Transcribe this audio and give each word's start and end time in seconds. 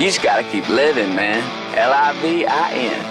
You 0.00 0.06
just 0.06 0.22
gotta 0.22 0.42
keep 0.44 0.66
living, 0.70 1.14
man. 1.14 1.42
L 1.76 1.92
I 1.92 2.18
V 2.22 2.46
I 2.46 2.72
N. 2.72 3.04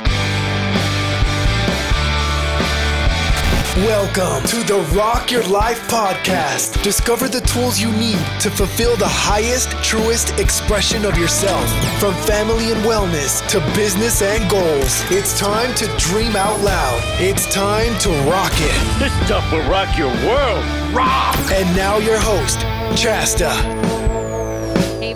Welcome 3.86 4.44
to 4.48 4.64
the 4.66 4.80
Rock 4.98 5.30
Your 5.30 5.44
Life 5.44 5.88
podcast. 5.88 6.82
Discover 6.82 7.28
the 7.28 7.42
tools 7.42 7.80
you 7.80 7.92
need 7.92 8.18
to 8.42 8.50
fulfill 8.50 8.96
the 8.98 9.08
highest, 9.08 9.70
truest 9.84 10.40
expression 10.40 11.06
of 11.06 11.16
yourself. 11.16 11.70
From 12.00 12.16
family 12.26 12.72
and 12.72 12.82
wellness 12.82 13.48
to 13.50 13.60
business 13.76 14.24
and 14.24 14.50
goals, 14.50 15.04
it's 15.12 15.40
time 15.40 15.76
to 15.76 15.86
dream 16.00 16.36
out 16.36 16.60
loud. 16.62 17.00
It's 17.22 17.46
time 17.54 17.96
to 18.00 18.10
rock 18.28 18.54
it. 18.56 18.98
This 18.98 19.14
stuff 19.28 19.46
will 19.52 19.70
rock 19.70 19.96
your 19.96 20.10
world. 20.26 20.66
Rock! 20.92 21.38
And 21.52 21.70
now, 21.78 22.00
your 22.00 22.18
host, 22.18 22.58
Chasta. 23.00 23.99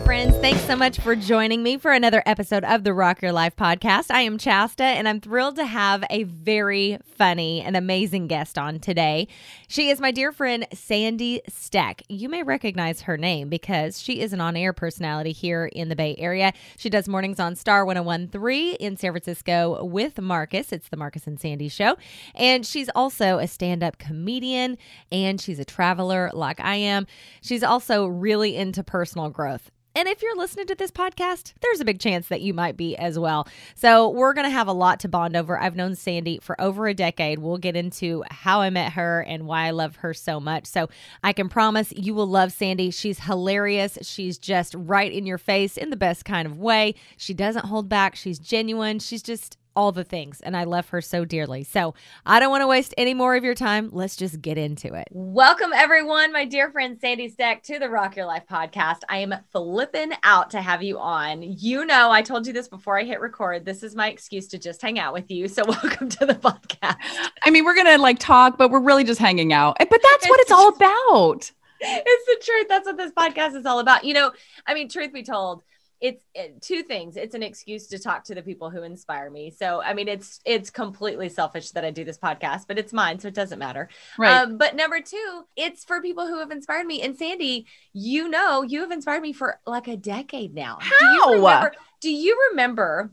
Friends, 0.06 0.36
thanks 0.40 0.62
so 0.66 0.76
much 0.76 1.00
for 1.00 1.16
joining 1.16 1.64
me 1.64 1.78
for 1.78 1.94
another 1.94 2.22
episode 2.26 2.66
of 2.66 2.84
the 2.84 2.94
Rock 2.94 3.22
Your 3.22 3.32
Life 3.32 3.56
podcast. 3.56 4.12
I 4.12 4.22
am 4.22 4.38
Chasta, 4.38 4.84
and 4.84 5.08
I'm 5.08 5.22
thrilled 5.22 5.56
to 5.56 5.66
have 5.66 6.04
a 6.10 6.24
very 6.24 6.98
funny 7.16 7.62
and 7.62 7.78
amazing 7.78 8.28
guest 8.28 8.58
on 8.58 8.80
today. 8.80 9.30
She 9.70 9.90
is 9.90 10.02
my 10.02 10.12
dear 10.12 10.34
friend, 10.34 10.68
Sandy 10.74 11.42
Steck. 11.48 12.04
You 12.10 12.28
may 12.28 12.44
recognize 12.44 13.02
her 13.04 13.18
name 13.18 13.48
because 13.48 14.02
she 14.02 14.20
is 14.20 14.34
an 14.34 14.42
on 14.42 14.58
air 14.58 14.74
personality 14.74 15.32
here 15.32 15.68
in 15.68 15.88
the 15.88 15.96
Bay 15.96 16.16
Area. 16.18 16.52
She 16.78 16.90
does 16.90 17.08
mornings 17.08 17.40
on 17.40 17.56
Star 17.56 17.86
1013 17.86 18.76
in 18.76 18.98
San 18.98 19.14
Francisco 19.14 19.86
with 19.86 20.20
Marcus. 20.20 20.74
It's 20.74 20.90
the 20.90 20.98
Marcus 20.98 21.28
and 21.28 21.40
Sandy 21.40 21.70
show. 21.70 21.96
And 22.36 22.66
she's 22.66 22.90
also 22.94 23.38
a 23.38 23.48
stand 23.48 23.84
up 23.84 24.00
comedian 24.00 24.78
and 25.14 25.40
she's 25.40 25.60
a 25.60 25.66
traveler 25.66 26.30
like 26.34 26.60
I 26.60 26.76
am. 26.76 27.08
She's 27.42 27.64
also 27.64 28.06
really 28.06 28.58
into 28.58 28.84
personal 28.84 29.30
growth. 29.30 29.72
And 29.96 30.08
if 30.08 30.24
you're 30.24 30.36
listening 30.36 30.66
to 30.68 30.76
this 30.76 30.90
podcast, 30.90 31.54
there's 31.62 31.80
a 31.80 31.86
big 31.86 32.00
chance 32.00 32.28
that 32.30 32.42
you 32.42 32.52
might 32.54 32.76
be 32.76 32.98
as 32.98 33.20
well. 33.20 33.48
So, 33.76 34.10
we're 34.10 34.34
going 34.34 34.48
to 34.48 34.52
have 34.52 34.68
a 34.68 34.74
lot 34.74 35.00
to 35.02 35.08
bond 35.08 35.36
over. 35.36 35.60
I've 35.60 35.76
known 35.76 35.96
Sandy 35.96 36.40
for 36.42 36.60
over 36.60 36.88
a 36.88 36.96
decade. 36.96 37.40
We'll 37.40 37.60
get 37.60 37.76
into 37.76 38.24
how 38.32 38.62
I 38.62 38.72
met 38.72 38.94
her 38.94 39.22
and 39.22 39.46
why 39.46 39.68
I 39.68 39.72
love 39.72 39.98
her 39.98 40.14
so 40.14 40.40
much. 40.40 40.66
So, 40.66 40.90
I 41.24 41.32
can 41.32 41.48
promise 41.48 41.94
you 41.96 42.16
will 42.16 42.28
love 42.28 42.52
Sandy. 42.52 42.90
She's 42.90 43.20
hilarious. 43.20 44.00
She's 44.02 44.40
just 44.40 44.74
right 44.76 45.12
in 45.12 45.28
your 45.28 45.38
face 45.38 45.78
in 45.78 45.92
the 45.92 45.96
best 45.96 46.26
kind 46.26 46.48
of 46.48 46.58
way. 46.58 46.96
She 47.16 47.36
doesn't 47.36 47.66
hold 47.66 47.88
back. 47.88 48.16
She's 48.16 48.40
genuine. 48.40 48.98
She's 48.98 49.22
just 49.22 49.58
all 49.76 49.92
the 49.92 50.04
things, 50.04 50.42
and 50.42 50.56
I 50.56 50.64
love 50.64 50.90
her 50.90 51.02
so 51.02 51.26
dearly. 51.26 51.64
So 51.64 51.94
I 52.26 52.40
don't 52.40 52.50
want 52.50 52.62
to 52.62 52.68
waste 52.68 52.94
any 52.98 53.14
more 53.14 53.36
of 53.36 53.44
your 53.44 53.56
time. 53.56 53.90
Let's 53.92 54.16
just 54.16 54.42
get 54.42 54.58
into 54.58 54.94
it. 54.94 55.08
Welcome, 55.12 55.72
everyone, 55.74 56.32
my 56.32 56.46
dear 56.46 56.72
friend 56.72 56.98
Sandy 57.00 57.30
Steck, 57.30 57.64
to 57.64 57.80
the 57.80 57.90
Rock 57.90 58.16
Your 58.16 58.26
Life 58.26 58.44
podcast. 58.50 59.00
I 59.10 59.18
am 59.18 59.34
flipping 59.52 60.12
out 60.24 60.52
to 60.52 60.62
have 60.62 60.84
you 60.84 61.00
on. 61.00 61.42
You 61.42 61.86
know, 61.86 62.12
I 62.12 62.22
told 62.22 62.48
you 62.48 62.54
this 62.54 62.68
before 62.68 63.00
I 63.00 63.04
hit 63.04 63.20
record. 63.20 63.66
This 63.66 63.84
is 63.84 63.96
my 63.96 64.10
excuse 64.10 64.48
to 64.50 64.58
just 64.58 64.82
hang 64.82 65.00
out 65.00 65.14
with 65.14 65.30
you. 65.30 65.48
So 65.48 65.64
welcome 65.68 66.10
to 66.10 66.26
the 66.26 66.36
podcast. 66.36 66.98
I 67.44 67.50
mean, 67.50 67.66
we're 67.66 67.76
gonna 67.76 67.98
like 67.98 68.20
talk, 68.20 68.58
but 68.58 68.72
we're 68.72 68.80
really 68.80 69.04
just 69.04 69.20
hanging 69.20 69.54
out. 69.54 69.78
But 69.80 69.90
that's 69.90 70.30
what 70.30 70.40
it's 70.40 70.52
all 70.52 70.70
about. 70.70 71.52
It's 71.86 72.26
the 72.26 72.46
truth. 72.46 72.68
That's 72.70 72.86
what 72.86 72.96
this 72.96 73.12
podcast 73.12 73.58
is 73.58 73.66
all 73.66 73.80
about. 73.80 74.06
You 74.06 74.14
know, 74.14 74.32
I 74.66 74.74
mean, 74.74 74.88
truth 74.88 75.12
be 75.12 75.22
told 75.22 75.64
it's 76.04 76.22
it, 76.36 76.62
two 76.62 76.84
things. 76.84 77.16
It's 77.16 77.34
an 77.34 77.42
excuse 77.42 77.88
to 77.88 77.98
talk 77.98 78.26
to 78.26 78.36
the 78.36 78.42
people 78.42 78.70
who 78.70 78.84
inspire 78.84 79.32
me. 79.32 79.50
So 79.50 79.82
i 79.82 79.94
mean 79.94 80.08
it's 80.10 80.42
it's 80.46 80.70
completely 80.70 81.30
selfish 81.30 81.72
that 81.72 81.86
i 81.86 81.92
do 81.92 82.04
this 82.04 82.18
podcast 82.18 82.68
but 82.68 82.78
it's 82.78 82.92
mine 82.92 83.20
so 83.20 83.30
it 83.30 83.34
doesn't 83.34 83.58
matter. 83.58 83.90
Right. 84.20 84.42
Um, 84.42 84.58
but 84.58 84.76
number 84.76 85.00
two 85.00 85.44
it's 85.56 85.86
for 85.86 86.02
people 86.02 86.28
who 86.28 86.40
have 86.40 86.52
inspired 86.52 86.86
me. 86.86 87.02
And 87.02 87.18
sandy 87.18 87.66
you 87.94 88.28
know 88.28 88.62
you 88.62 88.82
have 88.82 88.92
inspired 88.92 89.22
me 89.22 89.32
for 89.34 89.60
like 89.66 89.88
a 89.88 89.96
decade 89.98 90.54
now. 90.54 90.78
How? 90.82 91.00
do 91.00 91.06
you 91.06 91.34
remember, 91.38 91.72
do 92.02 92.12
you 92.12 92.48
remember 92.52 93.12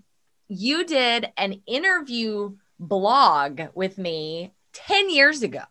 you 0.49 0.85
did 0.85 1.33
an 1.37 1.63
interview 1.67 2.57
blog 2.81 3.61
with 3.75 3.99
me 3.99 4.53
10 4.73 5.11
years 5.11 5.43
ago 5.43 5.63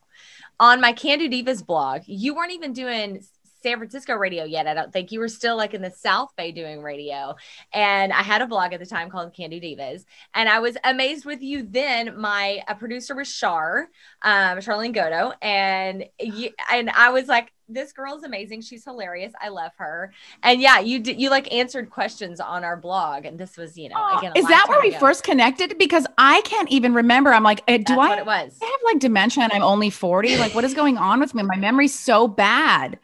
on 0.59 0.81
my 0.81 0.93
Can 0.93 1.19
Do 1.19 1.29
Divas 1.29 1.65
blog. 1.65 2.01
You 2.05 2.35
weren't 2.35 2.51
even 2.51 2.73
doing 2.73 3.23
San 3.61 3.77
Francisco 3.77 4.15
radio 4.15 4.43
yet. 4.43 4.67
I 4.67 4.73
don't 4.73 4.91
think 4.91 5.11
you 5.11 5.19
were 5.19 5.27
still 5.27 5.57
like 5.57 5.73
in 5.73 5.81
the 5.81 5.91
South 5.91 6.35
Bay 6.35 6.51
doing 6.51 6.81
radio. 6.81 7.35
And 7.73 8.13
I 8.13 8.23
had 8.23 8.41
a 8.41 8.47
blog 8.47 8.73
at 8.73 8.79
the 8.79 8.85
time 8.85 9.09
called 9.09 9.33
Can 9.33 9.49
Do 9.49 9.59
Divas. 9.59 10.05
And 10.33 10.47
I 10.47 10.59
was 10.59 10.77
amazed 10.83 11.25
with 11.25 11.41
you 11.41 11.63
then. 11.63 12.19
My 12.19 12.61
a 12.67 12.75
producer 12.75 13.15
was 13.15 13.31
Char, 13.31 13.89
um, 14.21 14.59
Charlene 14.59 14.95
Godo. 14.95 15.33
And 15.41 16.05
you, 16.19 16.51
and 16.71 16.89
I 16.89 17.11
was 17.11 17.27
like, 17.27 17.51
this 17.69 17.93
girl's 17.93 18.23
amazing. 18.23 18.61
She's 18.61 18.83
hilarious. 18.83 19.31
I 19.39 19.49
love 19.49 19.71
her. 19.77 20.11
And 20.41 20.59
yeah, 20.59 20.79
you 20.79 20.99
did, 20.99 21.21
you 21.21 21.29
like 21.29 21.53
answered 21.53 21.89
questions 21.89 22.39
on 22.39 22.63
our 22.63 22.75
blog. 22.75 23.25
And 23.25 23.39
this 23.39 23.57
was, 23.57 23.77
you 23.77 23.89
know, 23.89 23.95
oh, 23.97 24.17
again, 24.17 24.33
is 24.35 24.45
that 24.47 24.65
where 24.67 24.81
we 24.81 24.89
ago. 24.89 24.99
first 24.99 25.23
connected? 25.23 25.77
Because 25.77 26.07
I 26.17 26.41
can't 26.41 26.69
even 26.69 26.93
remember. 26.93 27.31
I'm 27.31 27.43
like, 27.43 27.61
eh, 27.67 27.77
do 27.77 27.95
That's 27.95 27.99
I, 27.99 28.17
it 28.17 28.25
was. 28.25 28.57
I 28.61 28.65
have 28.65 28.79
like 28.85 28.99
dementia 28.99 29.43
and 29.43 29.53
I'm 29.53 29.63
only 29.63 29.89
40? 29.89 30.37
Like, 30.37 30.55
what 30.55 30.63
is 30.63 30.73
going 30.73 30.97
on 30.97 31.19
with 31.19 31.35
me? 31.35 31.43
My 31.43 31.57
memory's 31.57 31.97
so 31.97 32.27
bad 32.27 32.97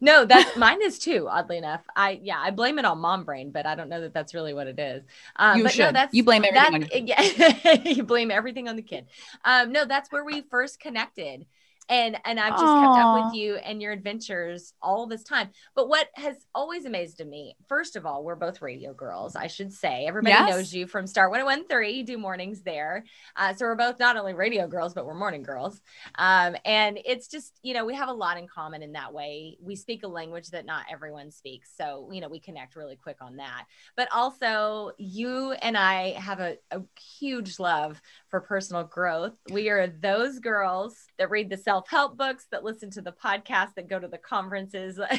no, 0.00 0.24
that's 0.24 0.56
mine 0.56 0.82
is 0.82 0.98
too. 0.98 1.28
Oddly 1.28 1.58
enough, 1.58 1.82
I 1.94 2.20
yeah, 2.22 2.38
I 2.38 2.50
blame 2.50 2.78
it 2.78 2.84
on 2.84 2.98
mom 2.98 3.24
brain, 3.24 3.50
but 3.50 3.66
I 3.66 3.74
don't 3.74 3.88
know 3.88 4.00
that 4.00 4.14
that's 4.14 4.34
really 4.34 4.54
what 4.54 4.66
it 4.66 4.78
is. 4.78 5.04
Um, 5.36 5.58
you 5.58 5.62
but 5.64 5.72
should. 5.72 5.82
No, 5.86 5.92
that's 5.92 6.14
you 6.14 6.24
blame 6.24 6.44
everything. 6.44 6.90
on 6.94 7.06
yeah, 7.06 7.72
you 7.84 8.02
blame 8.02 8.30
everything 8.30 8.68
on 8.68 8.76
the 8.76 8.82
kid. 8.82 9.06
Um, 9.44 9.72
no, 9.72 9.84
that's 9.84 10.10
where 10.10 10.24
we 10.24 10.42
first 10.42 10.80
connected 10.80 11.46
and 11.90 12.16
and 12.24 12.40
I've 12.40 12.52
just 12.52 12.64
Aww. 12.64 12.94
kept 12.94 13.04
up 13.04 13.24
with 13.24 13.34
you 13.34 13.56
and 13.56 13.82
your 13.82 13.92
adventures 13.92 14.72
all 14.80 15.06
this 15.06 15.24
time. 15.24 15.50
But 15.74 15.88
what 15.88 16.08
has 16.14 16.36
always 16.54 16.86
amazed 16.86 17.20
me, 17.26 17.56
first 17.68 17.96
of 17.96 18.06
all, 18.06 18.24
we're 18.24 18.36
both 18.36 18.62
radio 18.62 18.94
girls, 18.94 19.36
I 19.36 19.48
should 19.48 19.72
say. 19.72 20.06
Everybody 20.06 20.32
yes. 20.32 20.48
knows 20.48 20.72
you 20.72 20.86
from 20.86 21.06
Star 21.06 21.28
1013, 21.28 21.96
you 21.96 22.04
do 22.04 22.16
mornings 22.16 22.62
there. 22.62 23.04
Uh, 23.36 23.52
so 23.52 23.66
we're 23.66 23.74
both 23.74 23.98
not 23.98 24.16
only 24.16 24.32
radio 24.32 24.66
girls, 24.66 24.94
but 24.94 25.04
we're 25.04 25.14
morning 25.14 25.42
girls. 25.42 25.80
Um, 26.16 26.56
and 26.64 26.98
it's 27.04 27.28
just, 27.28 27.58
you 27.62 27.74
know, 27.74 27.84
we 27.84 27.94
have 27.94 28.08
a 28.08 28.12
lot 28.12 28.38
in 28.38 28.46
common 28.46 28.82
in 28.82 28.92
that 28.92 29.12
way. 29.12 29.58
We 29.60 29.76
speak 29.76 30.04
a 30.04 30.08
language 30.08 30.50
that 30.50 30.64
not 30.64 30.84
everyone 30.90 31.30
speaks. 31.30 31.72
So, 31.76 32.08
you 32.12 32.20
know, 32.20 32.28
we 32.28 32.38
connect 32.38 32.76
really 32.76 32.96
quick 32.96 33.16
on 33.20 33.36
that. 33.36 33.64
But 33.96 34.08
also, 34.14 34.92
you 34.98 35.52
and 35.52 35.76
I 35.76 36.10
have 36.12 36.40
a, 36.40 36.56
a 36.70 36.82
huge 37.18 37.58
love 37.58 38.00
for 38.30 38.40
personal 38.40 38.84
growth. 38.84 39.34
We 39.50 39.68
are 39.68 39.86
those 39.86 40.38
girls 40.38 40.96
that 41.18 41.30
read 41.30 41.50
the 41.50 41.56
self 41.56 41.88
help 41.88 42.16
books, 42.16 42.46
that 42.50 42.64
listen 42.64 42.90
to 42.92 43.02
the 43.02 43.12
podcast, 43.12 43.74
that 43.74 43.88
go 43.88 43.98
to 43.98 44.08
the 44.08 44.18
conferences. 44.18 45.00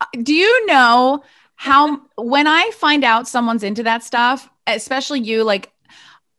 Uh, 0.00 0.06
do 0.24 0.34
you 0.34 0.66
know 0.66 1.22
how, 1.54 2.00
when 2.16 2.48
I 2.48 2.72
find 2.74 3.04
out 3.04 3.28
someone's 3.28 3.62
into 3.62 3.84
that 3.84 4.02
stuff, 4.02 4.50
especially 4.66 5.20
you, 5.20 5.44
like, 5.44 5.70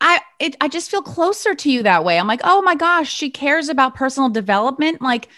I 0.02 0.19
it, 0.40 0.58
I 0.59 0.68
just 0.68 0.91
feel 0.91 1.02
closer 1.02 1.56
to 1.56 1.72
you 1.72 1.84
that 1.84 2.03
way. 2.03 2.19
I'm 2.19 2.28
like, 2.28 2.42
oh 2.44 2.62
my 2.62 2.75
gosh, 2.75 3.09
she 3.09 3.30
cares 3.30 3.69
about 3.69 3.96
personal 3.96 4.28
development. 4.28 5.02
Like, 5.02 5.30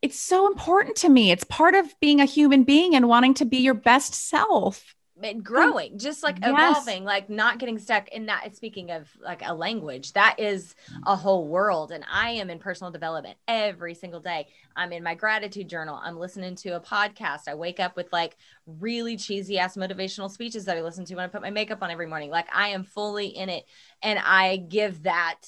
it's 0.00 0.18
so 0.18 0.46
important 0.46 0.96
to 0.98 1.08
me. 1.08 1.32
It's 1.32 1.42
part 1.42 1.74
of 1.74 1.92
being 2.00 2.20
a 2.20 2.24
human 2.24 2.62
being 2.62 2.94
and 2.94 3.08
wanting 3.08 3.34
to 3.34 3.44
be 3.44 3.58
your 3.58 3.74
best 3.74 4.14
self 4.14 4.94
and 5.22 5.42
growing 5.42 5.98
just 5.98 6.22
like 6.22 6.38
yes. 6.40 6.50
evolving 6.50 7.04
like 7.04 7.30
not 7.30 7.58
getting 7.58 7.78
stuck 7.78 8.08
in 8.08 8.26
that 8.26 8.54
speaking 8.54 8.90
of 8.90 9.08
like 9.22 9.42
a 9.44 9.54
language 9.54 10.12
that 10.12 10.38
is 10.38 10.74
a 11.06 11.16
whole 11.16 11.46
world 11.48 11.90
and 11.90 12.04
i 12.12 12.30
am 12.30 12.50
in 12.50 12.58
personal 12.58 12.90
development 12.90 13.36
every 13.48 13.94
single 13.94 14.20
day. 14.20 14.46
I'm 14.74 14.92
in 14.92 15.02
my 15.02 15.14
gratitude 15.14 15.68
journal. 15.68 15.98
I'm 16.02 16.18
listening 16.18 16.54
to 16.56 16.70
a 16.70 16.80
podcast. 16.80 17.48
I 17.48 17.54
wake 17.54 17.80
up 17.80 17.96
with 17.96 18.12
like 18.12 18.36
really 18.66 19.16
cheesy 19.16 19.58
ass 19.58 19.76
motivational 19.76 20.30
speeches 20.30 20.64
that 20.66 20.76
i 20.76 20.82
listen 20.82 21.04
to 21.06 21.14
when 21.14 21.24
i 21.24 21.28
put 21.28 21.42
my 21.42 21.50
makeup 21.50 21.82
on 21.82 21.90
every 21.90 22.06
morning. 22.06 22.30
Like 22.30 22.48
i 22.54 22.68
am 22.68 22.84
fully 22.84 23.28
in 23.28 23.48
it 23.48 23.64
and 24.02 24.18
i 24.18 24.56
give 24.56 25.04
that 25.04 25.40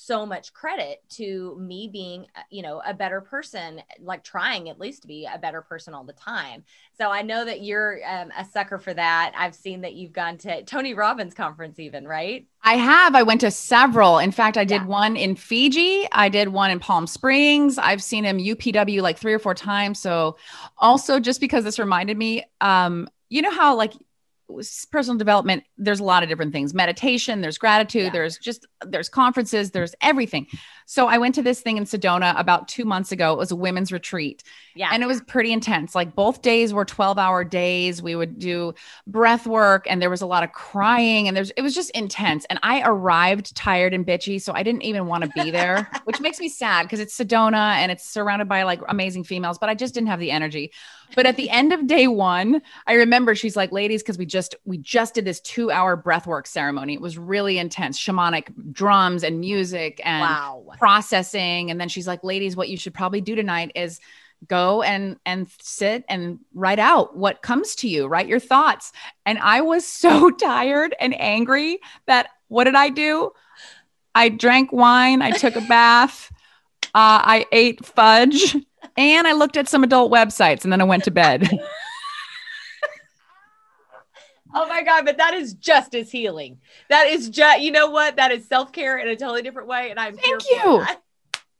so 0.00 0.24
much 0.24 0.52
credit 0.52 1.02
to 1.10 1.56
me 1.60 1.88
being 1.88 2.26
uh, 2.36 2.40
you 2.50 2.62
know 2.62 2.82
a 2.86 2.94
better 2.94 3.20
person 3.20 3.82
like 4.00 4.24
trying 4.24 4.68
at 4.68 4.78
least 4.78 5.02
to 5.02 5.08
be 5.08 5.28
a 5.32 5.38
better 5.38 5.62
person 5.62 5.94
all 5.94 6.04
the 6.04 6.12
time. 6.12 6.64
So 6.98 7.10
i 7.10 7.22
know 7.22 7.44
that 7.44 7.62
you're 7.62 8.00
um, 8.06 8.30
a 8.36 8.44
sucker 8.44 8.78
for 8.78 8.94
that. 8.94 9.32
I've 9.36 9.54
seen 9.54 9.82
that 9.82 9.94
you've 9.94 10.12
gone 10.12 10.38
to 10.38 10.64
tony 10.64 10.94
robbins 10.94 11.34
conference 11.34 11.78
even 11.78 12.06
right? 12.06 12.46
I 12.62 12.74
have. 12.74 13.14
I 13.14 13.22
went 13.22 13.40
to 13.42 13.50
several. 13.50 14.18
In 14.18 14.32
fact 14.32 14.56
i 14.56 14.64
did 14.64 14.82
yeah. 14.82 14.86
one 14.86 15.16
in 15.16 15.36
fiji. 15.36 16.06
I 16.12 16.28
did 16.28 16.48
one 16.48 16.70
in 16.70 16.80
palm 16.80 17.06
springs. 17.06 17.78
I've 17.78 18.02
seen 18.02 18.24
him 18.24 18.38
upw 18.38 19.02
like 19.02 19.18
three 19.18 19.34
or 19.34 19.38
four 19.38 19.54
times. 19.54 20.00
So 20.00 20.36
also 20.78 21.20
just 21.20 21.40
because 21.40 21.64
this 21.64 21.78
reminded 21.78 22.16
me 22.16 22.44
um 22.60 23.08
you 23.28 23.42
know 23.42 23.50
how 23.50 23.76
like 23.76 23.92
personal 24.90 25.18
development 25.18 25.64
there's 25.78 26.00
a 26.00 26.04
lot 26.04 26.22
of 26.22 26.28
different 26.28 26.52
things. 26.52 26.74
Meditation 26.74 27.40
there's 27.40 27.58
gratitude 27.58 28.04
yeah. 28.04 28.10
there's 28.10 28.38
just 28.38 28.66
there's 28.86 29.08
conferences 29.08 29.70
there's 29.70 29.94
everything. 30.00 30.46
So 30.86 31.06
i 31.06 31.18
went 31.18 31.34
to 31.36 31.42
this 31.42 31.60
thing 31.60 31.76
in 31.76 31.84
sedona 31.84 32.38
about 32.38 32.68
two 32.68 32.84
months 32.84 33.12
ago. 33.12 33.32
It 33.32 33.38
was 33.38 33.50
a 33.50 33.56
women's 33.56 33.92
retreat. 33.92 34.42
Yeah. 34.74 34.90
And 34.92 35.02
it 35.02 35.06
was 35.06 35.20
pretty 35.22 35.52
intense. 35.52 35.94
Like 35.94 36.14
both 36.14 36.42
days 36.42 36.72
were 36.72 36.84
12 36.84 37.18
hour 37.18 37.44
days. 37.44 38.02
We 38.02 38.16
would 38.16 38.38
do 38.38 38.74
breath 39.06 39.46
work 39.46 39.86
and 39.88 40.00
there 40.00 40.10
was 40.10 40.22
a 40.22 40.26
lot 40.26 40.42
of 40.42 40.52
crying 40.52 41.28
and 41.28 41.36
there's 41.36 41.50
it 41.50 41.62
was 41.62 41.74
just 41.74 41.90
intense. 41.90 42.46
And 42.48 42.58
i 42.62 42.82
arrived 42.82 43.54
tired 43.54 43.94
and 43.94 44.06
bitchy 44.06 44.40
so 44.40 44.52
i 44.52 44.62
didn't 44.62 44.82
even 44.82 45.06
want 45.06 45.24
to 45.24 45.30
be 45.30 45.50
there 45.50 45.90
which 46.04 46.20
makes 46.20 46.40
me 46.40 46.48
sad 46.48 46.82
because 46.82 47.00
it's 47.00 47.16
sedona 47.16 47.74
and 47.74 47.90
it's 47.92 48.08
surrounded 48.08 48.48
by 48.48 48.62
like 48.62 48.80
amazing 48.88 49.24
females 49.24 49.58
but 49.58 49.68
i 49.68 49.74
just 49.74 49.94
didn't 49.94 50.08
have 50.08 50.20
the 50.20 50.30
energy 50.30 50.72
but 51.16 51.26
at 51.26 51.36
the 51.36 51.50
end 51.50 51.72
of 51.72 51.86
day 51.86 52.06
one, 52.06 52.62
I 52.86 52.94
remember 52.94 53.34
she's 53.34 53.56
like, 53.56 53.72
ladies, 53.72 54.02
because 54.02 54.18
we 54.18 54.26
just 54.26 54.54
we 54.64 54.78
just 54.78 55.14
did 55.14 55.24
this 55.24 55.40
two 55.40 55.70
hour 55.70 55.96
breathwork 56.00 56.46
ceremony. 56.46 56.94
It 56.94 57.00
was 57.00 57.18
really 57.18 57.58
intense, 57.58 57.98
shamanic 57.98 58.72
drums 58.72 59.22
and 59.24 59.40
music 59.40 60.00
and 60.04 60.20
Wow. 60.22 60.66
processing. 60.78 61.70
And 61.70 61.80
then 61.80 61.88
she's 61.88 62.06
like, 62.06 62.22
ladies, 62.24 62.56
what 62.56 62.68
you 62.68 62.76
should 62.76 62.94
probably 62.94 63.20
do 63.20 63.34
tonight 63.34 63.72
is 63.74 64.00
go 64.46 64.82
and 64.82 65.18
and 65.26 65.48
sit 65.60 66.04
and 66.08 66.38
write 66.54 66.78
out 66.78 67.16
what 67.16 67.42
comes 67.42 67.74
to 67.74 67.88
you 67.88 68.06
write 68.06 68.26
your 68.26 68.40
thoughts 68.40 68.90
and 69.26 69.38
i 69.40 69.60
was 69.60 69.86
so 70.04 70.30
tired 70.30 70.94
and 70.98 71.18
angry 71.20 71.78
that 72.06 72.28
what 72.48 72.64
did 72.64 72.74
i 72.74 72.88
do 72.88 73.30
i 74.14 74.30
drank 74.30 74.72
wine 74.72 75.20
i 75.20 75.30
took 75.30 75.56
a 75.56 75.60
bath 75.60 76.30
uh, 76.94 77.20
i 77.22 77.44
ate 77.52 77.84
fudge 77.84 78.56
and 79.00 79.26
i 79.26 79.32
looked 79.32 79.56
at 79.56 79.68
some 79.68 79.82
adult 79.82 80.12
websites 80.12 80.64
and 80.64 80.72
then 80.72 80.80
i 80.80 80.84
went 80.84 81.04
to 81.04 81.10
bed 81.10 81.48
Oh 84.52 84.66
my 84.66 84.82
God, 84.82 85.04
but 85.04 85.18
that 85.18 85.34
is 85.34 85.54
just 85.54 85.94
as 85.94 86.10
healing. 86.10 86.58
That 86.88 87.06
is 87.06 87.30
just, 87.30 87.60
you 87.60 87.70
know 87.70 87.90
what? 87.90 88.16
That 88.16 88.32
is 88.32 88.46
self 88.46 88.72
care 88.72 88.98
in 88.98 89.08
a 89.08 89.16
totally 89.16 89.42
different 89.42 89.68
way. 89.68 89.90
And 89.90 90.00
I'm 90.00 90.16
Thank 90.16 90.42
you. 90.50 90.84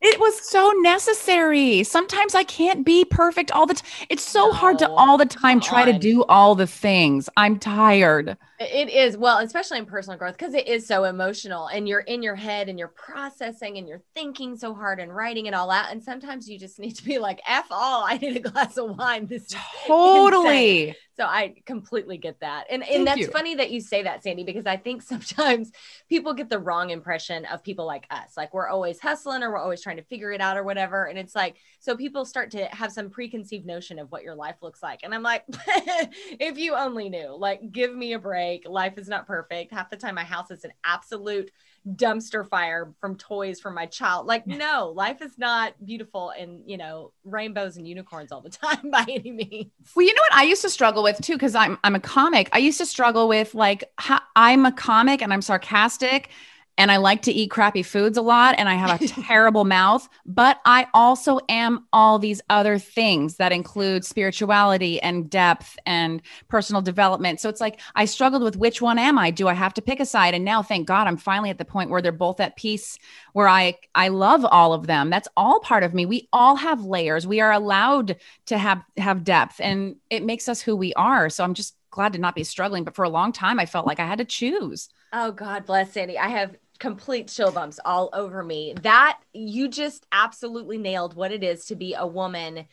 It 0.02 0.18
was 0.18 0.40
so 0.48 0.72
necessary 0.78 1.82
sometimes 1.82 2.34
i 2.34 2.42
can't 2.44 2.84
be 2.84 3.04
perfect 3.04 3.50
all 3.52 3.66
the 3.66 3.74
time 3.74 3.90
it's 4.08 4.24
so 4.24 4.50
hard 4.52 4.78
to 4.78 4.88
all 4.90 5.16
the 5.18 5.26
time 5.26 5.60
try 5.60 5.84
to 5.84 5.98
do 5.98 6.24
all 6.24 6.54
the 6.54 6.66
things 6.66 7.28
i'm 7.36 7.58
tired 7.58 8.36
It 8.58 8.90
is 8.90 9.16
well, 9.16 9.38
especially 9.38 9.78
in 9.78 9.86
personal 9.86 10.18
growth, 10.18 10.36
because 10.36 10.52
it 10.52 10.68
is 10.68 10.86
so 10.86 11.04
emotional 11.04 11.68
and 11.68 11.88
you're 11.88 12.00
in 12.00 12.22
your 12.22 12.34
head 12.34 12.68
and 12.68 12.78
you're 12.78 12.88
processing 12.88 13.78
and 13.78 13.88
you're 13.88 14.02
thinking 14.14 14.54
so 14.58 14.74
hard 14.74 15.00
and 15.00 15.14
writing 15.16 15.46
it 15.46 15.54
all 15.54 15.70
out. 15.70 15.90
And 15.90 16.02
sometimes 16.04 16.46
you 16.46 16.58
just 16.58 16.78
need 16.78 16.92
to 16.96 17.04
be 17.04 17.18
like, 17.18 17.40
F 17.48 17.66
all, 17.70 18.04
I 18.06 18.18
need 18.18 18.36
a 18.36 18.40
glass 18.40 18.76
of 18.76 18.98
wine. 18.98 19.26
This 19.28 19.44
is 19.52 20.30
insane." 20.30 20.30
totally 20.30 20.94
So 21.16 21.24
I 21.24 21.54
completely 21.66 22.18
get 22.18 22.40
that. 22.40 22.66
And 22.70 22.82
Thank 22.82 22.94
and 22.94 23.06
that's 23.06 23.26
you. 23.26 23.28
funny 23.28 23.54
that 23.56 23.70
you 23.70 23.80
say 23.80 24.02
that, 24.02 24.22
Sandy, 24.22 24.44
because 24.44 24.66
I 24.66 24.76
think 24.76 25.02
sometimes 25.02 25.70
people 26.08 26.34
get 26.34 26.48
the 26.50 26.58
wrong 26.58 26.90
impression 26.90 27.44
of 27.46 27.62
people 27.62 27.86
like 27.86 28.06
us. 28.10 28.36
Like 28.36 28.54
we're 28.54 28.68
always 28.68 29.00
hustling 29.00 29.42
or 29.42 29.50
we're 29.50 29.58
always 29.58 29.82
trying 29.82 29.89
to 29.98 30.04
figure 30.04 30.32
it 30.32 30.40
out 30.40 30.56
or 30.56 30.62
whatever. 30.62 31.04
And 31.04 31.18
it's 31.18 31.34
like, 31.34 31.56
so 31.78 31.96
people 31.96 32.24
start 32.24 32.50
to 32.52 32.64
have 32.66 32.92
some 32.92 33.10
preconceived 33.10 33.66
notion 33.66 33.98
of 33.98 34.10
what 34.10 34.22
your 34.22 34.34
life 34.34 34.56
looks 34.62 34.82
like. 34.82 35.00
And 35.02 35.14
I'm 35.14 35.22
like, 35.22 35.44
if 35.48 36.58
you 36.58 36.74
only 36.74 37.08
knew, 37.08 37.36
like, 37.36 37.72
give 37.72 37.94
me 37.94 38.12
a 38.12 38.18
break. 38.18 38.68
Life 38.68 38.98
is 38.98 39.08
not 39.08 39.26
perfect. 39.26 39.72
Half 39.72 39.90
the 39.90 39.96
time 39.96 40.14
my 40.14 40.24
house 40.24 40.50
is 40.50 40.64
an 40.64 40.72
absolute 40.84 41.50
dumpster 41.86 42.46
fire 42.46 42.92
from 43.00 43.16
toys 43.16 43.60
from 43.60 43.74
my 43.74 43.86
child. 43.86 44.26
Like, 44.26 44.46
no, 44.46 44.92
life 44.94 45.22
is 45.22 45.38
not 45.38 45.74
beautiful 45.84 46.30
and, 46.30 46.62
you 46.66 46.76
know, 46.76 47.12
rainbows 47.24 47.76
and 47.76 47.88
unicorns 47.88 48.32
all 48.32 48.40
the 48.40 48.50
time 48.50 48.90
by 48.90 49.04
any 49.08 49.30
means. 49.30 49.70
Well, 49.94 50.06
you 50.06 50.14
know 50.14 50.22
what 50.22 50.34
I 50.34 50.44
used 50.44 50.62
to 50.62 50.70
struggle 50.70 51.02
with 51.02 51.20
too, 51.20 51.34
because 51.34 51.54
I'm 51.54 51.78
I'm 51.84 51.94
a 51.94 52.00
comic. 52.00 52.48
I 52.52 52.58
used 52.58 52.78
to 52.78 52.86
struggle 52.86 53.28
with 53.28 53.54
like 53.54 53.84
how, 53.98 54.20
I'm 54.36 54.66
a 54.66 54.72
comic 54.72 55.22
and 55.22 55.32
I'm 55.32 55.42
sarcastic, 55.42 56.30
and 56.80 56.90
I 56.90 56.96
like 56.96 57.20
to 57.22 57.32
eat 57.32 57.50
crappy 57.50 57.82
foods 57.82 58.16
a 58.16 58.22
lot, 58.22 58.54
and 58.56 58.66
I 58.66 58.74
have 58.74 59.02
a 59.02 59.06
terrible 59.22 59.66
mouth. 59.66 60.08
But 60.24 60.60
I 60.64 60.86
also 60.94 61.38
am 61.50 61.86
all 61.92 62.18
these 62.18 62.40
other 62.48 62.78
things 62.78 63.36
that 63.36 63.52
include 63.52 64.02
spirituality 64.02 64.98
and 65.02 65.28
depth 65.28 65.78
and 65.84 66.22
personal 66.48 66.80
development. 66.80 67.38
So 67.38 67.50
it's 67.50 67.60
like 67.60 67.80
I 67.96 68.06
struggled 68.06 68.42
with 68.42 68.56
which 68.56 68.80
one 68.80 68.98
am 68.98 69.18
I? 69.18 69.30
Do 69.30 69.46
I 69.46 69.52
have 69.52 69.74
to 69.74 69.82
pick 69.82 70.00
a 70.00 70.06
side? 70.06 70.32
And 70.32 70.42
now, 70.42 70.62
thank 70.62 70.86
God, 70.86 71.06
I'm 71.06 71.18
finally 71.18 71.50
at 71.50 71.58
the 71.58 71.66
point 71.66 71.90
where 71.90 72.00
they're 72.00 72.12
both 72.12 72.40
at 72.40 72.56
peace 72.56 72.98
where 73.34 73.48
I 73.48 73.76
I 73.94 74.08
love 74.08 74.46
all 74.46 74.72
of 74.72 74.86
them. 74.86 75.10
That's 75.10 75.28
all 75.36 75.60
part 75.60 75.82
of 75.82 75.92
me. 75.92 76.06
We 76.06 76.28
all 76.32 76.56
have 76.56 76.82
layers. 76.82 77.26
We 77.26 77.42
are 77.42 77.52
allowed 77.52 78.16
to 78.46 78.56
have 78.56 78.82
have 78.96 79.22
depth 79.22 79.60
and 79.60 79.96
it 80.08 80.24
makes 80.24 80.48
us 80.48 80.62
who 80.62 80.74
we 80.74 80.94
are. 80.94 81.28
So 81.28 81.44
I'm 81.44 81.52
just 81.52 81.76
glad 81.90 82.14
to 82.14 82.18
not 82.18 82.34
be 82.34 82.44
struggling, 82.44 82.84
but 82.84 82.94
for 82.94 83.04
a 83.04 83.10
long 83.10 83.32
time 83.32 83.60
I 83.60 83.66
felt 83.66 83.86
like 83.86 84.00
I 84.00 84.06
had 84.06 84.18
to 84.18 84.24
choose. 84.24 84.88
Oh 85.12 85.30
God 85.30 85.66
bless 85.66 85.92
Sandy. 85.92 86.18
I 86.18 86.28
have 86.28 86.56
complete 86.80 87.28
chill 87.28 87.52
bumps 87.52 87.78
all 87.84 88.10
over 88.12 88.42
me. 88.42 88.74
That 88.82 89.20
you 89.32 89.68
just 89.68 90.06
absolutely 90.10 90.78
nailed 90.78 91.14
what 91.14 91.30
it 91.30 91.44
is 91.44 91.66
to 91.66 91.76
be 91.76 91.94
a 91.94 92.06
woman 92.06 92.66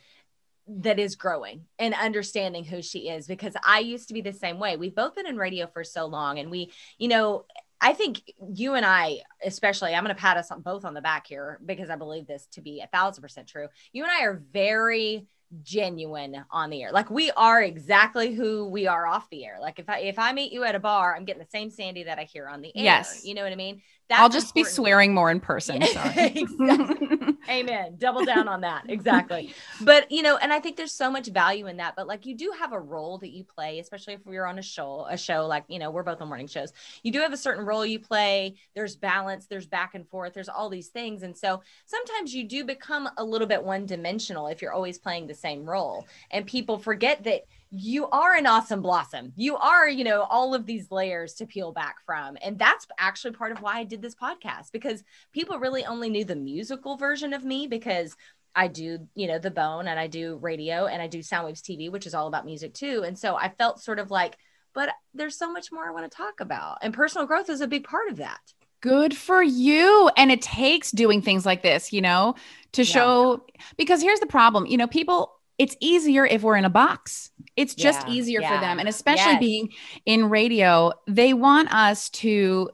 that 0.66 0.98
is 0.98 1.14
growing 1.14 1.64
and 1.78 1.94
understanding 1.94 2.64
who 2.64 2.82
she 2.82 3.08
is 3.08 3.26
because 3.26 3.54
I 3.64 3.78
used 3.78 4.08
to 4.08 4.14
be 4.14 4.20
the 4.20 4.32
same 4.32 4.58
way. 4.58 4.76
We've 4.76 4.94
both 4.94 5.14
been 5.14 5.26
in 5.26 5.36
radio 5.36 5.66
for 5.66 5.84
so 5.84 6.06
long 6.06 6.38
and 6.38 6.50
we, 6.50 6.72
you 6.98 7.08
know, 7.08 7.46
I 7.80 7.92
think 7.92 8.22
you 8.52 8.74
and 8.74 8.84
I, 8.84 9.20
especially, 9.44 9.94
I'm 9.94 10.02
going 10.02 10.14
to 10.14 10.20
pat 10.20 10.36
us 10.36 10.50
on 10.50 10.62
both 10.62 10.84
on 10.84 10.94
the 10.94 11.00
back 11.00 11.26
here 11.26 11.60
because 11.64 11.90
I 11.90 11.96
believe 11.96 12.26
this 12.26 12.46
to 12.52 12.60
be 12.60 12.80
a 12.80 12.88
thousand 12.88 13.22
percent 13.22 13.46
true. 13.46 13.68
You 13.92 14.02
and 14.02 14.12
I 14.12 14.24
are 14.24 14.42
very 14.52 15.26
genuine 15.62 16.44
on 16.50 16.70
the 16.70 16.82
air. 16.82 16.92
Like 16.92 17.10
we 17.10 17.30
are 17.30 17.62
exactly 17.62 18.34
who 18.34 18.68
we 18.68 18.86
are 18.86 19.06
off 19.06 19.30
the 19.30 19.44
air. 19.44 19.58
Like 19.60 19.78
if 19.78 19.88
I 19.88 20.00
if 20.00 20.18
I 20.18 20.32
meet 20.32 20.52
you 20.52 20.64
at 20.64 20.74
a 20.74 20.80
bar, 20.80 21.14
I'm 21.14 21.24
getting 21.24 21.42
the 21.42 21.48
same 21.50 21.70
Sandy 21.70 22.04
that 22.04 22.18
I 22.18 22.24
hear 22.24 22.48
on 22.48 22.60
the 22.60 22.76
air. 22.76 22.84
Yes. 22.84 23.24
You 23.24 23.34
know 23.34 23.42
what 23.42 23.52
I 23.52 23.56
mean? 23.56 23.80
I'll 24.10 24.28
just 24.28 24.54
be 24.54 24.64
swearing 24.64 25.14
more 25.14 25.30
in 25.30 25.40
person. 25.40 25.82
Sorry. 25.86 26.46
Amen. 27.48 27.96
Double 27.98 28.24
down 28.24 28.48
on 28.48 28.62
that. 28.62 28.84
Exactly. 28.88 29.54
But 29.82 30.10
you 30.10 30.22
know, 30.22 30.36
and 30.36 30.52
I 30.52 30.60
think 30.60 30.76
there's 30.76 30.92
so 30.92 31.10
much 31.10 31.28
value 31.28 31.66
in 31.66 31.76
that. 31.78 31.94
But 31.96 32.06
like 32.06 32.26
you 32.26 32.36
do 32.36 32.52
have 32.58 32.72
a 32.72 32.80
role 32.80 33.18
that 33.18 33.30
you 33.30 33.44
play, 33.44 33.78
especially 33.78 34.14
if 34.14 34.20
we're 34.24 34.46
on 34.46 34.58
a 34.58 34.62
show, 34.62 35.06
a 35.08 35.16
show 35.16 35.46
like, 35.46 35.64
you 35.68 35.78
know, 35.78 35.90
we're 35.90 36.02
both 36.02 36.20
on 36.20 36.28
morning 36.28 36.46
shows. 36.46 36.72
You 37.02 37.12
do 37.12 37.20
have 37.20 37.32
a 37.32 37.36
certain 37.36 37.64
role 37.64 37.84
you 37.84 37.98
play. 37.98 38.56
There's 38.74 38.96
balance, 38.96 39.46
there's 39.46 39.66
back 39.66 39.94
and 39.94 40.08
forth, 40.08 40.34
there's 40.34 40.48
all 40.48 40.70
these 40.70 40.88
things. 40.88 41.22
And 41.22 41.36
so 41.36 41.62
sometimes 41.86 42.34
you 42.34 42.44
do 42.44 42.64
become 42.64 43.08
a 43.18 43.24
little 43.24 43.46
bit 43.46 43.62
one 43.62 43.86
dimensional 43.86 44.48
if 44.48 44.62
you're 44.62 44.72
always 44.72 44.98
playing 44.98 45.26
the 45.26 45.34
same 45.34 45.68
role. 45.68 46.06
And 46.30 46.46
people 46.46 46.78
forget 46.78 47.24
that 47.24 47.42
you 47.70 48.08
are 48.08 48.34
an 48.34 48.46
awesome 48.46 48.80
blossom. 48.80 49.32
You 49.36 49.56
are, 49.56 49.88
you 49.88 50.04
know, 50.04 50.22
all 50.22 50.54
of 50.54 50.64
these 50.64 50.90
layers 50.90 51.34
to 51.34 51.46
peel 51.46 51.72
back 51.72 51.96
from. 52.06 52.38
And 52.42 52.58
that's 52.58 52.86
actually 52.98 53.32
part 53.32 53.52
of 53.52 53.60
why 53.60 53.78
I 53.78 53.84
did 53.84 54.00
this 54.00 54.14
podcast 54.14 54.72
because 54.72 55.02
people 55.32 55.58
really 55.58 55.84
only 55.84 56.08
knew 56.08 56.24
the 56.24 56.36
musical 56.36 56.96
version 56.96 57.34
of 57.34 57.44
me 57.44 57.66
because 57.66 58.16
I 58.54 58.68
do, 58.68 59.06
you 59.14 59.28
know, 59.28 59.38
the 59.38 59.50
bone 59.50 59.86
and 59.86 60.00
I 60.00 60.06
do 60.06 60.38
radio 60.40 60.86
and 60.86 61.02
I 61.02 61.06
do 61.06 61.18
Soundwaves 61.18 61.60
TV, 61.60 61.90
which 61.90 62.06
is 62.06 62.14
all 62.14 62.26
about 62.26 62.46
music 62.46 62.72
too. 62.74 63.02
And 63.06 63.18
so 63.18 63.36
I 63.36 63.50
felt 63.50 63.82
sort 63.82 63.98
of 63.98 64.10
like, 64.10 64.38
but 64.74 64.90
there's 65.14 65.36
so 65.36 65.52
much 65.52 65.70
more 65.70 65.86
I 65.86 65.92
want 65.92 66.10
to 66.10 66.16
talk 66.16 66.40
about. 66.40 66.78
And 66.82 66.94
personal 66.94 67.26
growth 67.26 67.50
is 67.50 67.60
a 67.60 67.68
big 67.68 67.84
part 67.84 68.08
of 68.10 68.16
that. 68.16 68.40
Good 68.80 69.16
for 69.16 69.42
you. 69.42 70.10
And 70.16 70.30
it 70.30 70.40
takes 70.40 70.90
doing 70.90 71.20
things 71.20 71.44
like 71.44 71.62
this, 71.62 71.92
you 71.92 72.00
know, 72.00 72.34
to 72.72 72.82
Yeah. 72.82 72.92
show 72.92 73.44
because 73.76 74.00
here's 74.00 74.20
the 74.20 74.26
problem, 74.26 74.66
you 74.66 74.76
know, 74.76 74.86
people 74.86 75.37
it's 75.58 75.76
easier 75.80 76.24
if 76.24 76.42
we're 76.42 76.56
in 76.56 76.64
a 76.64 76.70
box. 76.70 77.30
It's 77.56 77.74
just 77.74 78.06
Yeah, 78.06 78.14
easier 78.14 78.42
for 78.42 78.58
them. 78.58 78.78
And 78.78 78.88
especially 78.88 79.32
Yes. 79.32 79.40
being 79.40 79.68
in 80.06 80.28
radio, 80.28 80.92
they 81.06 81.34
want 81.34 81.72
us 81.74 82.08
to 82.10 82.70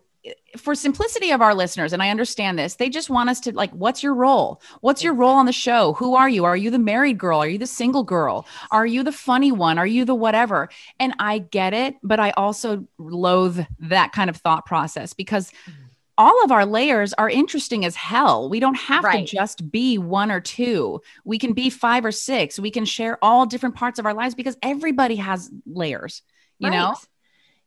for 0.57 0.75
simplicity 0.75 1.33
of 1.33 1.43
our 1.43 1.55
listeners 1.55 1.93
and 1.93 2.03
I 2.03 2.09
understand 2.09 2.59
this. 2.59 2.77
They 2.77 2.89
just 2.89 3.11
want 3.11 3.29
us 3.29 3.41
to 3.41 3.53
like 3.53 3.71
what's 3.73 4.03
your 4.03 4.15
role? 4.15 4.63
What's 4.81 5.05
your 5.05 5.13
role 5.13 5.35
on 5.35 5.47
the 5.47 5.53
show? 5.53 5.95
Who 5.95 6.15
are 6.15 6.29
you? 6.29 6.45
Are 6.45 6.57
you 6.57 6.71
the 6.71 6.79
married 6.79 7.19
girl? 7.19 7.41
Are 7.41 7.49
you 7.49 7.59
the 7.59 7.67
single 7.67 8.05
girl? 8.05 8.47
Are 8.71 8.87
you 8.87 9.03
the 9.03 9.13
funny 9.13 9.53
one? 9.53 9.79
Are 9.79 9.87
you 9.87 10.05
the 10.05 10.15
whatever? 10.15 10.71
And 10.99 11.15
I 11.19 11.39
get 11.39 11.75
it, 11.75 11.97
but 12.03 12.21
I 12.21 12.31
also 12.31 12.87
loathe 12.99 13.67
that 13.81 14.13
kind 14.13 14.31
of 14.31 14.37
thought 14.37 14.65
process 14.65 15.13
because 15.13 15.51
mm-hmm. 15.69 15.84
All 16.17 16.45
of 16.45 16.53
our 16.53 16.65
layers 16.65 17.13
are 17.15 17.29
interesting 17.29 17.85
as 17.85 17.97
hell. 17.97 18.49
We 18.49 18.61
don't 18.61 18.77
have 18.77 19.05
Right. 19.05 19.27
to 19.27 19.37
just 19.37 19.71
be 19.71 19.99
one 19.99 20.31
or 20.31 20.41
two. 20.41 21.01
We 21.25 21.39
can 21.39 21.53
be 21.53 21.71
five 21.71 22.05
or 22.05 22.13
six. 22.13 22.59
We 22.59 22.71
can 22.71 22.85
share 22.85 23.19
all 23.23 23.47
different 23.47 23.75
parts 23.75 23.99
of 23.99 24.07
our 24.07 24.15
lives 24.15 24.35
because 24.35 24.57
everybody 24.63 25.17
has 25.17 25.51
layers, 25.67 26.23
you 26.59 26.71
know? 26.71 26.95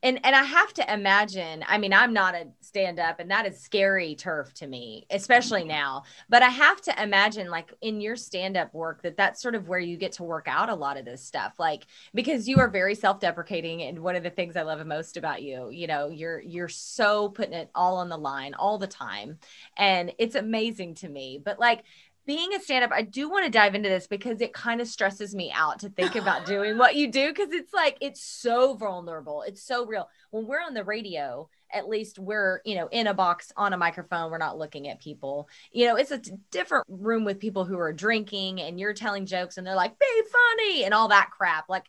And 0.04 0.20
and 0.24 0.36
I 0.36 0.44
have 0.44 0.74
to 0.76 0.94
imagine, 0.94 1.66
I 1.68 1.78
mean, 1.78 1.92
I'm 1.92 2.14
not 2.14 2.36
a 2.36 2.48
stand-up 2.62 3.20
and 3.20 3.32
that 3.32 3.48
is 3.48 3.60
scary 3.60 4.16
turf 4.16 4.54
to 4.56 4.68
me, 4.68 5.08
especially 5.10 5.62
mm-hmm. 5.62 5.70
now. 5.70 6.04
But 6.30 6.44
I 6.44 6.50
have 6.50 6.82
to 6.82 7.04
imagine 7.04 7.50
like 7.50 7.74
in 7.82 8.00
your 8.00 8.16
stand-up 8.16 8.74
work 8.74 9.02
that 9.02 9.18
that's 9.18 9.42
sort 9.42 9.56
of 9.56 9.68
where 9.68 9.80
you 9.80 9.98
get 9.98 10.12
to 10.14 10.24
work 10.24 10.48
out 10.48 10.70
a 10.70 10.76
lot 10.76 10.98
of 10.98 11.06
this 11.06 11.24
stuff. 11.24 11.56
Like 11.58 11.88
because 12.14 12.48
you 12.48 12.58
are 12.58 12.70
very 12.70 12.94
self-deprecating 12.94 13.82
and 13.84 14.00
one 14.00 14.16
of 14.16 14.24
the 14.24 14.30
things 14.30 14.56
I 14.56 14.62
love 14.62 14.86
most 14.86 15.18
about 15.18 15.42
you, 15.42 15.70
you 15.72 15.88
know, 15.88 16.10
you're 16.10 16.40
you're 16.42 16.70
so 16.70 17.30
putting 17.30 17.54
it 17.54 17.70
all 17.74 17.98
on 17.98 18.10
the 18.10 18.18
line 18.18 18.54
all 18.54 18.78
the 18.78 18.88
time. 18.88 19.40
And 19.78 20.14
it's 20.20 20.36
amazing 20.36 20.96
to 20.96 21.10
me. 21.10 21.42
But 21.44 21.60
like 21.60 21.84
being 22.28 22.54
a 22.54 22.60
stand 22.60 22.84
up, 22.84 22.92
I 22.92 23.02
do 23.02 23.30
want 23.30 23.46
to 23.46 23.50
dive 23.50 23.74
into 23.74 23.88
this 23.88 24.06
because 24.06 24.42
it 24.42 24.54
kind 24.54 24.82
of 24.82 24.88
stresses 24.88 25.34
me 25.34 25.50
out 25.56 25.80
to 25.80 25.90
think 25.90 26.16
about 26.16 26.46
doing 26.46 26.78
what 26.78 26.96
you 26.96 27.10
do 27.10 27.30
because 27.30 27.54
it's 27.54 27.74
like 27.74 27.98
it's 28.02 28.22
so 28.22 28.76
vulnerable. 28.76 29.44
It's 29.48 29.64
so 29.64 29.86
real. 29.86 30.10
When 30.32 30.46
we're 30.46 30.62
on 30.62 30.74
the 30.74 30.84
radio, 30.84 31.50
at 31.72 31.88
least 31.88 32.20
we're, 32.20 32.60
you 32.66 32.76
know, 32.76 32.88
in 32.92 33.08
a 33.08 33.14
box 33.14 33.54
on 33.56 33.72
a 33.72 33.78
microphone. 33.78 34.30
We're 34.30 34.38
not 34.38 34.58
looking 34.58 34.90
at 34.90 35.00
people. 35.00 35.48
You 35.72 35.88
know, 35.88 35.96
it's 35.96 36.12
a 36.12 36.22
different 36.52 36.86
room 36.90 37.24
with 37.24 37.40
people 37.40 37.64
who 37.64 37.80
are 37.80 37.94
drinking 37.94 38.62
and 38.62 38.78
you're 38.78 38.94
telling 38.94 39.26
jokes 39.26 39.58
and 39.58 39.66
they're 39.66 39.76
like, 39.76 39.98
be 39.98 40.22
funny 40.32 40.84
and 40.84 40.94
all 40.94 41.08
that 41.08 41.32
crap. 41.32 41.70
Like, 41.70 41.86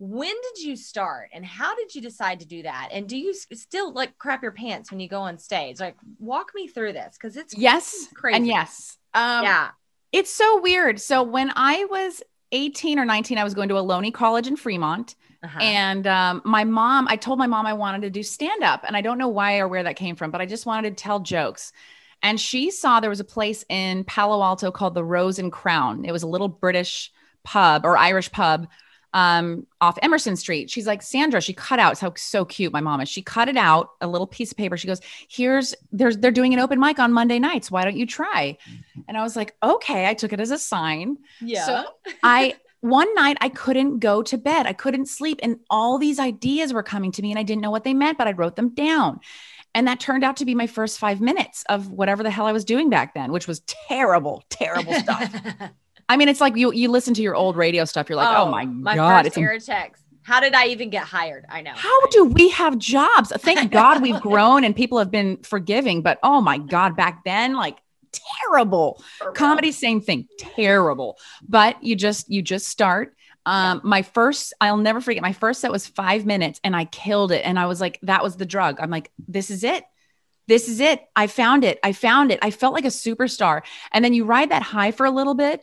when 0.00 0.34
did 0.54 0.62
you 0.64 0.76
start 0.76 1.28
and 1.34 1.44
how 1.44 1.74
did 1.76 1.94
you 1.94 2.00
decide 2.00 2.40
to 2.40 2.46
do 2.46 2.62
that? 2.62 2.88
And 2.90 3.06
do 3.06 3.18
you 3.18 3.34
still 3.34 3.92
like 3.92 4.16
crap 4.16 4.42
your 4.42 4.50
pants 4.50 4.90
when 4.90 4.98
you 4.98 5.08
go 5.08 5.20
on 5.20 5.36
stage? 5.36 5.78
Like, 5.78 5.94
walk 6.18 6.52
me 6.54 6.66
through 6.68 6.94
this 6.94 7.18
because 7.20 7.36
it's 7.36 7.56
Yes. 7.56 8.08
crazy. 8.14 8.36
And 8.36 8.46
yes. 8.46 8.96
Um, 9.12 9.44
yeah. 9.44 9.68
It's 10.10 10.32
so 10.32 10.58
weird. 10.62 11.00
So 11.00 11.22
when 11.22 11.52
I 11.54 11.84
was 11.84 12.22
18 12.50 12.98
or 12.98 13.04
19, 13.04 13.36
I 13.36 13.44
was 13.44 13.52
going 13.52 13.68
to 13.68 13.76
a 13.76 13.82
Ohlone 13.82 14.12
College 14.12 14.46
in 14.46 14.56
Fremont. 14.56 15.16
Uh-huh. 15.44 15.58
And 15.60 16.06
um, 16.06 16.40
my 16.46 16.64
mom, 16.64 17.06
I 17.06 17.16
told 17.16 17.38
my 17.38 17.46
mom 17.46 17.66
I 17.66 17.74
wanted 17.74 18.00
to 18.02 18.10
do 18.10 18.22
stand 18.22 18.62
up. 18.62 18.84
And 18.86 18.96
I 18.96 19.02
don't 19.02 19.18
know 19.18 19.28
why 19.28 19.58
or 19.58 19.68
where 19.68 19.82
that 19.82 19.96
came 19.96 20.16
from, 20.16 20.30
but 20.30 20.40
I 20.40 20.46
just 20.46 20.64
wanted 20.64 20.96
to 20.96 21.02
tell 21.02 21.20
jokes. 21.20 21.72
And 22.22 22.40
she 22.40 22.70
saw 22.70 23.00
there 23.00 23.10
was 23.10 23.20
a 23.20 23.24
place 23.24 23.66
in 23.68 24.04
Palo 24.04 24.42
Alto 24.42 24.70
called 24.70 24.94
the 24.94 25.04
Rose 25.04 25.38
and 25.38 25.52
Crown. 25.52 26.06
It 26.06 26.12
was 26.12 26.22
a 26.22 26.26
little 26.26 26.48
British 26.48 27.12
pub 27.44 27.84
or 27.84 27.98
Irish 27.98 28.32
pub 28.32 28.66
um, 29.12 29.66
off 29.80 29.98
Emerson 30.02 30.36
Street. 30.36 30.70
She's 30.70 30.86
like, 30.86 31.02
Sandra, 31.02 31.40
she 31.40 31.52
cut 31.52 31.78
out 31.78 31.98
so 31.98 32.12
so 32.16 32.44
cute. 32.44 32.72
My 32.72 32.80
mom 32.80 33.00
is. 33.00 33.08
She 33.08 33.22
cut 33.22 33.48
it 33.48 33.56
out 33.56 33.90
a 34.00 34.06
little 34.06 34.26
piece 34.26 34.50
of 34.52 34.56
paper. 34.56 34.76
She 34.76 34.86
goes, 34.86 35.00
"Here's 35.28 35.74
there's 35.92 36.18
they're 36.18 36.30
doing 36.30 36.52
an 36.52 36.60
open 36.60 36.78
mic 36.78 36.98
on 36.98 37.12
Monday 37.12 37.38
nights. 37.38 37.70
Why 37.70 37.84
don't 37.84 37.96
you 37.96 38.06
try?" 38.06 38.56
And 39.08 39.16
I 39.16 39.22
was 39.22 39.36
like, 39.36 39.56
"Okay." 39.62 40.06
I 40.06 40.14
took 40.14 40.32
it 40.32 40.40
as 40.40 40.50
a 40.50 40.58
sign. 40.58 41.18
yeah. 41.40 41.66
So 41.66 41.84
I 42.22 42.54
one 42.80 43.12
night 43.14 43.36
I 43.40 43.48
couldn't 43.48 43.98
go 43.98 44.22
to 44.22 44.38
bed. 44.38 44.66
I 44.66 44.72
couldn't 44.72 45.06
sleep, 45.06 45.40
and 45.42 45.58
all 45.68 45.98
these 45.98 46.18
ideas 46.18 46.72
were 46.72 46.82
coming 46.82 47.12
to 47.12 47.22
me, 47.22 47.30
and 47.30 47.38
I 47.38 47.42
didn't 47.42 47.62
know 47.62 47.70
what 47.70 47.84
they 47.84 47.94
meant, 47.94 48.18
but 48.18 48.28
I 48.28 48.32
wrote 48.32 48.56
them 48.56 48.70
down. 48.70 49.20
And 49.74 49.86
that 49.86 50.00
turned 50.00 50.24
out 50.24 50.38
to 50.38 50.44
be 50.44 50.54
my 50.54 50.66
first 50.66 50.98
five 50.98 51.20
minutes 51.20 51.64
of 51.68 51.90
whatever 51.90 52.22
the 52.22 52.30
hell 52.30 52.46
I 52.46 52.52
was 52.52 52.64
doing 52.64 52.90
back 52.90 53.14
then, 53.14 53.30
which 53.30 53.46
was 53.46 53.60
terrible, 53.60 54.42
terrible 54.50 54.94
stuff. 54.94 55.32
I 56.10 56.16
mean, 56.16 56.28
it's 56.28 56.40
like 56.40 56.56
you 56.56 56.72
you 56.72 56.90
listen 56.90 57.14
to 57.14 57.22
your 57.22 57.36
old 57.36 57.56
radio 57.56 57.84
stuff. 57.84 58.08
You're 58.08 58.16
like, 58.16 58.36
oh, 58.36 58.50
my, 58.50 58.64
god, 58.96 59.22
first 59.22 59.36
it's 59.36 59.66
text. 59.66 60.02
How 60.22 60.40
did 60.40 60.54
I 60.54 60.66
even 60.66 60.90
get 60.90 61.04
hired? 61.04 61.46
I 61.48 61.62
know. 61.62 61.70
how 61.72 62.06
do 62.08 62.24
we 62.24 62.48
have 62.50 62.78
jobs? 62.78 63.32
Thank 63.38 63.70
God 63.72 64.02
we've 64.02 64.20
grown 64.20 64.64
and 64.64 64.74
people 64.74 64.98
have 64.98 65.12
been 65.12 65.36
forgiving. 65.38 66.02
But 66.02 66.18
oh 66.24 66.40
my 66.40 66.58
God, 66.58 66.96
back 66.96 67.22
then, 67.24 67.54
like 67.54 67.78
terrible. 68.42 69.04
Comedy, 69.34 69.70
same 69.70 70.00
thing, 70.00 70.26
terrible. 70.36 71.16
But 71.48 71.82
you 71.82 71.94
just 71.94 72.28
you 72.28 72.42
just 72.42 72.66
start. 72.66 73.14
Um, 73.46 73.80
my 73.84 74.02
first, 74.02 74.52
I'll 74.60 74.76
never 74.76 75.00
forget. 75.00 75.22
My 75.22 75.32
first 75.32 75.60
set 75.60 75.70
was 75.70 75.86
five 75.86 76.26
minutes, 76.26 76.60
and 76.64 76.74
I 76.74 76.86
killed 76.86 77.30
it. 77.30 77.46
And 77.46 77.56
I 77.56 77.66
was 77.66 77.80
like, 77.80 78.00
that 78.02 78.24
was 78.24 78.36
the 78.36 78.46
drug. 78.46 78.80
I'm 78.80 78.90
like, 78.90 79.12
this 79.28 79.48
is 79.48 79.62
it. 79.62 79.84
This 80.48 80.68
is 80.68 80.80
it. 80.80 81.00
I 81.14 81.28
found 81.28 81.62
it. 81.62 81.78
I 81.84 81.92
found 81.92 82.32
it. 82.32 82.40
I 82.42 82.50
felt 82.50 82.74
like 82.74 82.84
a 82.84 82.88
superstar. 82.88 83.62
And 83.92 84.04
then 84.04 84.12
you 84.12 84.24
ride 84.24 84.50
that 84.50 84.62
high 84.62 84.90
for 84.90 85.06
a 85.06 85.10
little 85.10 85.34
bit. 85.34 85.62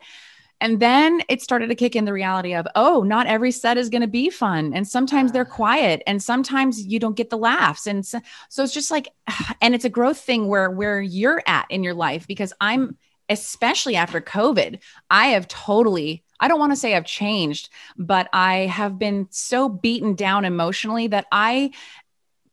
And 0.60 0.80
then 0.80 1.22
it 1.30 1.42
started 1.42 1.68
to 1.68 1.76
kick 1.76 1.96
in 1.96 2.06
the 2.06 2.14
reality 2.14 2.54
of, 2.54 2.68
oh, 2.76 3.04
not 3.04 3.28
every 3.28 3.52
set 3.52 3.78
is 3.78 3.90
going 3.90 4.02
to 4.02 4.08
be 4.08 4.30
fun. 4.30 4.74
And 4.74 4.88
sometimes 4.88 5.32
they're 5.32 5.48
ah. 5.50 5.56
quiet 5.56 6.02
and 6.08 6.22
sometimes 6.22 6.86
you 6.86 7.00
don't 7.00 7.16
get 7.16 7.30
the 7.30 7.38
laughs. 7.38 7.86
And 7.86 8.06
so, 8.06 8.20
so 8.50 8.64
it's 8.64 8.74
just 8.74 8.92
like, 8.92 9.10
and 9.62 9.76
it's 9.76 9.86
a 9.86 9.90
growth 9.90 10.20
thing 10.20 10.48
where, 10.48 10.72
where 10.72 11.02
you're 11.02 11.44
at 11.46 11.68
in 11.70 11.84
your 11.84 11.94
life, 11.94 12.28
because 12.28 12.54
I'm, 12.60 12.98
especially 13.30 13.96
after 13.96 14.20
COVID, 14.20 14.80
I 15.12 15.28
have 15.28 15.48
totally, 15.48 16.24
I 16.40 16.48
don't 16.48 16.60
want 16.60 16.72
to 16.72 16.78
say 16.78 16.96
I've 16.96 17.06
changed, 17.06 17.70
but 17.98 18.30
I 18.34 18.68
have 18.68 18.98
been 18.98 19.28
so 19.30 19.70
beaten 19.70 20.16
down 20.16 20.46
emotionally 20.46 21.08
that 21.08 21.28
I 21.32 21.72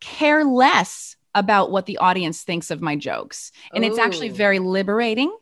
care 0.00 0.44
less 0.44 1.16
about 1.34 1.70
what 1.70 1.86
the 1.86 1.98
audience 1.98 2.42
thinks 2.42 2.70
of 2.70 2.80
my 2.80 2.96
jokes. 2.96 3.50
And 3.74 3.84
it's 3.84 3.98
actually 3.98 4.30
oh. 4.30 4.34
very 4.34 4.58
liberating 4.58 5.34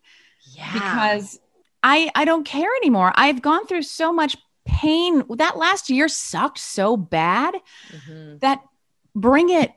Yeah. 0.54 0.73
because 0.73 1.38
I 1.83 2.11
I 2.15 2.25
don't 2.25 2.45
care 2.45 2.71
anymore. 2.83 3.12
I've 3.15 3.43
gone 3.43 3.67
through 3.67 3.83
so 3.83 4.12
much 4.12 4.37
pain. 4.65 5.25
That 5.37 5.57
last 5.57 5.91
year 5.91 6.09
sucked 6.09 6.59
so 6.59 6.97
bad 6.97 7.55
Mhm. 7.93 8.41
that 8.41 8.61
bring 9.15 9.51
it. 9.51 9.73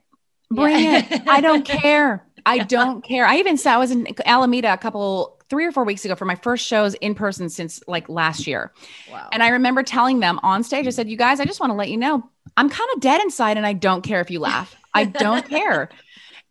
Bring 0.51 0.83
Yeah. 0.83 1.05
it. 1.09 1.23
I 1.27 1.41
don't 1.41 1.65
care. 1.83 2.25
I 2.45 2.59
don't 2.59 3.03
care. 3.03 3.25
I 3.25 3.37
even 3.37 3.57
said 3.57 3.73
I 3.73 3.77
was 3.77 3.89
in 3.91 4.07
Alameda 4.25 4.71
a 4.73 4.77
couple 4.77 5.39
three 5.49 5.65
or 5.65 5.71
four 5.71 5.83
weeks 5.83 6.05
ago 6.05 6.15
for 6.15 6.25
my 6.25 6.35
first 6.35 6.65
shows 6.65 6.93
in 6.95 7.15
person 7.15 7.49
since 7.49 7.81
like 7.87 8.07
last 8.09 8.45
year. 8.47 8.71
Wow. 9.11 9.29
And 9.31 9.41
I 9.41 9.49
remember 9.49 9.81
telling 9.83 10.19
them 10.19 10.39
on 10.43 10.63
stage, 10.63 10.85
I 10.87 10.91
said, 10.91 11.09
You 11.09 11.17
guys, 11.17 11.39
I 11.39 11.45
just 11.45 11.59
want 11.59 11.71
to 11.71 11.75
let 11.75 11.89
you 11.89 11.97
know 11.97 12.29
I'm 12.57 12.69
kind 12.69 12.89
of 12.93 13.01
dead 13.01 13.21
inside 13.21 13.57
and 13.57 13.65
I 13.65 13.73
don't 13.73 14.03
care 14.03 14.21
if 14.21 14.29
you 14.29 14.39
laugh. 14.39 14.75
I 14.93 15.05
don't 15.05 15.47
care. 15.49 15.89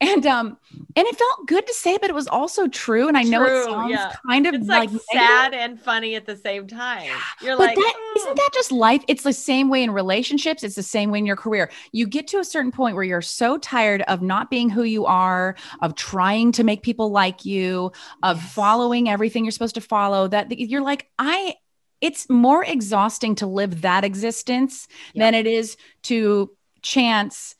And 0.00 0.26
um, 0.26 0.58
and 0.96 1.06
it 1.06 1.16
felt 1.16 1.46
good 1.46 1.66
to 1.66 1.72
say, 1.72 1.96
but 1.98 2.10
it 2.10 2.14
was 2.14 2.26
also 2.26 2.66
true. 2.66 3.08
And 3.08 3.16
I 3.16 3.22
know 3.22 3.44
True, 3.46 3.60
it 3.60 3.64
sounds 3.64 3.90
yeah. 3.90 4.12
kind 4.28 4.46
of 4.46 4.54
it's 4.54 4.66
like, 4.66 4.90
like, 4.90 4.90
negative, 4.90 5.06
sad 5.12 5.54
and 5.54 5.80
funny 5.80 6.14
at 6.16 6.26
the 6.26 6.36
same 6.36 6.66
time. 6.66 7.08
You're 7.40 7.56
but 7.56 7.68
like, 7.68 7.76
that 7.76 7.94
"Mm." 7.96 8.16
isn't 8.16 8.36
that 8.36 8.50
just 8.52 8.72
life? 8.72 9.02
It's 9.08 9.22
the 9.22 9.32
same 9.32 9.70
way 9.70 9.82
in 9.82 9.92
relationships. 9.92 10.62
It's 10.62 10.74
the 10.74 10.82
same 10.82 11.10
way 11.10 11.20
in 11.20 11.26
your 11.26 11.36
career. 11.36 11.70
You 11.92 12.06
get 12.06 12.26
to 12.28 12.38
a 12.38 12.44
certain 12.44 12.72
point 12.72 12.96
where 12.96 13.04
you're 13.04 13.22
so 13.22 13.56
tired 13.56 14.02
of 14.02 14.20
not 14.20 14.50
being 14.50 14.68
who 14.68 14.82
you 14.82 15.06
are, 15.06 15.54
of 15.80 15.94
trying 15.94 16.52
to 16.52 16.64
make 16.64 16.82
people 16.82 17.10
like 17.10 17.44
you, 17.44 17.92
of 18.22 18.36
Yes. 18.38 18.52
following 18.52 19.08
everything 19.08 19.44
you're 19.44 19.52
supposed 19.52 19.76
to 19.76 19.80
follow. 19.80 20.28
That 20.28 20.50
you're 20.58 20.82
like, 20.82 21.08
I. 21.18 21.54
It's 22.00 22.28
more 22.28 22.62
exhausting 22.62 23.34
to 23.36 23.46
live 23.46 23.80
that 23.80 24.04
existence 24.04 24.88
than 25.14 25.32
it 25.34 25.46
is 25.46 25.78
to 26.02 26.50
chance 26.82 27.54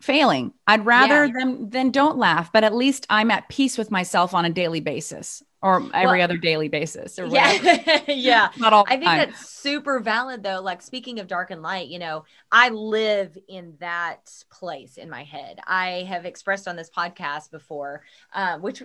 failing. 0.00 0.52
I'd 0.66 0.86
rather 0.86 1.26
Yeah. 1.26 1.32
them 1.38 1.70
than 1.70 1.90
don't 1.90 2.18
laugh, 2.18 2.52
but 2.52 2.64
at 2.64 2.74
least 2.74 3.06
I'm 3.10 3.30
at 3.30 3.48
peace 3.48 3.76
with 3.76 3.90
myself 3.90 4.34
on 4.34 4.44
a 4.44 4.50
daily 4.50 4.80
basis 4.80 5.42
or 5.60 5.82
every 5.92 6.18
Well, 6.18 6.22
other 6.24 6.36
daily 6.36 6.68
basis 6.68 7.18
or 7.18 7.26
yeah, 7.26 8.00
yeah. 8.08 8.50
Not 8.56 8.72
all 8.72 8.84
I 8.86 8.90
think 8.90 9.04
time. 9.04 9.18
that's 9.18 9.48
super 9.48 9.98
valid 9.98 10.42
though. 10.44 10.60
Like 10.60 10.82
speaking 10.82 11.18
of 11.18 11.26
dark 11.26 11.50
and 11.50 11.62
light, 11.62 11.88
you 11.88 11.98
know, 11.98 12.24
I 12.52 12.68
live 12.68 13.36
in 13.48 13.74
that 13.80 14.30
place 14.50 14.98
in 14.98 15.10
my 15.10 15.24
head. 15.24 15.58
I 15.66 16.06
have 16.08 16.24
expressed 16.24 16.68
on 16.68 16.76
this 16.76 16.90
podcast 16.90 17.50
before, 17.50 18.02
um, 18.32 18.62
which 18.62 18.82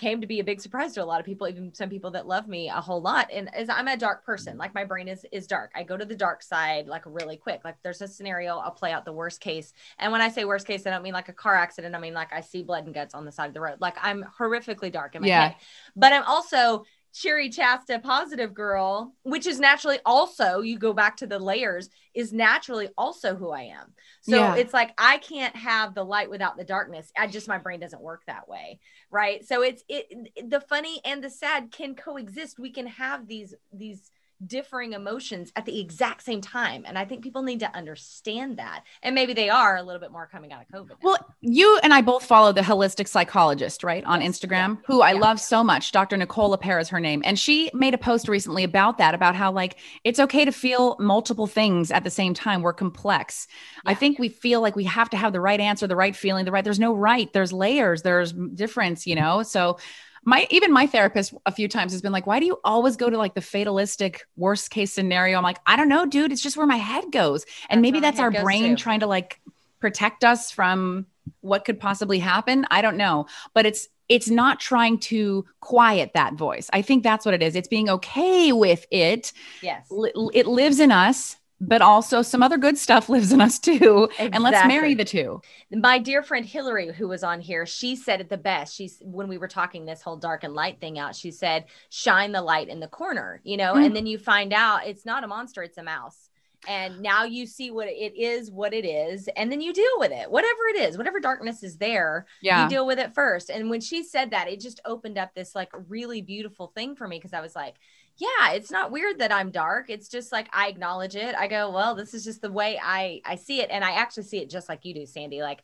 came 0.00 0.20
to 0.20 0.26
be 0.26 0.40
a 0.40 0.44
big 0.44 0.60
surprise 0.60 0.94
to 0.94 1.04
a 1.04 1.06
lot 1.06 1.20
of 1.20 1.26
people, 1.26 1.46
even 1.48 1.72
some 1.74 1.90
people 1.90 2.10
that 2.12 2.26
love 2.26 2.48
me 2.48 2.68
a 2.68 2.74
whole 2.80 3.00
lot. 3.02 3.28
And 3.32 3.54
as 3.54 3.68
I'm 3.68 3.88
a 3.88 3.96
dark 3.96 4.24
person, 4.24 4.58
like 4.58 4.74
my 4.74 4.84
brain 4.84 5.08
is 5.08 5.26
is 5.32 5.46
dark. 5.46 5.70
I 5.76 5.84
go 5.84 5.96
to 5.96 6.04
the 6.04 6.16
dark 6.16 6.42
side 6.42 6.88
like 6.88 7.02
really 7.06 7.36
quick. 7.36 7.60
Like 7.64 7.76
there's 7.84 8.02
a 8.02 8.08
scenario, 8.08 8.58
I'll 8.58 8.72
play 8.72 8.92
out 8.92 9.04
the 9.04 9.12
worst 9.12 9.40
case. 9.40 9.72
And 9.98 10.10
when 10.12 10.20
I 10.22 10.30
say 10.30 10.44
worst 10.44 10.66
case, 10.66 10.86
I 10.86 10.90
don't 10.90 11.02
mean 11.02 11.12
like 11.12 11.28
a 11.28 11.34
car 11.34 11.54
accident. 11.54 11.94
I 11.94 12.00
mean 12.00 12.14
like 12.14 12.32
I 12.32 12.40
see 12.40 12.62
blood 12.62 12.86
and 12.86 12.94
guts 12.94 13.14
on 13.14 13.24
the 13.26 13.32
side 13.32 13.48
of 13.48 13.54
the 13.54 13.60
road. 13.60 13.80
Like 13.80 13.96
I'm 14.02 14.24
horrifically 14.38 14.90
dark 14.90 15.14
in 15.14 15.22
my 15.22 15.28
Yeah. 15.28 15.30
head. 15.30 15.54
But 15.96 16.12
I'm 16.12 16.24
also 16.24 16.84
cheery 17.12 17.50
chasta 17.50 17.98
positive 18.02 18.54
girl 18.54 19.14
which 19.22 19.46
is 19.46 19.58
naturally 19.60 19.98
also 20.06 20.60
you 20.60 20.78
go 20.78 20.92
back 20.92 21.16
to 21.16 21.26
the 21.26 21.38
layers 21.38 21.88
is 22.14 22.32
naturally 22.32 22.88
also 22.96 23.34
who 23.36 23.50
i 23.50 23.62
am. 23.62 23.92
So 24.20 24.36
Yeah. 24.36 24.54
it's 24.54 24.72
like 24.72 24.92
i 24.98 25.18
can't 25.18 25.56
have 25.56 25.94
the 25.94 26.04
light 26.04 26.30
without 26.30 26.56
the 26.56 26.64
darkness. 26.64 27.10
I 27.16 27.26
just 27.26 27.48
my 27.48 27.58
brain 27.58 27.80
doesn't 27.80 28.02
work 28.02 28.22
that 28.26 28.48
way 28.48 28.78
right? 29.10 29.44
So 29.46 29.62
it's 29.62 29.82
it 29.88 30.06
the 30.48 30.60
funny 30.60 31.00
and 31.04 31.22
the 31.22 31.30
sad 31.30 31.72
can 31.72 31.94
coexist. 31.94 32.58
We 32.58 32.70
can 32.70 32.86
have 32.86 33.26
these 33.26 33.54
these 33.72 34.10
differing 34.46 34.92
emotions 34.94 35.52
at 35.56 35.66
the 35.66 35.80
exact 35.80 36.22
same 36.22 36.40
time 36.40 36.84
and 36.86 36.96
i 36.98 37.04
think 37.04 37.22
people 37.22 37.42
need 37.42 37.60
to 37.60 37.76
understand 37.76 38.58
that 38.58 38.84
and 39.02 39.14
maybe 39.14 39.32
they 39.34 39.48
are 39.50 39.76
a 39.76 39.82
little 39.82 40.00
bit 40.00 40.10
more 40.12 40.26
coming 40.26 40.52
out 40.52 40.62
of 40.62 40.68
covid 40.68 40.90
now. 40.90 40.96
Well, 41.02 41.34
you 41.40 41.78
and 41.82 41.92
I 41.92 42.00
both 42.02 42.24
follow 42.24 42.52
the 42.52 42.60
holistic 42.60 43.08
psychologist, 43.08 43.82
right, 43.84 44.04
on 44.04 44.20
Yes, 44.20 44.38
Instagram, 44.38 44.76
yeah, 44.76 44.82
who 44.86 45.00
I 45.02 45.12
yeah. 45.12 45.18
love 45.20 45.40
so 45.40 45.62
much. 45.64 45.92
Dr. 45.92 46.16
Nicole 46.16 46.56
LePera 46.56 46.80
is 46.80 46.88
her 46.90 47.00
name. 47.00 47.22
And 47.24 47.38
she 47.38 47.70
made 47.74 47.94
a 47.94 47.98
post 47.98 48.28
recently 48.28 48.64
about 48.64 48.98
that, 48.98 49.14
about 49.14 49.34
how 49.34 49.50
like 49.52 49.78
it's 50.04 50.18
okay 50.20 50.44
to 50.44 50.52
feel 50.52 50.96
multiple 51.00 51.46
things 51.46 51.90
at 51.90 52.04
the 52.04 52.10
same 52.10 52.34
time. 52.34 52.62
We're 52.62 52.72
complex. 52.72 53.46
I 53.86 53.92
Yeah. 53.92 53.96
think 53.96 54.18
we 54.18 54.28
feel 54.28 54.60
like 54.60 54.76
we 54.76 54.84
have 54.84 55.10
to 55.10 55.16
have 55.16 55.32
the 55.32 55.40
right 55.40 55.60
answer, 55.60 55.86
the 55.86 55.96
right 55.96 56.14
feeling, 56.16 56.44
the 56.44 56.52
right, 56.52 56.64
there's 56.64 56.78
no 56.80 56.94
right, 56.94 57.32
there's 57.32 57.52
layers, 57.52 58.02
there's 58.02 58.32
difference, 58.32 59.06
you 59.06 59.14
know? 59.14 59.42
So 59.42 59.78
my 60.24 60.46
even 60.50 60.72
my 60.72 60.86
therapist 60.86 61.34
a 61.46 61.52
few 61.52 61.68
times 61.68 61.92
has 61.92 62.02
been 62.02 62.12
like, 62.12 62.26
why 62.26 62.40
do 62.40 62.46
you 62.46 62.58
always 62.64 62.96
go 62.96 63.08
to 63.10 63.16
like 63.16 63.34
the 63.34 63.40
fatalistic 63.40 64.22
worst 64.36 64.70
case 64.70 64.92
scenario? 64.92 65.36
I'm 65.38 65.42
like, 65.42 65.58
I 65.66 65.76
don't 65.76 65.88
know, 65.88 66.06
dude. 66.06 66.32
It's 66.32 66.42
just 66.42 66.56
where 66.56 66.66
my 66.66 66.76
head 66.76 67.04
goes. 67.10 67.44
And 67.68 67.78
That's 67.78 67.82
maybe 67.82 68.00
that's 68.00 68.20
our 68.20 68.30
brain 68.30 68.76
too. 68.76 68.82
trying 68.82 69.00
to 69.00 69.06
like 69.06 69.40
protect 69.80 70.24
us 70.24 70.50
from 70.50 71.06
what 71.40 71.64
could 71.64 71.78
possibly 71.78 72.18
happen 72.18 72.66
i 72.70 72.82
don't 72.82 72.96
know 72.96 73.26
but 73.54 73.64
it's 73.66 73.88
it's 74.08 74.28
not 74.28 74.58
trying 74.60 74.98
to 74.98 75.44
quiet 75.60 76.10
that 76.14 76.34
voice 76.34 76.68
i 76.72 76.82
think 76.82 77.02
that's 77.02 77.24
what 77.24 77.34
it 77.34 77.42
is 77.42 77.54
it's 77.56 77.68
being 77.68 77.88
okay 77.88 78.52
with 78.52 78.84
it 78.90 79.32
yes 79.62 79.86
Li- 79.90 80.12
it 80.34 80.46
lives 80.46 80.80
in 80.80 80.90
us 80.92 81.36
but 81.60 81.82
also 81.82 82.22
some 82.22 82.42
other 82.42 82.56
good 82.58 82.78
stuff 82.78 83.08
lives 83.08 83.32
in 83.32 83.40
us 83.40 83.58
too 83.58 84.08
and 84.18 84.42
let's 84.42 84.66
marry 84.66 84.94
the 84.94 85.04
two 85.04 85.40
my 85.72 85.98
dear 85.98 86.22
friend 86.22 86.44
Hillary, 86.44 86.92
who 86.92 87.06
was 87.08 87.22
on 87.22 87.40
here, 87.40 87.64
she 87.64 87.94
said 87.94 88.20
it 88.20 88.28
the 88.28 88.36
best. 88.36 88.74
She's 88.74 88.98
when 89.02 89.28
we 89.28 89.38
were 89.38 89.48
talking 89.48 89.84
this 89.84 90.02
whole 90.02 90.16
dark 90.16 90.42
and 90.42 90.54
light 90.54 90.80
thing 90.80 90.98
out, 90.98 91.14
she 91.14 91.30
said, 91.30 91.66
shine 91.90 92.32
the 92.32 92.42
light 92.42 92.68
in 92.68 92.80
the 92.80 92.88
corner, 92.88 93.40
you 93.44 93.56
know, 93.56 93.74
Mm. 93.74 93.86
and 93.86 93.96
then 93.96 94.06
you 94.06 94.18
find 94.18 94.52
out 94.52 94.86
it's 94.86 95.06
not 95.06 95.22
a 95.24 95.28
monster, 95.28 95.62
it's 95.62 95.78
a 95.78 95.82
mouse. 95.82 96.28
And 96.68 97.00
now 97.00 97.24
you 97.24 97.46
see 97.46 97.70
what 97.70 97.88
it 97.88 98.14
is, 98.20 98.50
what 98.50 98.74
it 98.74 98.84
is, 98.84 99.28
and 99.34 99.50
then 99.50 99.62
you 99.62 99.72
deal 99.72 99.98
with 99.98 100.12
it, 100.12 100.30
whatever 100.30 100.60
it 100.74 100.76
is, 100.80 100.98
whatever 100.98 101.18
darkness 101.18 101.62
is 101.62 101.78
there, 101.78 102.26
yeah 102.42 102.64
you 102.64 102.68
deal 102.68 102.86
with 102.86 102.98
it 102.98 103.14
first. 103.14 103.48
And 103.48 103.70
when 103.70 103.80
she 103.80 104.02
said 104.02 104.32
that, 104.32 104.48
it 104.48 104.60
just 104.60 104.80
opened 104.84 105.16
up 105.18 105.34
this 105.34 105.54
like 105.54 105.70
really 105.88 106.20
beautiful 106.20 106.66
thing 106.74 106.96
for 106.96 107.08
me 107.08 107.16
because 107.16 107.32
I 107.32 107.40
was 107.40 107.54
like, 107.56 107.76
yeah, 108.20 108.52
it's 108.52 108.70
not 108.70 108.92
weird 108.92 109.18
that 109.18 109.32
I'm 109.32 109.50
dark. 109.50 109.90
It's 109.90 110.08
just 110.08 110.30
like 110.30 110.48
I 110.52 110.68
acknowledge 110.68 111.16
it. 111.16 111.34
I 111.34 111.48
go, 111.48 111.70
well, 111.70 111.94
this 111.94 112.14
is 112.14 112.22
just 112.22 112.42
the 112.42 112.52
way 112.52 112.78
I 112.82 113.20
I 113.24 113.36
see 113.36 113.60
it, 113.60 113.70
and 113.70 113.82
I 113.82 113.92
actually 113.92 114.24
see 114.24 114.38
it 114.38 114.50
just 114.50 114.68
like 114.68 114.84
you 114.84 114.94
do, 114.94 115.06
Sandy. 115.06 115.40
Like 115.42 115.60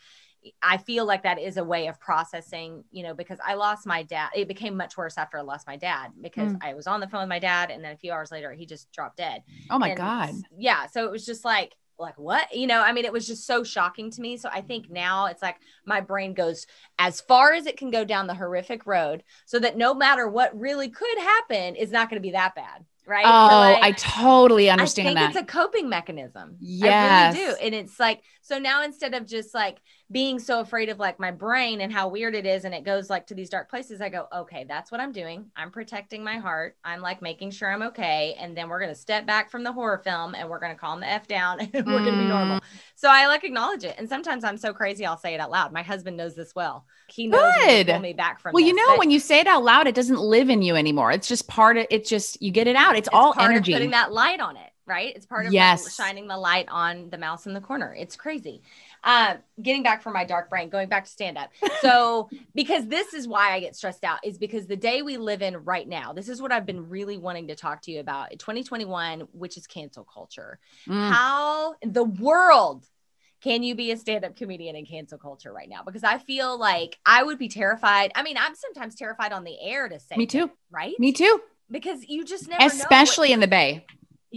I 0.63 0.77
feel 0.79 1.05
like 1.05 1.25
that 1.25 1.41
is 1.41 1.57
a 1.57 1.65
way 1.65 1.89
of 1.89 1.99
processing, 1.99 2.85
you 2.93 3.03
know, 3.03 3.15
because 3.15 3.39
I 3.45 3.55
lost 3.55 3.85
my 3.85 4.05
dad. 4.05 4.31
It 4.35 4.47
became 4.47 4.77
much 4.77 4.97
worse 4.97 5.19
after 5.19 5.39
I 5.39 5.43
lost 5.43 5.67
my 5.67 5.77
dad 5.77 6.13
because 6.21 6.53
Mm. 6.53 6.59
I 6.63 6.75
was 6.75 6.87
on 6.87 7.01
the 7.01 7.09
phone 7.09 7.23
with 7.23 7.29
my 7.29 7.41
dad 7.41 7.71
and 7.73 7.83
then 7.85 7.93
a 7.93 7.97
few 7.97 8.13
hours 8.13 8.31
later 8.31 8.53
he 8.53 8.65
just 8.65 8.91
dropped 8.93 9.17
dead. 9.17 9.43
Oh 9.71 9.79
my 9.79 9.89
And 9.89 9.99
God. 9.99 10.31
Yeah. 10.57 10.87
So 10.87 11.05
it 11.05 11.11
was 11.11 11.27
just 11.27 11.45
like, 11.45 11.75
like 11.99 12.19
what? 12.19 12.55
You 12.55 12.67
know, 12.67 12.81
I 12.81 12.93
mean, 12.93 13.05
it 13.05 13.13
was 13.13 13.27
just 13.27 13.47
so 13.47 13.65
shocking 13.65 14.11
to 14.11 14.21
me. 14.21 14.37
So 14.37 14.49
I 14.53 14.61
think 14.61 14.85
mm-hmm. 14.85 14.95
now 14.95 15.27
it's 15.27 15.43
like 15.43 15.57
my 15.85 16.01
brain 16.01 16.35
goes 16.35 16.67
as 16.99 17.21
far 17.21 17.53
as 17.53 17.67
it 17.67 17.77
can 17.77 17.91
go 17.91 18.05
down 18.05 18.27
the 18.27 18.35
horrific 18.35 18.87
road 18.87 19.23
so 19.45 19.59
that 19.59 19.77
no 19.77 19.95
matter 19.95 20.29
what 20.29 20.59
really 20.59 20.89
could 20.89 21.19
happen 21.19 21.77
is 21.77 21.91
not 21.91 22.11
going 22.11 22.21
to 22.21 22.27
be 22.27 22.33
that 22.33 22.55
bad. 22.55 22.85
Right. 23.07 23.25
So, 23.25 23.31
Oh, 23.31 23.73
like, 23.73 23.83
I 23.83 23.93
totally 23.93 24.69
understand 24.69 25.09
I 25.09 25.11
think 25.11 25.35
that. 25.35 25.41
it's 25.41 25.51
a 25.51 25.53
coping 25.53 25.89
mechanism. 25.89 26.57
Yes. 26.59 27.37
I 27.37 27.39
really 27.39 27.53
do. 27.53 27.57
And 27.63 27.75
it's 27.75 28.01
like, 28.01 28.23
so 28.47 28.61
now 28.61 28.85
instead 28.85 29.13
of 29.15 29.27
just 29.27 29.55
like 29.55 29.79
being 30.13 30.39
so 30.39 30.61
afraid 30.61 30.89
of 30.89 31.01
like 31.01 31.19
my 31.19 31.33
brain 31.33 31.81
and 31.81 31.93
how 31.93 32.07
weird 32.07 32.37
it 32.37 32.47
is 32.47 32.65
and 32.65 32.73
it 32.73 32.85
goes 32.85 33.11
like 33.11 33.27
to 33.27 33.35
these 33.35 33.51
dark 33.51 33.69
places, 33.69 34.01
I 34.01 34.09
go, 34.09 34.29
okay, 34.33 34.65
that's 34.69 34.93
what 34.93 35.01
I'm 35.01 35.11
doing. 35.11 35.47
I'm 35.57 35.73
protecting 35.73 36.23
my 36.23 36.37
heart. 36.37 36.77
I'm 36.85 37.01
like 37.01 37.21
making 37.21 37.51
sure 37.51 37.69
I'm 37.69 37.83
okay. 37.83 38.37
And 38.39 38.57
then 38.57 38.69
we're 38.69 38.79
going 38.79 38.93
to 38.95 39.01
step 39.01 39.27
back 39.27 39.51
from 39.51 39.65
the 39.65 39.73
horror 39.73 39.99
film 39.99 40.37
and 40.37 40.49
we're 40.49 40.61
going 40.61 40.71
to 40.73 40.79
calm 40.79 41.01
the 41.01 41.09
F 41.09 41.27
down 41.27 41.59
and 41.75 41.87
we're 41.87 42.05
going 42.05 42.05
to 42.05 42.11
be 42.13 42.27
Mm. 42.27 42.29
normal. 42.29 42.61
So 42.95 43.09
I 43.11 43.27
like 43.27 43.43
acknowledge 43.43 43.83
it. 43.83 43.97
And 43.99 44.09
sometimes 44.09 44.45
I'm 44.45 44.57
so 44.59 44.73
crazy, 44.73 45.05
I'll 45.05 45.19
say 45.19 45.35
it 45.35 45.41
out 45.41 45.51
loud. 45.51 45.73
My 45.73 45.83
husband 45.83 46.17
knows 46.17 46.37
this 46.37 46.55
well. 46.55 46.87
He 47.09 47.27
knows 47.27 47.53
Good. 47.65 47.89
pull 47.89 47.99
me 47.99 48.13
back 48.13 48.41
from 48.41 48.53
well, 48.53 48.65
you 48.65 48.75
know, 48.75 48.97
when 48.97 49.11
you 49.11 49.19
say 49.19 49.41
it 49.41 49.49
out 49.49 49.65
loud, 49.65 49.89
it 49.89 49.97
doesn't 49.97 50.21
live 50.21 50.51
in 50.51 50.63
you 50.63 50.77
anymore. 50.77 51.11
It's 51.11 51.27
just 51.27 51.49
part 51.49 51.79
of 51.79 51.87
it's 51.91 52.09
just 52.09 52.41
you 52.41 52.53
get 52.53 52.69
it 52.69 52.77
out. 52.77 52.97
It's, 52.97 53.09
it's 53.09 53.15
all 53.15 53.35
energy. 53.39 53.73
putting 53.73 53.91
that 53.91 54.13
light 54.13 54.39
on 54.41 54.57
it 54.57 54.66
right 54.87 55.15
it's 55.17 55.27
part 55.27 55.47
of 55.47 55.53
like, 55.53 55.55
Yes. 55.55 55.95
shining 55.97 56.27
the 56.29 56.37
light 56.37 56.67
on 56.71 57.11
the 57.11 57.19
mouse 57.19 57.47
in 57.47 57.53
the 57.55 57.61
corner 57.61 57.95
it's 57.99 58.17
crazy 58.17 58.63
um 59.05 59.39
getting 59.61 59.83
back 59.83 60.03
from 60.03 60.13
my 60.13 60.25
dark 60.25 60.49
brain 60.49 60.69
going 60.69 60.89
back 60.89 61.05
to 61.05 61.11
stand 61.11 61.37
up 61.37 61.51
so 61.81 62.29
because 62.55 62.87
this 62.87 63.13
is 63.15 63.27
why 63.27 63.53
i 63.53 63.61
get 63.61 63.75
stressed 63.77 64.05
out 64.05 64.19
is 64.25 64.39
because 64.39 64.67
the 64.67 64.77
day 64.77 65.03
we 65.03 65.17
live 65.17 65.43
in 65.43 65.57
right 65.65 65.89
now 65.89 66.13
this 66.13 66.29
is 66.29 66.41
what 66.41 66.53
i've 66.53 66.67
been 66.67 66.89
really 66.89 67.19
wanting 67.19 67.49
to 67.49 67.55
talk 67.57 67.83
to 67.83 67.91
you 67.91 68.01
about 68.01 68.31
2021 68.39 69.21
which 69.33 69.57
is 69.57 69.67
cancel 69.67 70.05
culture 70.05 70.59
Mm. 70.87 71.11
how 71.11 71.75
in 71.83 71.93
the 71.93 72.05
world 72.05 72.87
can 73.43 73.63
you 73.63 73.75
be 73.75 73.91
a 73.91 73.97
stand-up 73.97 74.37
comedian 74.37 74.77
in 74.77 74.87
cancel 74.87 75.19
culture 75.19 75.53
right 75.53 75.69
now 75.69 75.83
because 75.85 76.05
i 76.05 76.19
feel 76.19 76.59
like 76.59 76.97
i 77.05 77.23
would 77.23 77.39
be 77.39 77.49
terrified 77.49 78.13
i 78.15 78.23
mean 78.23 78.37
i'm 78.39 78.55
sometimes 78.55 78.95
terrified 78.95 79.33
on 79.33 79.45
the 79.45 79.57
air 79.61 79.89
to 79.89 79.99
say 79.99 80.17
Me 80.17 80.27
too. 80.27 80.51
right 80.71 80.95
Me 80.99 81.13
too. 81.13 81.41
because 81.71 82.09
you 82.09 82.25
just 82.25 82.49
never 82.49 82.65
Especially 82.65 83.33
in 83.33 83.41
the 83.41 83.47
Bay. 83.49 83.85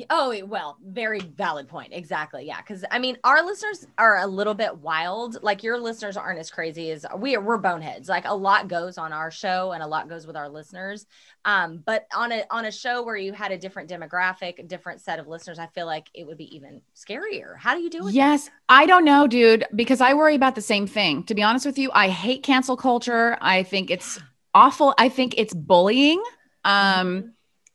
Oh, 0.09 0.35
well, 0.45 0.77
very 0.85 1.19
valid 1.19 1.67
point. 1.67 1.93
Exactly. 1.93 2.45
Yeah. 2.45 2.61
Cause 2.61 2.85
I 2.91 2.99
mean, 2.99 3.17
our 3.23 3.43
listeners 3.43 3.87
are 3.97 4.19
a 4.19 4.27
little 4.27 4.53
bit 4.53 4.77
wild. 4.77 5.41
Like 5.41 5.63
your 5.63 5.77
listeners 5.77 6.17
aren't 6.17 6.39
as 6.39 6.51
crazy 6.51 6.91
as 6.91 7.05
we 7.17 7.35
are. 7.35 7.41
We're 7.41 7.57
boneheads. 7.57 8.09
Like 8.09 8.25
a 8.25 8.33
lot 8.33 8.67
goes 8.67 8.97
on 8.97 9.13
our 9.13 9.31
show 9.31 9.71
and 9.71 9.81
a 9.81 9.87
lot 9.87 10.09
goes 10.09 10.27
with 10.27 10.35
our 10.35 10.49
listeners. 10.49 11.05
Um, 11.45 11.81
but 11.85 12.07
on 12.13 12.31
a, 12.31 12.43
on 12.51 12.65
a 12.65 12.71
show 12.71 13.03
where 13.03 13.15
you 13.15 13.33
had 13.33 13.51
a 13.51 13.57
different 13.57 13.89
demographic, 13.89 14.59
a 14.59 14.63
different 14.63 15.01
set 15.01 15.19
of 15.19 15.27
listeners, 15.27 15.59
I 15.59 15.67
feel 15.67 15.85
like 15.85 16.09
it 16.13 16.27
would 16.27 16.37
be 16.37 16.53
even 16.55 16.81
scarier. 16.95 17.57
How 17.57 17.75
do 17.75 17.81
you 17.81 17.89
do 17.89 18.07
it? 18.07 18.13
Yes. 18.13 18.49
I 18.67 18.85
don't 18.85 19.05
know, 19.05 19.27
dude, 19.27 19.65
because 19.73 20.01
I 20.01 20.13
worry 20.13 20.35
about 20.35 20.55
the 20.55 20.61
same 20.61 20.87
thing. 20.87 21.23
To 21.23 21.35
be 21.35 21.43
honest 21.43 21.65
with 21.65 21.77
you, 21.77 21.89
I 21.93 22.09
hate 22.09 22.43
cancel 22.43 22.77
culture. 22.77 23.37
I 23.41 23.63
think 23.63 23.89
it's 23.89 24.19
awful. 24.53 24.93
I 24.97 25.09
think 25.09 25.35
it's 25.37 25.53
bullying. 25.53 26.21
Mm-hmm. 26.65 27.29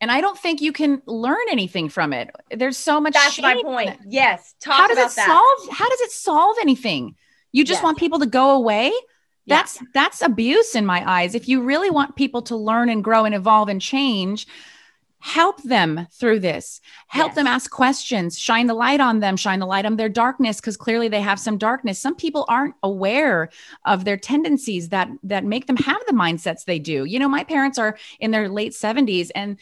And 0.05 0.11
I 0.11 0.21
don't 0.21 0.37
think 0.37 0.61
you 0.61 0.71
can 0.71 1.01
learn 1.07 1.47
anything 1.49 1.89
from 1.89 2.13
it. 2.13 2.29
There's 2.51 2.77
so 2.77 3.01
much. 3.01 3.13
That's 3.13 3.41
my 3.41 3.59
point. 3.63 3.97
Yes. 4.07 4.53
Talk 4.61 4.75
How 4.75 4.87
does 4.87 4.99
about 4.99 5.11
it 5.13 5.15
that. 5.15 5.25
solve? 5.25 5.75
How 5.75 5.89
does 5.89 6.01
it 6.01 6.11
solve 6.11 6.57
anything? 6.61 7.15
You 7.51 7.63
just 7.65 7.79
Yes. 7.79 7.83
want 7.85 7.97
people 7.97 8.19
to 8.19 8.27
go 8.27 8.51
away. 8.51 8.89
Yeah. 9.45 9.55
That's 9.55 9.79
that's 9.95 10.21
abuse 10.21 10.75
in 10.75 10.85
my 10.85 11.03
eyes. 11.11 11.33
If 11.33 11.47
you 11.49 11.63
really 11.63 11.89
want 11.89 12.15
people 12.15 12.43
to 12.43 12.55
learn 12.55 12.89
and 12.89 13.03
grow 13.03 13.25
and 13.25 13.33
evolve 13.33 13.67
and 13.67 13.81
change, 13.81 14.45
help 15.19 15.59
them 15.63 16.05
through 16.11 16.39
this. 16.39 16.81
Help 17.07 17.29
Yes. 17.29 17.35
them 17.35 17.47
ask 17.47 17.71
questions, 17.71 18.37
shine 18.37 18.67
the 18.67 18.75
light 18.75 18.99
on 18.99 19.21
them, 19.21 19.35
shine 19.37 19.57
the 19.59 19.65
light 19.65 19.87
on 19.87 19.95
their 19.95 20.07
darkness 20.07 20.61
because 20.61 20.77
clearly 20.77 21.07
they 21.07 21.21
have 21.21 21.39
some 21.39 21.57
darkness. 21.57 21.97
Some 21.97 22.13
people 22.13 22.45
aren't 22.47 22.75
aware 22.83 23.49
of 23.85 24.05
their 24.05 24.17
tendencies 24.17 24.89
that 24.89 25.09
that 25.23 25.43
make 25.43 25.65
them 25.65 25.77
have 25.77 25.97
the 26.05 26.13
mindsets 26.13 26.65
they 26.65 26.77
do. 26.77 27.05
You 27.05 27.17
know, 27.17 27.27
my 27.27 27.43
parents 27.43 27.79
are 27.79 27.97
in 28.19 28.29
their 28.29 28.47
late 28.49 28.73
70s 28.73 29.31
and 29.33 29.57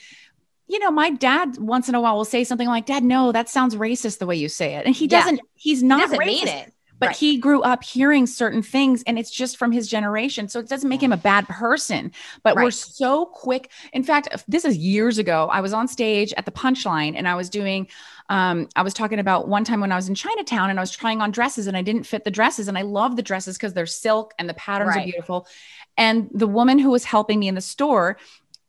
you 0.67 0.80
know, 0.80 0.91
my 0.91 1.10
dad 1.12 1.58
once 1.58 1.89
in 1.89 1.95
a 1.95 2.02
while 2.02 2.15
will 2.15 2.26
say 2.26 2.43
something 2.43 2.67
like, 2.67 2.86
"Dad, 2.86 3.04
no, 3.04 3.32
that 3.32 3.49
sounds 3.49 3.76
racist 3.76 4.19
the 4.19 4.26
way 4.26 4.36
you 4.36 4.49
say 4.49 4.76
it." 4.76 4.86
And 4.86 4.95
he 4.95 5.08
doesn't 5.08 5.41
he's 5.56 5.82
He 5.82 5.88
not 5.88 5.99
doesn't 5.99 6.19
mean 6.26 6.47
it. 6.47 6.73
but 6.99 7.08
Right. 7.08 7.15
he 7.15 7.38
grew 7.38 7.62
up 7.63 7.84
hearing 7.84 8.26
certain 8.28 8.62
things 8.62 9.04
and 9.06 9.19
it's 9.19 9.32
just 9.32 9.58
from 9.58 9.71
his 9.71 9.88
generation. 9.89 10.47
So 10.47 10.60
it 10.60 10.69
doesn't 10.69 10.88
make 10.88 11.04
him 11.04 11.12
a 11.12 11.17
bad 11.17 11.47
person 11.47 12.12
but 12.43 12.56
we're 12.56 12.71
so 12.71 13.26
quick. 13.26 13.71
In 13.91 14.04
fact 14.04 14.30
this 14.47 14.63
is 14.65 14.78
years 14.78 15.17
ago 15.17 15.49
i 15.52 15.60
was 15.62 15.73
on 15.73 15.88
stage 15.88 16.34
at 16.38 16.45
the 16.45 16.52
punchline 16.52 17.13
and 17.17 17.28
i 17.28 17.36
was 17.36 17.49
doing 17.49 17.88
um, 18.30 18.69
i 18.76 18.82
was 18.84 18.93
talking 18.93 19.19
about 19.19 19.47
one 19.47 19.63
time 19.63 19.82
when 19.82 19.91
i 19.91 19.95
was 19.95 20.08
in 20.08 20.15
chinatown 20.15 20.69
and 20.69 20.80
i 20.80 20.82
was 20.82 20.91
trying 20.91 21.19
on 21.21 21.32
dresses 21.32 21.67
and 21.67 21.76
i 21.76 21.82
didn't 21.82 22.04
fit 22.04 22.23
the 22.23 22.32
dresses 22.32 22.67
and 22.67 22.78
i 22.78 22.82
love 22.84 23.15
the 23.15 23.21
dresses 23.21 23.58
because 23.58 23.73
they're 23.73 23.86
silk 23.86 24.34
and 24.39 24.47
the 24.47 24.54
patterns 24.54 24.95
are 24.95 25.04
beautiful. 25.04 25.47
And 25.97 26.30
the 26.34 26.47
woman 26.47 26.80
who 26.80 26.89
was 26.89 27.04
helping 27.04 27.39
me 27.39 27.47
in 27.47 27.54
the 27.56 27.62
store 27.62 28.17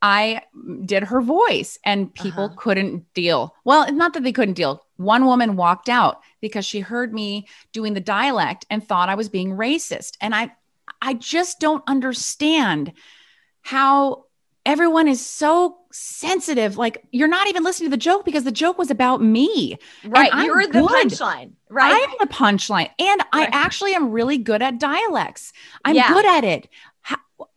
I 0.06 0.42
did 0.84 1.04
her 1.04 1.22
voice 1.22 1.78
and 1.82 2.14
people 2.14 2.44
Uh-huh. 2.44 2.54
couldn't 2.58 3.12
deal. 3.14 3.54
Well, 3.64 3.90
not 3.90 4.12
that 4.12 4.22
they 4.22 4.32
couldn't 4.32 4.52
deal. 4.54 4.84
One 4.96 5.24
woman 5.24 5.56
walked 5.56 5.88
out 5.88 6.20
because 6.42 6.66
she 6.66 6.80
heard 6.80 7.14
me 7.14 7.48
doing 7.72 7.94
the 7.94 8.00
dialect 8.00 8.66
and 8.68 8.86
thought 8.86 9.08
I 9.08 9.14
was 9.14 9.30
being 9.30 9.56
racist. 9.56 10.16
And 10.20 10.34
I 10.34 10.52
I 11.00 11.14
just 11.14 11.58
don't 11.58 11.82
understand 11.86 12.92
how 13.62 14.24
everyone 14.66 15.08
is 15.08 15.24
so 15.24 15.78
sensitive. 15.92 16.76
Like 16.76 17.02
you're 17.10 17.28
not 17.28 17.48
even 17.48 17.64
listening 17.64 17.88
to 17.90 17.96
the 17.96 18.06
joke 18.10 18.24
because 18.26 18.44
the 18.44 18.52
joke 18.52 18.76
was 18.78 18.90
about 18.90 19.22
me. 19.22 19.78
Right. 20.04 20.32
You're 20.44 20.66
the 20.66 20.80
punchline. 20.80 21.52
Right. 21.70 21.92
I 21.94 21.98
am 21.98 22.10
the 22.20 22.26
punchline. 22.26 22.90
And 22.98 23.22
I 23.32 23.48
actually 23.52 23.94
am 23.94 24.10
really 24.10 24.38
good 24.38 24.60
at 24.62 24.78
dialects. 24.78 25.52
I'm 25.84 25.94
Yeah. 25.96 26.08
good 26.12 26.26
at 26.26 26.44
it. 26.44 26.68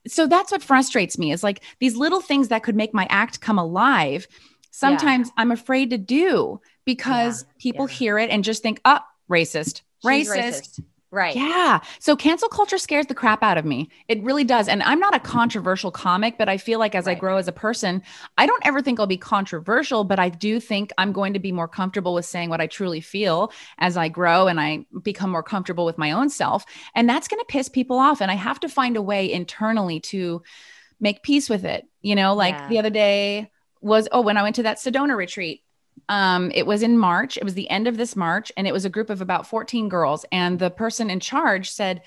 So 0.08 0.28
that's 0.28 0.52
what 0.52 0.64
frustrates 0.64 1.18
me 1.18 1.32
is 1.32 1.44
like 1.44 1.64
these 1.80 1.96
little 1.96 2.22
things 2.22 2.48
that 2.50 2.64
could 2.64 2.76
make 2.76 2.94
my 2.94 3.08
act 3.10 3.42
come 3.42 3.60
alive. 3.60 4.28
Sometimes 4.72 5.32
I'm 5.38 5.52
afraid 5.52 5.90
to 5.90 5.98
do 5.98 6.62
because 6.86 7.46
people 7.60 7.88
yeah. 7.90 7.96
hear 7.96 8.20
it 8.20 8.30
and 8.30 8.44
just 8.44 8.62
think, 8.62 8.80
up 8.86 9.08
racist, 9.30 9.82
She's 10.04 10.30
racist. 10.30 10.84
Right. 11.18 11.36
Yeah. 11.36 11.80
So 11.98 12.16
cancel 12.16 12.48
culture 12.48 12.78
scares 12.78 13.08
the 13.08 13.16
crap 13.16 13.42
out 13.42 13.58
of 13.58 13.66
me. 13.66 13.90
It 14.08 14.22
really 14.22 14.44
does. 14.44 14.68
And 14.68 14.84
I'm 14.84 15.00
not 15.00 15.16
a 15.16 15.20
controversial 15.20 15.90
comic, 15.90 16.38
but 16.38 16.48
I 16.48 16.58
feel 16.58 16.78
like 16.78 16.94
as 16.94 17.08
I 17.08 17.16
grow 17.16 17.38
as 17.38 17.48
a 17.48 17.52
person, 17.52 18.04
I 18.38 18.46
don't 18.46 18.64
ever 18.68 18.84
think 18.84 19.00
I'll 19.00 19.08
be 19.08 19.18
controversial, 19.18 20.04
but 20.04 20.20
I 20.20 20.30
do 20.30 20.60
think 20.60 20.92
I'm 21.00 21.12
going 21.12 21.34
to 21.34 21.40
be 21.40 21.52
more 21.52 21.68
comfortable 21.68 22.14
with 22.14 22.26
saying 22.26 22.52
what 22.52 22.62
I 22.62 22.68
truly 22.68 23.02
feel 23.02 23.52
as 23.80 23.98
I 23.98 24.10
grow 24.10 24.46
and 24.46 24.60
I 24.62 24.86
become 25.02 25.32
more 25.32 25.42
comfortable 25.42 25.86
with 25.86 25.98
my 25.98 26.12
own 26.12 26.30
self. 26.30 26.66
And 26.94 27.10
that's 27.10 27.28
going 27.28 27.40
to 27.40 27.46
piss 27.46 27.68
people 27.68 27.98
off. 27.98 28.22
And 28.22 28.30
I 28.30 28.36
have 28.36 28.60
to 28.60 28.70
find 28.70 28.96
a 28.96 29.02
way 29.02 29.32
internally 29.32 30.00
to 30.02 30.44
make 31.00 31.24
peace 31.24 31.50
with 31.50 31.66
it. 31.66 31.86
You 32.02 32.14
know, 32.14 32.36
like 32.36 32.54
Yeah. 32.54 32.68
the 32.70 32.78
other 32.78 32.92
day 32.92 33.50
was, 33.82 34.08
oh, 34.12 34.22
when 34.22 34.38
I 34.38 34.44
went 34.44 34.58
to 34.58 34.64
that 34.64 34.78
Sedona 34.78 35.18
retreat, 35.18 35.64
um, 36.10 36.52
it 36.54 36.66
was 36.66 36.84
in 36.84 36.98
March. 36.98 37.38
It 37.38 37.44
was 37.44 37.54
the 37.54 37.70
end 37.70 37.88
of 37.88 37.98
this 37.98 38.16
March, 38.16 38.52
and 38.58 38.68
it 38.68 38.74
was 38.74 38.86
a 38.86 38.90
group 38.90 39.10
of 39.10 39.22
about 39.22 39.48
14 39.48 39.90
girls. 39.90 40.26
And 40.32 40.60
the 40.60 40.70
person 40.70 41.10
in 41.10 41.20
charge 41.20 41.70
said, 41.70 42.02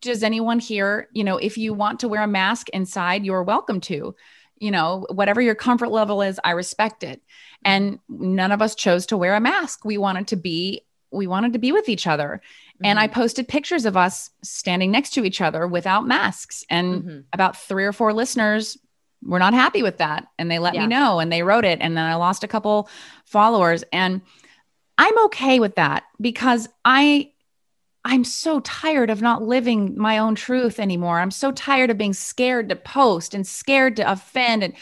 Does 0.00 0.22
anyone 0.22 0.58
here, 0.58 1.08
you 1.12 1.24
know, 1.24 1.36
if 1.38 1.56
you 1.56 1.72
want 1.74 2.00
to 2.00 2.08
wear 2.08 2.22
a 2.22 2.26
mask 2.26 2.68
inside, 2.70 3.24
you're 3.24 3.42
welcome 3.42 3.80
to. 3.82 4.14
You 4.58 4.70
know, 4.70 5.06
whatever 5.10 5.40
your 5.40 5.54
comfort 5.56 5.90
level 5.90 6.22
is, 6.22 6.38
I 6.44 6.52
respect 6.52 7.02
it. 7.02 7.20
And 7.64 7.98
none 8.08 8.52
of 8.52 8.62
us 8.62 8.74
chose 8.74 9.06
to 9.06 9.16
wear 9.16 9.34
a 9.34 9.40
mask. 9.40 9.84
We 9.84 9.98
wanted 9.98 10.28
to 10.28 10.36
be, 10.36 10.82
we 11.10 11.26
wanted 11.26 11.52
to 11.54 11.58
be 11.58 11.72
with 11.72 11.88
each 11.88 12.06
other. 12.06 12.40
And 12.82 12.98
I 12.98 13.06
posted 13.08 13.48
pictures 13.48 13.84
of 13.84 13.96
us 13.96 14.30
standing 14.42 14.90
next 14.90 15.10
to 15.14 15.24
each 15.24 15.40
other 15.40 15.66
without 15.66 16.06
masks. 16.06 16.64
And 16.68 17.02
Mhm. 17.02 17.24
about 17.32 17.56
three 17.56 17.84
or 17.84 17.92
four 17.92 18.12
listeners 18.12 18.76
were 19.24 19.38
not 19.38 19.54
happy 19.54 19.82
with 19.82 19.98
that. 19.98 20.26
And 20.38 20.50
they 20.50 20.58
let 20.58 20.74
Yeah. 20.74 20.82
me 20.82 20.86
know 20.88 21.18
and 21.20 21.32
they 21.32 21.42
wrote 21.42 21.64
it. 21.64 21.78
And 21.80 21.96
then 21.96 22.04
I 22.04 22.14
lost 22.14 22.44
a 22.44 22.48
couple 22.48 22.88
followers. 23.24 23.84
And 23.92 24.20
I'm 24.98 25.18
okay 25.26 25.60
with 25.60 25.74
that 25.76 26.04
because 26.20 26.68
I 26.84 27.30
I'm 28.06 28.22
so 28.22 28.60
tired 28.60 29.08
of 29.08 29.22
not 29.22 29.42
living 29.42 29.96
my 29.96 30.18
own 30.18 30.34
truth 30.34 30.78
anymore. 30.78 31.20
I'm 31.20 31.30
so 31.30 31.50
tired 31.52 31.88
of 31.88 31.96
being 31.96 32.12
scared 32.12 32.68
to 32.68 32.76
post 32.76 33.32
and 33.32 33.46
scared 33.46 33.96
to 33.96 34.10
offend 34.10 34.62
and 34.62 34.74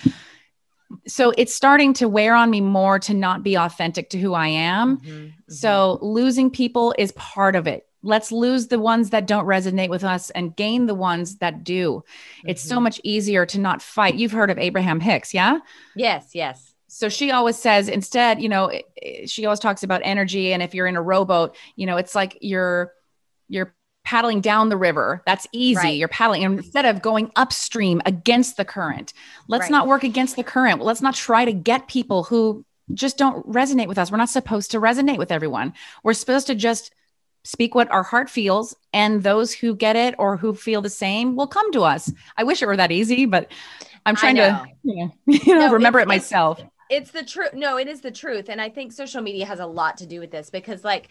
so 1.07 1.33
it's 1.39 1.55
starting 1.55 1.95
to 1.95 2.09
wear 2.09 2.35
on 2.35 2.51
me 2.51 2.61
more 2.61 2.99
to 2.99 3.15
not 3.15 3.43
be 3.43 3.57
authentic 3.57 4.11
to 4.11 4.19
who 4.19 4.35
I 4.35 4.49
am. 4.49 4.99
Mhm, 4.99 5.05
mhm. 5.07 5.33
So 5.49 5.99
losing 6.03 6.51
people 6.51 6.95
is 6.99 7.13
part 7.13 7.57
of 7.57 7.67
it. 7.67 7.87
Let's 8.03 8.33
lose 8.33 8.67
the 8.69 8.79
ones 8.79 9.11
that 9.11 9.27
don't 9.27 9.47
resonate 9.47 9.89
with 9.91 10.03
us 10.05 10.31
and 10.31 10.55
gain 10.57 10.87
the 10.87 10.95
ones 10.95 11.37
that 11.37 11.63
do. 11.65 12.03
It's 12.45 12.63
so 12.63 12.79
Mhm. 12.79 12.83
much 12.83 13.01
easier 13.05 13.47
to 13.47 13.61
not 13.61 13.81
fight. 13.81 14.15
You've 14.17 14.33
heard 14.33 14.51
of 14.51 14.59
Abraham 14.59 15.01
Hicks, 15.01 15.33
yeah? 15.33 15.59
yes, 15.95 16.31
yes. 16.35 16.75
So 16.89 17.09
she 17.09 17.31
always 17.31 17.57
says 17.57 17.89
instead, 17.89 18.43
you 18.43 18.49
know, 18.51 18.71
she 19.25 19.47
always 19.47 19.61
talks 19.61 19.83
about 19.83 20.03
energy 20.05 20.53
and 20.53 20.63
if 20.63 20.75
you're 20.75 20.87
in 20.87 20.97
a 20.97 21.01
rowboat, 21.03 21.57
you 21.77 21.87
know, 21.87 21.97
it's 21.97 22.15
like 22.15 22.37
you're 22.43 22.93
you're 23.49 23.75
paddling 24.05 24.41
down 24.41 24.69
the 24.69 24.77
river. 24.77 25.23
That's 25.27 25.47
easy. 25.53 25.77
Right. 25.77 25.97
You're 25.99 26.09
paddling 26.09 26.43
instead 26.43 26.85
of 26.87 27.03
going 27.03 27.31
upstream 27.37 28.03
against 28.05 28.57
the 28.57 28.65
current. 28.65 29.13
Let's 29.47 29.63
Right. 29.65 29.71
not 29.71 29.87
work 29.87 30.05
against 30.05 30.37
the 30.37 30.43
current. 30.43 30.83
Let's 30.83 31.03
not 31.03 31.15
try 31.15 31.45
to 31.45 31.53
get 31.53 31.87
people 31.87 32.25
who 32.25 32.65
just 32.95 33.17
don't 33.17 33.47
resonate 33.49 33.87
with 33.89 33.99
us. 33.99 34.11
We're 34.11 34.17
not 34.19 34.29
supposed 34.29 34.71
to 34.73 34.81
resonate 34.81 35.19
with 35.19 35.31
everyone. 35.31 35.73
We're 36.03 36.15
supposed 36.15 36.47
to 36.49 36.55
just 36.55 36.93
speak 37.45 37.75
what 37.75 37.91
our 37.91 38.03
heart 38.03 38.31
feels 38.31 38.75
and 38.93 39.23
those 39.23 39.53
who 39.53 39.75
get 39.75 39.97
it 39.97 40.15
or 40.19 40.37
who 40.37 40.55
feel 40.55 40.81
the 40.83 40.91
same 40.91 41.37
will 41.37 41.47
come 41.47 41.73
to 41.73 41.83
us. 41.83 42.13
I 42.37 42.45
wish 42.45 42.63
it 42.63 42.67
were 42.67 42.77
that 42.77 42.93
easy, 42.93 43.27
but 43.27 43.51
I'm 44.07 44.17
trying 44.17 44.37
to 44.37 44.63
you 44.83 44.97
know, 44.97 45.13
you 45.27 45.55
know, 45.59 45.67
No, 45.67 45.73
remember 45.73 46.01
it 46.01 46.09
myself. 46.09 46.61
it's 46.89 47.11
the 47.11 47.25
truth 47.25 47.55
no 47.55 47.79
it 47.79 47.89
is 47.89 48.01
the 48.01 48.11
truth 48.11 48.49
and 48.49 48.61
i 48.61 48.69
think 48.69 48.93
social 48.93 49.23
media 49.23 49.47
has 49.47 49.61
a 49.61 49.67
lot 49.67 49.97
to 49.97 50.07
do 50.07 50.21
with 50.21 50.31
this 50.31 50.51
because 50.51 50.85
like 50.85 51.09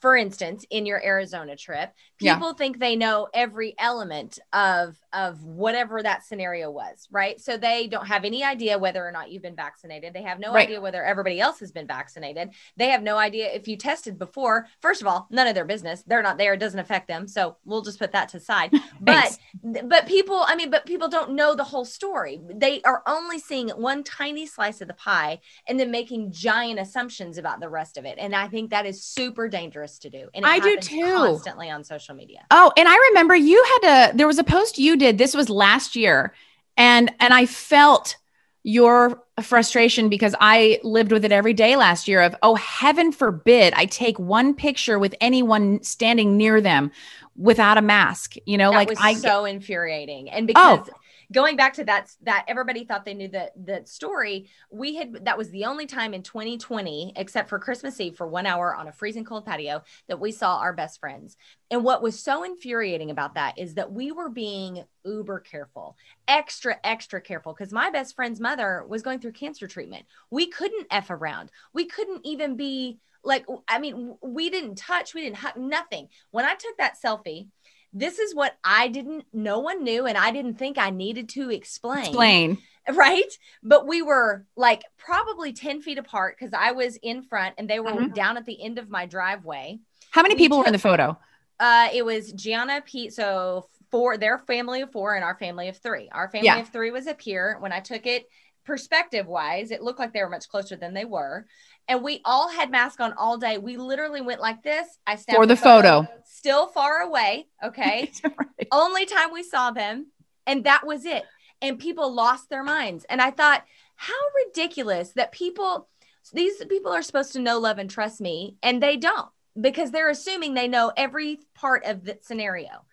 for 0.00 0.16
instance 0.16 0.64
in 0.70 0.86
your 0.86 1.02
arizona 1.04 1.56
trip 1.56 1.92
Yeah. 2.24 2.34
people 2.34 2.54
think 2.54 2.78
they 2.78 2.96
know 2.96 3.28
every 3.34 3.74
element 3.78 4.38
of 4.52 4.96
of 5.12 5.42
whatever 5.44 6.02
that 6.02 6.24
scenario 6.24 6.70
was 6.70 7.06
right? 7.10 7.40
So 7.40 7.56
they 7.56 7.86
don't 7.86 8.06
have 8.06 8.24
any 8.24 8.42
idea 8.42 8.78
whether 8.78 9.06
or 9.06 9.12
not 9.12 9.30
you've 9.30 9.42
been 9.42 9.54
vaccinated. 9.56 10.12
They 10.12 10.22
have 10.22 10.38
no 10.40 10.52
Right. 10.52 10.64
idea 10.66 10.80
whether 10.80 11.04
everybody 11.04 11.38
else 11.40 11.60
has 11.60 11.70
been 11.70 11.86
vaccinated. 11.86 12.50
They 12.76 12.88
have 12.88 13.02
no 13.02 13.16
idea 13.16 13.52
if 13.52 13.68
you 13.68 13.76
tested 13.76 14.18
before 14.18 14.66
first 14.80 15.00
of 15.00 15.06
all 15.06 15.26
none 15.30 15.46
of 15.46 15.54
their 15.54 15.64
business. 15.64 16.02
They're 16.06 16.22
not 16.22 16.38
there. 16.38 16.54
It 16.54 16.58
doesn't 16.60 16.80
affect 16.80 17.06
them. 17.08 17.28
So 17.28 17.56
we'll 17.64 17.82
just 17.82 17.98
put 17.98 18.12
that 18.12 18.28
to 18.30 18.38
the 18.38 18.44
side. 18.44 18.72
But 19.00 19.38
but 19.84 20.06
people 20.06 20.44
i 20.46 20.54
mean 20.56 20.70
but 20.70 20.86
people 20.86 21.08
don't 21.08 21.32
know 21.32 21.54
the 21.54 21.64
whole 21.64 21.84
story. 21.84 22.40
They 22.54 22.80
are 22.82 23.02
only 23.06 23.38
seeing 23.38 23.68
one 23.70 24.02
tiny 24.04 24.46
slice 24.46 24.80
of 24.80 24.88
the 24.88 24.94
pie 24.94 25.40
and 25.68 25.78
then 25.78 25.90
making 25.90 26.32
giant 26.32 26.78
assumptions 26.80 27.38
about 27.38 27.60
the 27.60 27.68
rest 27.68 27.96
of 27.96 28.04
it. 28.04 28.16
And 28.18 28.34
i 28.34 28.48
think 28.48 28.70
that 28.70 28.86
is 28.86 29.02
super 29.04 29.48
dangerous 29.48 29.98
to 30.00 30.10
do. 30.10 30.28
And 30.34 30.44
I 30.46 30.58
do 30.58 30.76
too. 30.78 31.02
constantly 31.02 31.70
on 31.70 31.84
social 31.84 32.13
media 32.14 32.44
Oh, 32.56 32.72
and 32.76 32.88
I 32.88 32.96
remember 33.10 33.34
you 33.34 33.64
had 33.82 34.12
a 34.12 34.16
there 34.16 34.26
was 34.26 34.38
a 34.38 34.44
post 34.44 34.78
you 34.78 34.96
did. 34.96 35.18
This 35.18 35.34
was 35.34 35.50
last 35.50 35.96
year. 35.96 36.32
And 36.76 37.12
and 37.20 37.34
I 37.34 37.46
felt 37.46 38.16
your 38.62 39.22
frustration 39.42 40.08
because 40.08 40.34
I 40.40 40.78
lived 40.84 41.10
with 41.10 41.24
it 41.24 41.32
every 41.32 41.52
day 41.52 41.76
last 41.76 42.06
year 42.06 42.22
of 42.22 42.34
oh 42.42 42.54
heaven 42.54 43.10
forbid 43.12 43.74
I 43.74 43.86
take 43.86 44.18
one 44.18 44.54
picture 44.54 44.98
with 44.98 45.14
anyone 45.20 45.82
standing 45.82 46.36
near 46.36 46.60
them 46.60 46.92
without 47.36 47.76
a 47.76 47.82
mask. 47.82 48.34
You 48.46 48.56
know, 48.56 48.70
that 48.70 48.76
like 48.76 48.88
was 48.90 48.98
I 49.00 49.14
so 49.14 49.44
infuriating 49.44 50.30
and 50.30 50.44
oh. 50.54 50.78
because 50.78 50.90
Oh. 50.94 50.98
Going 51.32 51.56
back 51.56 51.74
to 51.74 51.84
that 51.84 52.10
that 52.22 52.44
everybody 52.48 52.84
thought 52.84 53.04
they 53.04 53.14
knew 53.14 53.28
that 53.28 53.52
that 53.66 53.88
story 53.88 54.48
we 54.70 54.96
had 54.96 55.24
that 55.24 55.38
was 55.38 55.50
the 55.50 55.64
only 55.64 55.86
time 55.86 56.14
in 56.14 56.22
2020 56.22 57.12
except 57.16 57.48
for 57.48 57.58
christmas 57.58 58.00
eve 58.00 58.16
for 58.16 58.26
one 58.26 58.46
hour 58.46 58.74
on 58.74 58.88
a 58.88 58.92
freezing 58.92 59.24
cold 59.24 59.44
patio 59.44 59.82
that 60.08 60.20
we 60.20 60.32
saw 60.32 60.58
our 60.58 60.72
best 60.72 61.00
friends. 61.00 61.36
And 61.70 61.82
what 61.82 62.02
was 62.02 62.18
so 62.22 62.44
infuriating 62.44 63.10
about 63.10 63.34
that 63.34 63.58
is 63.58 63.74
that 63.74 63.92
we 63.92 64.12
were 64.12 64.28
being 64.28 64.84
uber 65.04 65.40
careful 65.40 65.96
extra 66.28 66.78
extra 66.82 67.20
careful 67.20 67.52
because 67.52 67.72
my 67.72 67.90
best 67.90 68.14
friend's 68.14 68.40
mother 68.40 68.84
was 68.88 69.02
going 69.02 69.20
through 69.20 69.32
cancer 69.32 69.66
treatment. 69.66 70.04
We 70.30 70.46
couldn't 70.46 70.86
f 70.90 71.10
around. 71.10 71.50
We 71.72 71.86
couldn't 71.86 72.24
even 72.24 72.56
be 72.56 72.98
like 73.26 73.46
i 73.68 73.78
mean 73.78 74.16
we 74.22 74.50
didn't 74.50 74.76
touch 74.76 75.14
we 75.14 75.22
didn't 75.22 75.36
hug 75.36 75.56
nothing. 75.56 76.08
When 76.30 76.44
i 76.44 76.54
took 76.54 76.76
that 76.78 76.96
selfie 77.02 77.48
this 77.94 78.18
is 78.18 78.34
what 78.34 78.56
I 78.64 78.88
didn't, 78.88 79.24
no 79.32 79.60
one 79.60 79.84
knew, 79.84 80.04
and 80.04 80.18
I 80.18 80.30
didn't 80.32 80.54
think 80.58 80.76
I 80.76 80.90
needed 80.90 81.28
to 81.30 81.50
explain. 81.50 82.00
explain. 82.00 82.58
Right. 82.92 83.32
But 83.62 83.86
we 83.86 84.02
were 84.02 84.44
like 84.56 84.82
probably 84.98 85.54
10 85.54 85.80
feet 85.80 85.96
apart 85.96 86.36
because 86.38 86.52
I 86.52 86.72
was 86.72 86.96
in 87.02 87.22
front 87.22 87.54
and 87.56 87.66
they 87.66 87.80
were 87.80 87.92
Mhm. 87.92 88.14
down 88.14 88.36
at 88.36 88.44
the 88.44 88.62
end 88.62 88.78
of 88.78 88.90
my 88.90 89.06
driveway. 89.06 89.78
How 90.10 90.20
many 90.20 90.34
We 90.34 90.38
people 90.40 90.58
were 90.58 90.66
in 90.66 90.72
the 90.74 90.78
photo? 90.78 91.18
Uh, 91.58 91.88
it 91.94 92.04
was 92.04 92.30
Gianna, 92.32 92.82
Pete. 92.84 93.14
So 93.14 93.70
four, 93.90 94.18
their 94.18 94.36
family 94.36 94.82
of 94.82 94.92
four 94.92 95.14
and 95.14 95.24
our 95.24 95.34
family 95.38 95.68
of 95.68 95.78
three. 95.78 96.10
Our 96.12 96.28
family 96.28 96.44
Yeah. 96.48 96.60
of 96.60 96.68
three 96.68 96.90
was 96.90 97.06
up 97.06 97.22
here. 97.22 97.56
When 97.60 97.72
I 97.72 97.80
took 97.80 98.04
it 98.04 98.26
perspective 98.66 99.26
wise, 99.26 99.70
it 99.70 99.82
looked 99.82 99.98
like 99.98 100.12
they 100.12 100.22
were 100.22 100.28
much 100.28 100.48
closer 100.50 100.76
than 100.76 100.92
they 100.92 101.06
were. 101.06 101.46
And 101.88 102.02
we 102.02 102.20
all 102.24 102.48
had 102.48 102.70
masks 102.70 103.00
on 103.00 103.12
all 103.12 103.36
day. 103.36 103.58
We 103.58 103.76
literally 103.76 104.22
went 104.22 104.40
like 104.40 104.62
this. 104.62 104.86
I 105.06 105.16
snapped 105.16 105.36
For 105.36 105.46
the 105.46 105.56
photo. 105.56 106.06
still 106.24 106.66
far 106.68 107.00
away. 107.00 107.46
Okay. 107.62 108.10
Right. 108.24 108.68
only 108.72 109.04
time 109.06 109.32
we 109.32 109.42
saw 109.42 109.70
them 109.70 110.06
and 110.46 110.64
that 110.64 110.86
was 110.86 111.04
it 111.04 111.24
and 111.60 111.78
people 111.78 112.12
lost 112.12 112.48
their 112.48 112.62
minds 112.62 113.04
and 113.08 113.20
i 113.20 113.30
thought 113.30 113.64
how 113.96 114.14
ridiculous 114.46 115.10
that 115.12 115.32
people 115.32 115.88
these 116.32 116.64
people 116.66 116.92
are 116.92 117.02
supposed 117.02 117.32
to 117.34 117.38
know 117.40 117.58
love 117.58 117.78
and 117.78 117.90
trust 117.90 118.20
me 118.20 118.56
and 118.62 118.82
they 118.82 118.96
don't 118.96 119.28
because 119.60 119.90
they're 119.90 120.08
assuming 120.10 120.54
they 120.54 120.68
know 120.68 120.92
every 120.96 121.40
part 121.54 121.84
of 121.84 122.04
the 122.04 122.18
scenario 122.22 122.84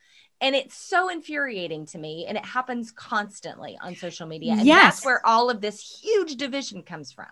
and 0.42 0.56
it's 0.56 0.76
so 0.76 1.10
infuriating 1.10 1.86
to 1.86 1.98
me 1.98 2.26
and 2.28 2.38
it 2.38 2.46
happens 2.46 2.92
constantly 2.92 3.78
on 3.82 3.96
social 3.96 4.28
media 4.28 4.54
and 4.54 4.66
Yes. 4.66 4.96
that's 4.96 5.06
where 5.06 5.26
all 5.26 5.50
of 5.50 5.62
this 5.62 5.80
huge 6.02 6.36
division 6.36 6.84
comes 6.84 7.12
from 7.12 7.28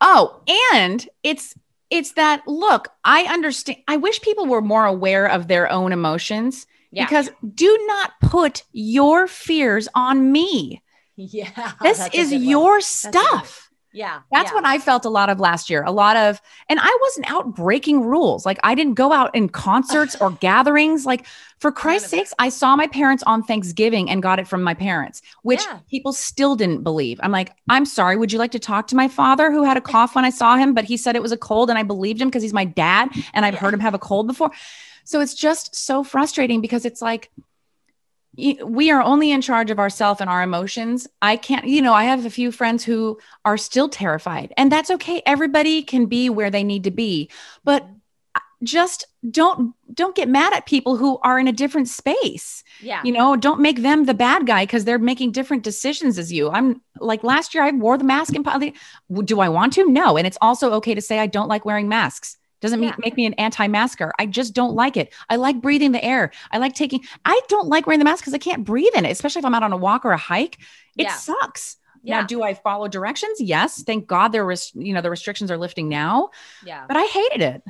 Oh, 0.00 0.42
and 0.74 1.08
it's 1.22 1.54
it's 1.90 2.12
that 2.12 2.42
look, 2.46 2.88
I 3.04 3.24
understand. 3.24 3.78
I 3.88 3.96
wish 3.96 4.20
people 4.20 4.46
were 4.46 4.60
more 4.62 4.84
aware 4.84 5.26
of 5.26 5.46
their 5.48 5.70
own 5.70 5.92
emotions 5.92 6.66
Yeah. 6.90 7.04
because 7.06 7.30
do 7.54 7.84
not 7.86 8.12
put 8.20 8.64
your 8.72 9.26
fears 9.28 9.88
on 9.94 10.32
me. 10.32 10.82
yeah 11.16 11.72
This 11.82 12.08
is 12.12 12.30
one. 12.32 12.42
your 12.42 12.78
a 12.78 12.82
stuff. 12.82 13.65
Yeah 13.96 14.20
That's 14.30 14.50
yeah. 14.50 14.54
what 14.54 14.64
I 14.66 14.78
felt 14.78 15.04
a 15.04 15.08
lot 15.08 15.28
of 15.30 15.40
last 15.40 15.70
year. 15.70 15.82
A 15.84 15.90
lot 15.90 16.16
of, 16.16 16.40
and 16.68 16.78
I 16.80 16.98
wasn't 17.02 17.30
out 17.30 17.54
breaking 17.54 18.02
rules. 18.02 18.44
Like 18.44 18.58
I 18.62 18.74
didn't 18.74 18.94
go 18.94 19.12
out 19.12 19.34
in 19.34 19.48
concerts 19.48 20.14
or 20.20 20.30
gatherings. 20.48 21.06
Like 21.06 21.26
for 21.58 21.72
Christ's 21.72 22.10
sakes, 22.10 22.34
I 22.38 22.50
saw 22.50 22.76
my 22.76 22.86
parents 22.86 23.22
on 23.26 23.42
Thanksgiving 23.42 24.10
and 24.10 24.22
got 24.22 24.38
it 24.38 24.46
from 24.46 24.62
my 24.62 24.74
parents, 24.74 25.22
which 25.42 25.62
Yeah. 25.64 25.78
people 25.90 26.12
still 26.12 26.54
didn't 26.56 26.82
believe. 26.82 27.18
I'm 27.22 27.32
like, 27.32 27.52
I'm 27.70 27.86
sorry. 27.86 28.16
Would 28.16 28.32
you 28.32 28.38
like 28.38 28.52
to 28.52 28.58
talk 28.58 28.86
to 28.88 28.96
my 28.96 29.08
father 29.08 29.50
who 29.50 29.62
had 29.64 29.76
a 29.78 29.80
cough 29.92 30.14
when 30.14 30.24
I 30.26 30.30
saw 30.30 30.56
him, 30.56 30.74
but 30.74 30.84
he 30.84 30.96
said 30.98 31.16
it 31.16 31.22
was 31.22 31.32
a 31.32 31.36
cold 31.38 31.70
and 31.70 31.78
I 31.78 31.82
believed 31.82 32.20
him 32.20 32.28
because 32.28 32.42
he's 32.42 32.52
my 32.52 32.66
dad 32.66 33.08
and 33.32 33.46
I've 33.46 33.54
Yeah. 33.54 33.60
heard 33.60 33.74
him 33.74 33.80
have 33.80 33.94
a 33.94 33.98
cold 33.98 34.26
before. 34.26 34.50
So 35.04 35.20
it's 35.20 35.34
just 35.34 35.74
so 35.74 36.04
frustrating 36.04 36.60
because 36.60 36.84
it's 36.84 37.00
like, 37.00 37.30
we 38.36 38.90
are 38.90 39.02
only 39.02 39.30
in 39.30 39.40
charge 39.40 39.70
of 39.70 39.78
ourselves 39.78 40.20
and 40.20 40.28
our 40.28 40.42
emotions. 40.42 41.06
I 41.22 41.36
can't, 41.36 41.66
you 41.66 41.80
know, 41.80 41.94
I 41.94 42.04
have 42.04 42.26
a 42.26 42.30
few 42.30 42.52
friends 42.52 42.84
who 42.84 43.18
are 43.44 43.56
still 43.56 43.88
terrified, 43.88 44.52
and 44.56 44.70
that's 44.70 44.90
okay. 44.90 45.22
Everybody 45.24 45.82
can 45.82 46.06
be 46.06 46.28
where 46.28 46.50
they 46.50 46.64
need 46.64 46.84
to 46.84 46.90
be, 46.90 47.30
but 47.64 47.88
uh, 48.34 48.40
just 48.62 49.06
don't 49.30 49.74
don't 49.92 50.14
get 50.14 50.28
mad 50.28 50.52
at 50.52 50.66
people 50.66 50.96
who 50.96 51.18
are 51.18 51.38
in 51.38 51.48
a 51.48 51.52
different 51.52 51.88
space. 51.88 52.62
yeah 52.80 53.02
You 53.04 53.12
know, 53.12 53.36
don't 53.36 53.60
make 53.60 53.80
them 53.80 54.04
the 54.04 54.14
bad 54.14 54.46
guy 54.46 54.64
because 54.64 54.84
they're 54.84 54.98
making 54.98 55.32
different 55.32 55.62
decisions 55.62 56.18
as 56.18 56.32
you. 56.32 56.50
I'm 56.50 56.82
like 57.00 57.24
last 57.24 57.54
year 57.54 57.64
I 57.64 57.70
wore 57.70 57.96
the 57.96 58.04
mask 58.04 58.34
in 58.34 58.42
public. 58.42 58.76
Do 59.24 59.40
I 59.40 59.48
want 59.48 59.72
to? 59.74 59.90
No, 59.90 60.16
and 60.18 60.26
it's 60.26 60.38
also 60.42 60.72
okay 60.74 60.94
to 60.94 61.00
say 61.00 61.18
I 61.18 61.26
don't 61.26 61.48
like 61.48 61.64
wearing 61.64 61.88
masks. 61.88 62.36
Doesn't 62.60 62.80
mean, 62.80 62.88
Yeah. 62.90 62.96
make 62.98 63.16
me 63.16 63.26
an 63.26 63.34
anti-masker. 63.34 64.12
I 64.18 64.26
just 64.26 64.54
don't 64.54 64.74
like 64.74 64.96
it. 64.96 65.12
I 65.28 65.36
like 65.36 65.60
breathing 65.60 65.92
the 65.92 66.02
air. 66.04 66.30
I 66.50 66.58
like 66.58 66.74
taking. 66.74 67.04
I 67.24 67.40
don't 67.48 67.68
like 67.68 67.86
wearing 67.86 67.98
the 67.98 68.04
mask 68.04 68.22
because 68.22 68.34
I 68.34 68.38
can't 68.38 68.64
breathe 68.64 68.92
in 68.94 69.04
it, 69.04 69.10
especially 69.10 69.40
if 69.40 69.44
I'm 69.44 69.54
out 69.54 69.62
on 69.62 69.72
a 69.72 69.76
walk 69.76 70.04
or 70.04 70.12
a 70.12 70.16
hike. 70.16 70.58
It 70.96 71.04
Yeah. 71.04 71.12
sucks. 71.14 71.76
yeah 72.02 72.20
Now, 72.20 72.26
do 72.26 72.42
I 72.42 72.54
follow 72.54 72.86
directions? 72.88 73.40
Yes. 73.40 73.82
Thank 73.82 74.06
God 74.06 74.28
there 74.32 74.46
was, 74.46 74.70
you 74.74 74.94
know, 74.94 75.00
the 75.00 75.10
restrictions 75.10 75.50
are 75.50 75.58
lifting 75.58 75.88
now, 75.88 76.30
yeah 76.64 76.84
but 76.88 76.96
I 76.96 77.04
hated 77.04 77.42
it. 77.42 77.62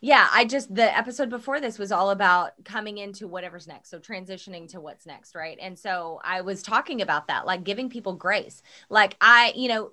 Yeah, 0.00 0.28
I 0.32 0.44
just 0.44 0.72
the 0.72 0.96
episode 0.96 1.28
before 1.28 1.60
this 1.60 1.78
was 1.78 1.90
all 1.90 2.10
about 2.10 2.52
coming 2.64 2.98
into 2.98 3.26
whatever's 3.26 3.66
next. 3.66 3.90
So 3.90 3.98
transitioning 3.98 4.68
to 4.68 4.80
what's 4.80 5.06
next, 5.06 5.34
right? 5.34 5.58
And 5.60 5.78
so 5.78 6.20
I 6.22 6.40
was 6.42 6.62
talking 6.62 7.02
about 7.02 7.26
that, 7.28 7.46
like 7.46 7.64
giving 7.64 7.90
people 7.90 8.14
grace. 8.14 8.62
Like 8.88 9.16
I, 9.20 9.52
you 9.56 9.68
know, 9.68 9.90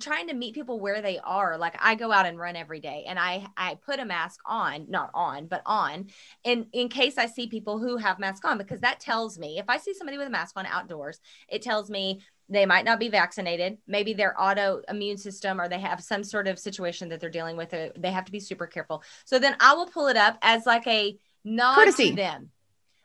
trying 0.00 0.28
to 0.28 0.34
meet 0.34 0.54
people 0.54 0.80
where 0.80 1.02
they 1.02 1.18
are. 1.18 1.58
Like 1.58 1.76
I 1.80 1.94
go 1.94 2.10
out 2.10 2.26
and 2.26 2.38
run 2.38 2.56
every 2.56 2.80
day 2.80 3.04
and 3.06 3.18
I 3.18 3.46
I 3.56 3.76
put 3.76 4.00
a 4.00 4.04
mask 4.04 4.40
on, 4.46 4.86
not 4.88 5.10
on, 5.14 5.46
but 5.46 5.62
on 5.66 6.06
in 6.44 6.66
in 6.72 6.88
case 6.88 7.18
I 7.18 7.26
see 7.26 7.46
people 7.46 7.78
who 7.78 7.96
have 7.98 8.18
mask 8.18 8.44
on 8.44 8.58
because 8.58 8.80
that 8.80 9.00
tells 9.00 9.38
me 9.38 9.58
if 9.58 9.68
I 9.68 9.76
see 9.76 9.94
somebody 9.94 10.16
with 10.18 10.26
a 10.26 10.30
mask 10.30 10.56
on 10.56 10.66
outdoors, 10.66 11.20
it 11.48 11.62
tells 11.62 11.90
me 11.90 12.20
they 12.48 12.66
might 12.66 12.84
not 12.84 13.00
be 13.00 13.08
vaccinated. 13.08 13.78
Maybe 13.86 14.12
their 14.14 14.34
autoimmune 14.38 15.18
system 15.18 15.60
or 15.60 15.68
they 15.68 15.78
have 15.80 16.02
some 16.02 16.22
sort 16.24 16.46
of 16.46 16.58
situation 16.58 17.08
that 17.08 17.20
they're 17.20 17.30
dealing 17.30 17.56
with 17.56 17.72
uh, 17.72 17.88
they 17.96 18.10
have 18.10 18.26
to 18.26 18.32
be 18.32 18.40
super 18.40 18.66
careful. 18.66 19.02
So 19.24 19.38
then 19.38 19.56
i 19.60 19.74
will 19.74 19.86
pull 19.86 20.08
it 20.08 20.16
up 20.16 20.38
as 20.42 20.66
like 20.66 20.86
a 20.86 21.16
nod 21.44 21.76
Courtesy. 21.76 22.10
to 22.10 22.16
them. 22.16 22.50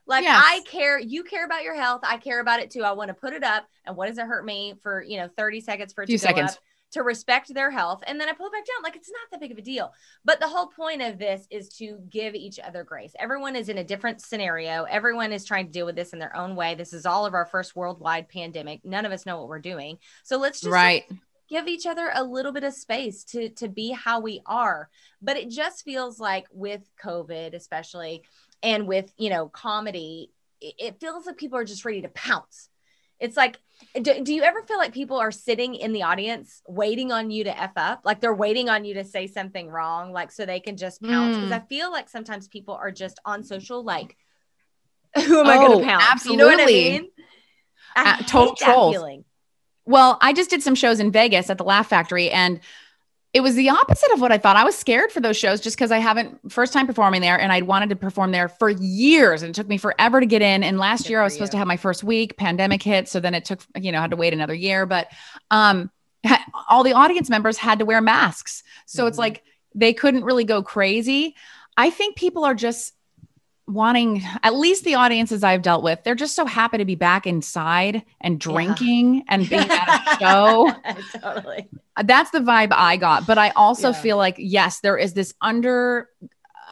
Like 0.06 0.23
Yes. 0.23 0.41
i 0.43 0.62
care 0.65 0.99
you 0.99 1.23
care 1.23 1.45
about 1.45 1.63
your 1.63 1.75
health. 1.75 2.02
I 2.04 2.17
care 2.17 2.39
about 2.41 2.60
it 2.60 2.71
too. 2.71 2.84
I 2.84 2.91
want 2.93 3.10
to 3.10 3.13
put 3.13 3.34
it 3.34 3.43
up. 3.43 3.65
And 3.86 3.95
what 3.95 4.08
does 4.08 4.17
it 4.17 4.25
hurt 4.25 4.43
me 4.45 4.75
for 4.82 5.02
you 5.04 5.17
know 5.17 5.30
30 5.38 5.62
seconds 5.62 5.93
for 5.93 6.04
it 6.04 6.08
Few 6.08 6.17
to 6.17 6.23
go 6.25 6.30
seconds. 6.30 6.52
up 6.54 6.58
to 6.91 7.04
respect 7.04 7.54
their 7.54 7.69
health 7.69 8.04
and 8.08 8.19
then 8.19 8.30
i 8.30 8.34
pull 8.34 8.47
it 8.47 8.54
back 8.54 8.65
down. 8.65 8.84
Like 8.84 8.95
it's 8.95 9.12
not 9.12 9.32
that 9.32 9.39
big 9.39 9.52
of 9.52 9.58
a 9.58 9.62
deal. 9.62 9.93
But 10.25 10.39
the 10.39 10.47
whole 10.47 10.67
point 10.67 11.02
of 11.02 11.19
this 11.19 11.47
is 11.49 11.69
to 11.78 11.99
give 12.10 12.36
each 12.36 12.60
other 12.60 12.84
grace. 12.84 13.13
Everyone 13.19 13.56
is 13.56 13.69
in 13.69 13.78
a 13.78 13.84
different 13.84 14.21
scenario. 14.21 14.84
Everyone 14.84 15.32
is 15.32 15.45
trying 15.45 15.67
to 15.67 15.71
deal 15.71 15.86
with 15.86 15.95
this 15.95 16.13
in 16.13 16.19
their 16.19 16.36
own 16.36 16.56
way. 16.56 16.75
This 16.75 16.93
is 16.93 17.06
all 17.06 17.25
of 17.25 17.34
our 17.34 17.45
first 17.45 17.75
worldwide 17.75 18.30
pandemic. 18.30 18.84
None 18.84 19.06
of 19.06 19.12
us 19.12 19.25
know 19.25 19.39
what 19.39 19.47
we're 19.49 19.60
doing. 19.60 19.97
So 20.23 20.38
let's 20.38 20.62
just 20.62 20.71
right. 20.71 21.04
give 21.49 21.67
each 21.67 21.86
other 21.86 22.12
a 22.13 22.23
little 22.23 22.52
bit 22.52 22.63
of 22.63 22.73
space 22.73 23.23
to 23.25 23.49
to 23.49 23.67
be 23.67 23.91
how 23.91 24.19
we 24.19 24.41
are. 24.45 24.89
But 25.21 25.38
it 25.38 25.49
just 25.49 25.84
feels 25.84 26.19
like 26.19 26.47
with 26.52 26.82
covid 27.02 27.54
especially 27.54 28.23
and 28.63 28.88
with 28.88 29.12
you 29.17 29.30
know 29.30 29.47
comedy, 29.47 30.32
it, 30.62 30.75
it 30.80 30.99
feels 30.99 31.25
like 31.25 31.38
people 31.38 31.58
are 31.58 31.65
just 31.65 31.86
ready 31.86 32.02
to 32.02 32.10
pounce. 32.10 32.69
It's 33.20 33.38
like, 33.38 33.60
do, 34.02 34.24
do 34.24 34.34
you 34.34 34.44
ever 34.44 34.62
feel 34.64 34.78
like 34.78 34.94
people 34.94 35.18
are 35.18 35.32
sitting 35.32 35.76
in 35.76 35.94
the 35.94 36.04
audience 36.04 36.62
waiting 36.68 37.12
on 37.12 37.32
you 37.32 37.44
to 37.46 37.60
f 37.62 37.72
up? 37.76 38.02
Like 38.06 38.22
they're 38.22 38.34
waiting 38.34 38.70
on 38.70 38.86
you 38.86 38.96
to 38.96 39.04
say 39.04 39.28
something 39.28 39.70
wrong, 39.70 40.12
like 40.12 40.32
so 40.32 40.46
they 40.46 40.60
can 40.60 40.78
just 40.78 41.04
pounce. 41.04 41.38
Because 41.38 41.52
Mm. 41.52 41.52
I 41.52 41.60
feel 41.68 41.92
like 41.92 42.10
sometimes 42.10 42.48
people 42.48 42.76
are 42.76 42.92
just 42.92 43.20
on 43.26 43.44
social, 43.44 43.84
like, 43.84 44.16
who 45.26 45.40
am 45.40 45.50
I 45.50 45.58
going 45.58 45.72
Oh, 45.72 45.80
to 45.80 45.84
pounce? 45.84 46.26
You 46.26 46.38
know 46.38 46.48
what 46.48 46.60
I 46.60 46.66
absolutely. 46.66 46.74
mean? 46.74 47.10
I 47.96 48.06
Uh, 48.06 48.18
hate 48.18 48.28
total 48.28 48.56
trolls. 48.56 48.96
feeling. 48.96 49.26
Well, 49.86 50.18
I 50.22 50.34
just 50.34 50.50
did 50.50 50.62
some 50.64 50.76
shows 50.76 51.00
in 51.00 51.12
Vegas 51.12 51.50
at 51.50 51.58
the 51.58 51.64
Laugh 51.64 51.88
Factory 51.88 52.30
and 52.30 52.60
it 53.32 53.42
was 53.42 53.54
the 53.56 53.70
opposite 53.70 54.12
of 54.12 54.22
what 54.22 54.32
I 54.32 54.38
thought. 54.39 54.56
I 54.56 54.63
was 54.63 54.76
scared 54.76 55.12
for 55.12 55.20
those 55.20 55.38
shows 55.38 55.62
just 55.62 55.78
because 55.78 55.92
I 55.92 56.00
haven't 56.00 56.52
first 56.52 56.74
time 56.74 56.88
performing 56.88 57.22
there 57.22 57.39
and 57.39 57.52
I'd 57.52 57.63
wanted 57.65 57.89
to 57.89 57.96
perform 57.96 58.32
there 58.32 58.50
for 58.50 58.70
years 58.70 59.44
and 59.44 59.52
it 59.52 59.54
took 59.54 59.68
me 59.68 59.78
forever 59.78 60.20
to 60.20 60.26
get 60.26 60.42
in. 60.42 60.63
And 60.63 60.80
last 60.80 61.04
Good 61.04 61.10
year 61.12 61.22
I 61.22 61.26
was 61.26 61.34
supposed 61.34 61.50
you. 61.50 61.58
to 61.58 61.58
have 61.60 61.68
my 61.68 61.78
first 61.78 62.04
week, 62.04 62.38
pandemic 62.38 62.82
hit. 62.82 63.08
So 63.08 63.20
then 63.20 63.36
it 63.36 63.46
took, 63.46 63.60
you 63.80 63.92
know, 63.92 64.02
had 64.02 64.10
to 64.12 64.18
wait 64.18 64.34
another 64.34 64.56
year. 64.56 64.86
But 64.88 65.10
um 65.52 65.92
all 66.70 66.84
the 66.84 66.94
audience 66.94 67.30
members 67.30 67.58
had 67.58 67.80
to 67.80 67.86
wear 67.86 68.02
masks. 68.02 68.63
So 68.88 69.06
it's 69.06 69.15
Mhm. 69.18 69.20
like 69.20 69.44
they 69.76 69.94
couldn't 69.94 70.24
really 70.24 70.44
go 70.44 70.63
crazy. 70.63 71.36
I 71.78 71.92
think 71.92 72.15
people 72.15 72.44
are 72.46 72.56
just 72.56 72.94
wanting 73.70 74.24
at 74.44 74.56
least 74.56 74.84
the 74.84 74.96
audiences 74.96 75.44
I've 75.44 75.62
dealt 75.62 75.84
with, 75.84 76.04
they're 76.04 76.16
just 76.16 76.36
so 76.36 76.46
happy 76.46 76.78
to 76.80 76.86
be 76.86 76.96
back 76.96 77.28
inside 77.28 78.04
and 78.22 78.40
drinking 78.40 79.24
and 79.30 79.48
being 79.48 79.70
at 79.70 79.88
a 79.90 80.18
show. 80.20 80.74
totally. 81.22 81.70
That's 82.04 82.32
the 82.32 82.40
vibe 82.40 82.70
I 82.72 82.98
got. 82.98 83.28
But 83.28 83.38
I 83.38 83.50
also 83.52 83.90
Yeah. 83.90 84.02
feel 84.02 84.18
like, 84.18 84.36
yes, 84.38 84.80
there 84.80 84.98
is 84.98 85.14
this 85.14 85.34
under, 85.42 86.10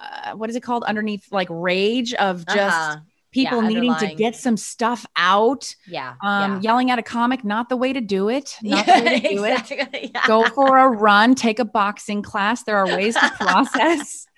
uh, 0.02 0.34
what 0.34 0.50
is 0.50 0.56
it 0.56 0.64
called? 0.64 0.84
Underneath 0.84 1.32
like 1.32 1.48
rage 1.52 2.14
of 2.16 2.46
just 2.46 2.58
Uh-huh. 2.60 3.00
People 3.32 3.62
Yeah, 3.62 3.68
needing 3.70 3.96
to 3.96 4.16
get 4.16 4.36
some 4.36 4.58
stuff 4.58 5.06
out. 5.16 5.74
Yeah. 5.88 6.16
Um, 6.24 6.54
yeah. 6.56 6.60
Yelling 6.62 6.92
at 6.92 7.00
a 7.00 7.04
comic, 7.04 7.44
not 7.44 7.70
the 7.70 7.78
way 7.78 7.94
to 7.94 8.02
do 8.02 8.30
it. 8.30 8.56
Not 8.64 8.86
the 8.86 8.92
way 8.92 9.20
to 9.20 9.30
do 9.36 9.44
it. 9.46 10.12
Yeah. 10.14 10.28
Go 10.28 10.46
for 10.50 10.78
a 10.78 10.88
run, 10.90 11.36
take 11.36 11.60
a 11.60 11.66
boxing 11.66 12.22
class. 12.22 12.64
There 12.64 12.78
are 12.78 12.88
ways 12.88 13.16
to 13.16 13.30
process. 13.40 14.26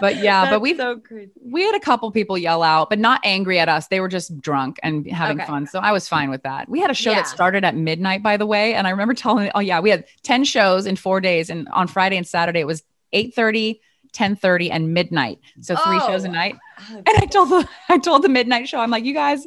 But 0.00 0.16
yeah, 0.16 0.48
but 0.48 0.60
we've- 0.62 0.78
so 0.78 0.96
crazy. 0.98 1.30
we 1.44 1.62
had 1.62 1.74
a 1.74 1.80
couple 1.80 2.10
people 2.12 2.38
yell 2.38 2.62
out, 2.62 2.88
but 2.88 2.98
not 2.98 3.20
angry 3.24 3.58
at 3.58 3.68
us. 3.68 3.86
They 3.88 4.00
were 4.00 4.08
just 4.08 4.40
drunk 4.40 4.78
and 4.82 5.06
having 5.06 5.38
Okay. 5.38 5.46
fun. 5.46 5.66
So 5.66 5.80
I 5.80 5.92
was 5.92 6.08
fine 6.08 6.30
with 6.30 6.42
that. 6.44 6.68
We 6.68 6.80
had 6.80 6.90
a 6.90 6.94
show 6.94 7.10
Yeah. 7.10 7.16
that 7.18 7.28
started 7.28 7.62
at 7.62 7.76
midnight, 7.76 8.22
by 8.22 8.38
the 8.38 8.46
way. 8.46 8.72
And 8.74 8.86
I 8.86 8.90
remember 8.90 9.12
telling, 9.14 9.50
oh 9.54 9.60
yeah, 9.60 9.80
we 9.80 9.90
had 9.90 10.06
10 10.22 10.44
shows 10.44 10.86
in 10.86 10.96
four 10.96 11.20
days. 11.20 11.50
And 11.50 11.68
on 11.68 11.88
Friday 11.88 12.16
and 12.16 12.26
Saturday, 12.26 12.60
it 12.60 12.66
was 12.66 12.82
8.30, 13.14 13.80
10.30 14.12 14.68
and 14.72 14.92
midnight. 14.94 15.38
So 15.60 15.76
three 15.76 15.98
shows 16.00 16.24
a 16.24 16.28
Oh. 16.28 16.32
night. 16.32 16.56
Oh, 16.90 16.96
And 17.06 17.08
I 17.18 17.26
told 17.26 17.48
the, 17.50 17.68
I 17.88 17.98
told 17.98 18.22
the 18.22 18.28
midnight 18.28 18.68
show, 18.68 18.78
I'm 18.80 18.90
like, 18.90 19.04
you 19.04 19.14
guys, 19.14 19.46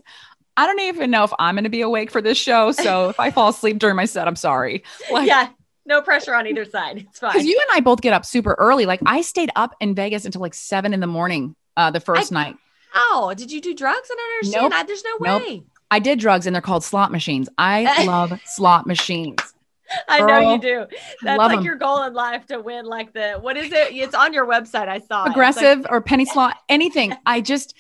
I 0.58 0.66
don't 0.68 0.80
even 0.80 1.12
know 1.12 1.24
if 1.24 1.34
I'm 1.40 1.56
going 1.56 1.64
to 1.66 1.70
be 1.70 1.82
awake 1.82 2.12
for 2.12 2.22
this 2.22 2.38
show. 2.38 2.72
So 2.72 3.10
if 3.10 3.20
I 3.20 3.32
fall 3.32 3.50
asleep 3.50 3.78
during 3.80 3.96
my 3.96 4.06
set, 4.06 4.28
I'm 4.28 4.36
sorry. 4.36 4.84
Like, 5.12 5.28
yeah. 5.28 5.50
No 5.88 6.02
pressure 6.02 6.34
on 6.34 6.48
either 6.48 6.66
side. 6.66 7.06
It's 7.10 7.20
fine. 7.20 7.32
because 7.34 7.46
you 7.46 7.60
and 7.70 7.78
I 7.78 7.82
both 7.82 8.02
get 8.02 8.12
up 8.12 8.26
super 8.26 8.56
early. 8.58 8.88
Like 8.88 9.02
I 9.06 9.22
stayed 9.22 9.52
up 9.56 9.76
in 9.80 9.94
Vegas 9.94 10.26
until 10.26 10.42
like 10.42 10.56
seven 10.56 10.96
in 10.96 11.00
the 11.00 11.06
morning 11.08 11.56
uh, 11.78 11.92
the 11.92 12.00
first 12.00 12.32
night. 12.32 12.56
Oh, 12.96 13.34
did 13.38 13.52
you 13.52 13.62
do 13.62 13.76
drugs? 13.76 14.08
I 14.12 14.16
don't 14.16 14.34
understand. 14.38 14.64
Nope. 14.64 14.74
I, 14.74 14.84
there's 14.84 15.04
no 15.04 15.18
Nope. 15.20 15.42
way. 15.48 15.64
I 15.92 16.00
did 16.00 16.18
drugs 16.18 16.48
and 16.48 16.56
they're 16.56 16.62
called 16.64 16.84
slot 16.84 17.12
machines. 17.12 17.48
I 17.60 18.04
love 18.08 18.34
slot 18.46 18.88
machines. 18.88 19.40
I 20.08 20.20
know 20.22 20.54
you 20.54 20.60
do. 20.60 20.86
That's 21.22 21.38
like 21.38 21.64
your 21.64 21.76
goal 21.76 22.04
in 22.04 22.14
life 22.14 22.46
to 22.48 22.60
win 22.60 22.86
like 22.86 23.14
the 23.14 23.34
what 23.40 23.58
is 23.58 23.72
it? 23.72 23.94
It's 23.94 24.16
on 24.16 24.34
your 24.34 24.46
website. 24.48 24.88
I 24.88 25.00
saw 25.00 25.24
it. 25.24 25.28
Like- 25.28 25.32
Aggressive 25.36 25.86
or 25.90 26.02
penny 26.02 26.26
slot, 26.26 26.58
anything. 26.70 27.14
I 27.26 27.42
just, 27.42 27.76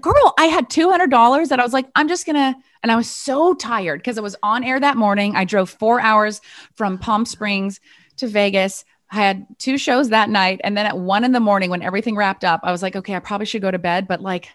girl, 0.00 0.34
I 0.38 0.46
had 0.46 0.68
$200 0.70 1.48
that 1.48 1.60
I 1.60 1.62
was 1.62 1.72
like, 1.72 1.86
I'm 1.94 2.08
just 2.08 2.26
going 2.26 2.36
to, 2.36 2.58
and 2.82 2.90
I 2.90 2.96
was 2.96 3.10
so 3.10 3.54
tired 3.54 4.00
because 4.00 4.16
it 4.16 4.22
was 4.22 4.36
on 4.42 4.64
air 4.64 4.80
that 4.80 4.96
morning. 4.96 5.36
I 5.36 5.44
drove 5.44 5.70
four 5.70 6.00
hours 6.00 6.40
from 6.74 6.98
Palm 6.98 7.26
Springs 7.26 7.80
to 8.16 8.26
Vegas. 8.26 8.84
I 9.10 9.16
had 9.16 9.46
two 9.58 9.76
shows 9.76 10.08
that 10.08 10.30
night. 10.30 10.60
And 10.64 10.76
then 10.76 10.86
at 10.86 10.96
one 10.98 11.22
in 11.24 11.32
the 11.32 11.40
morning, 11.40 11.68
when 11.70 11.82
everything 11.82 12.16
wrapped 12.16 12.44
up, 12.44 12.60
I 12.62 12.72
was 12.72 12.82
like, 12.82 12.96
okay, 12.96 13.14
I 13.14 13.18
probably 13.18 13.46
should 13.46 13.62
go 13.62 13.70
to 13.70 13.78
bed, 13.78 14.08
but 14.08 14.22
like, 14.22 14.48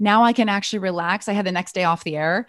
now 0.00 0.24
I 0.24 0.32
can 0.32 0.48
actually 0.48 0.80
relax. 0.80 1.28
I 1.28 1.32
had 1.34 1.46
the 1.46 1.52
next 1.52 1.74
day 1.74 1.84
off 1.84 2.02
the 2.02 2.16
air. 2.16 2.46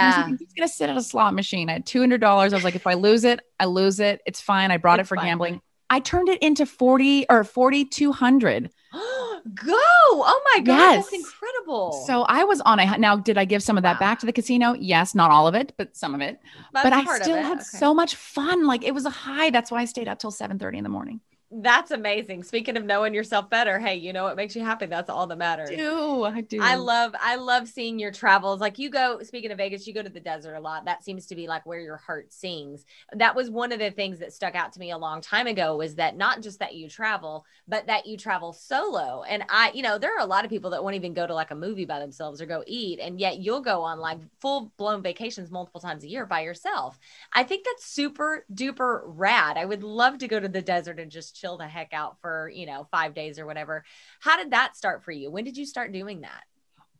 I 0.00 0.06
was 0.06 0.16
like, 0.16 0.24
yeah. 0.24 0.30
I'm 0.30 0.38
just 0.38 0.56
gonna 0.56 0.68
sit 0.68 0.88
at 0.88 0.96
a 0.96 1.02
slot 1.02 1.34
machine. 1.34 1.68
I 1.68 1.74
had 1.74 1.86
two 1.86 2.00
hundred 2.00 2.20
dollars. 2.22 2.52
I 2.52 2.56
was 2.56 2.64
like, 2.64 2.76
if 2.76 2.86
I 2.86 2.94
lose 2.94 3.24
it, 3.24 3.40
I 3.60 3.66
lose 3.66 4.00
it. 4.00 4.20
It's 4.24 4.40
fine. 4.40 4.70
I 4.70 4.78
brought 4.78 5.00
It's 5.00 5.06
it 5.06 5.10
for 5.10 5.16
fine. 5.16 5.26
gambling. 5.26 5.60
I 5.90 6.00
turned 6.00 6.28
it 6.30 6.40
into 6.42 6.64
forty 6.64 7.26
or 7.28 7.44
forty 7.44 7.84
two 7.84 8.12
hundred. 8.12 8.70
Go. 8.92 9.74
Oh 9.74 10.40
my 10.54 10.60
god, 10.60 10.96
that's 10.96 11.12
incredible. 11.12 11.92
So 12.06 12.22
I 12.22 12.44
was 12.44 12.60
on 12.60 12.78
a 12.78 12.96
now. 12.98 13.16
Did 13.16 13.36
I 13.38 13.44
give 13.44 13.62
some 13.62 13.76
of 13.76 13.82
that 13.82 13.96
Wow. 13.96 14.00
back 14.00 14.20
to 14.20 14.26
the 14.26 14.32
casino? 14.32 14.74
Yes, 14.74 15.14
not 15.14 15.30
all 15.30 15.48
of 15.48 15.54
it, 15.54 15.72
but 15.76 15.96
some 15.96 16.14
of 16.14 16.20
it. 16.20 16.38
That's 16.72 16.84
but 16.84 16.92
I 16.92 17.04
still 17.20 17.36
had 17.42 17.58
Okay. 17.58 17.64
so 17.78 17.92
much 17.92 18.14
fun. 18.14 18.66
Like 18.66 18.84
it 18.84 18.94
was 18.94 19.04
a 19.04 19.10
high. 19.10 19.50
That's 19.50 19.70
why 19.70 19.80
I 19.80 19.84
stayed 19.86 20.08
up 20.08 20.18
till 20.18 20.30
seven 20.30 20.58
thirty 20.58 20.78
in 20.78 20.84
the 20.84 20.90
morning. 20.90 21.20
That's 21.54 21.90
amazing. 21.90 22.44
Speaking 22.44 22.78
of 22.78 22.84
knowing 22.84 23.12
yourself 23.12 23.50
better, 23.50 23.78
hey, 23.78 23.96
you 23.96 24.14
know 24.14 24.24
what 24.24 24.36
makes 24.36 24.56
you 24.56 24.64
happy? 24.64 24.86
That's 24.86 25.10
all 25.10 25.26
that 25.26 25.36
matters. 25.36 25.68
do 25.68 26.24
I 26.24 26.40
do? 26.40 26.58
I 26.62 26.76
love 26.76 27.14
I 27.20 27.36
love 27.36 27.68
seeing 27.68 27.98
your 27.98 28.10
travels. 28.10 28.60
Like 28.60 28.78
you 28.78 28.88
go 28.88 29.20
speaking 29.22 29.50
of 29.50 29.58
Vegas, 29.58 29.86
you 29.86 29.92
go 29.92 30.02
to 30.02 30.08
the 30.08 30.20
desert 30.20 30.54
a 30.54 30.60
lot. 30.60 30.86
That 30.86 31.04
seems 31.04 31.26
to 31.26 31.34
be 31.34 31.46
like 31.46 31.66
where 31.66 31.80
your 31.80 31.98
heart 31.98 32.32
sings. 32.32 32.86
That 33.12 33.36
was 33.36 33.50
one 33.50 33.70
of 33.70 33.78
the 33.78 33.90
things 33.90 34.18
that 34.20 34.32
stuck 34.32 34.54
out 34.54 34.72
to 34.72 34.80
me 34.80 34.92
a 34.92 34.98
long 34.98 35.20
time 35.20 35.46
ago 35.46 35.76
was 35.76 35.96
that 35.96 36.16
not 36.16 36.40
just 36.40 36.58
that 36.60 36.74
you 36.74 36.88
travel, 36.88 37.44
but 37.68 37.86
that 37.86 38.06
you 38.06 38.16
travel 38.16 38.54
solo. 38.54 39.22
And 39.28 39.44
I, 39.50 39.72
you 39.74 39.82
know, 39.82 39.98
there 39.98 40.16
are 40.16 40.22
a 40.22 40.26
lot 40.26 40.44
of 40.44 40.50
people 40.50 40.70
that 40.70 40.82
won't 40.82 40.96
even 40.96 41.12
go 41.12 41.26
to 41.26 41.34
like 41.34 41.50
a 41.50 41.56
movie 41.56 41.84
by 41.84 41.98
themselves 41.98 42.40
or 42.40 42.46
go 42.46 42.64
eat 42.66 42.98
and 42.98 43.20
yet 43.20 43.38
you'll 43.38 43.60
go 43.60 43.82
on 43.82 43.98
like 43.98 44.18
full-blown 44.40 45.02
vacations 45.02 45.50
multiple 45.50 45.80
times 45.80 46.02
a 46.02 46.08
year 46.08 46.24
by 46.24 46.40
yourself. 46.40 46.98
I 47.32 47.42
think 47.42 47.64
that's 47.64 47.84
super 47.84 48.46
duper 48.52 49.02
rad. 49.04 49.58
I 49.58 49.66
would 49.66 49.82
love 49.82 50.18
to 50.18 50.28
go 50.28 50.40
to 50.40 50.48
the 50.48 50.62
desert 50.62 50.98
and 50.98 51.10
just 51.10 51.41
chill 51.42 51.58
the 51.58 51.66
heck 51.66 51.92
out 51.92 52.16
for, 52.20 52.48
you 52.48 52.66
know, 52.66 52.86
5 52.90 53.14
days 53.14 53.38
or 53.38 53.46
whatever. 53.46 53.84
How 54.20 54.36
did 54.36 54.52
that 54.52 54.76
start 54.76 55.02
for 55.02 55.10
you? 55.10 55.30
When 55.30 55.44
did 55.44 55.56
you 55.56 55.66
start 55.66 55.92
doing 55.92 56.22
that? 56.22 56.44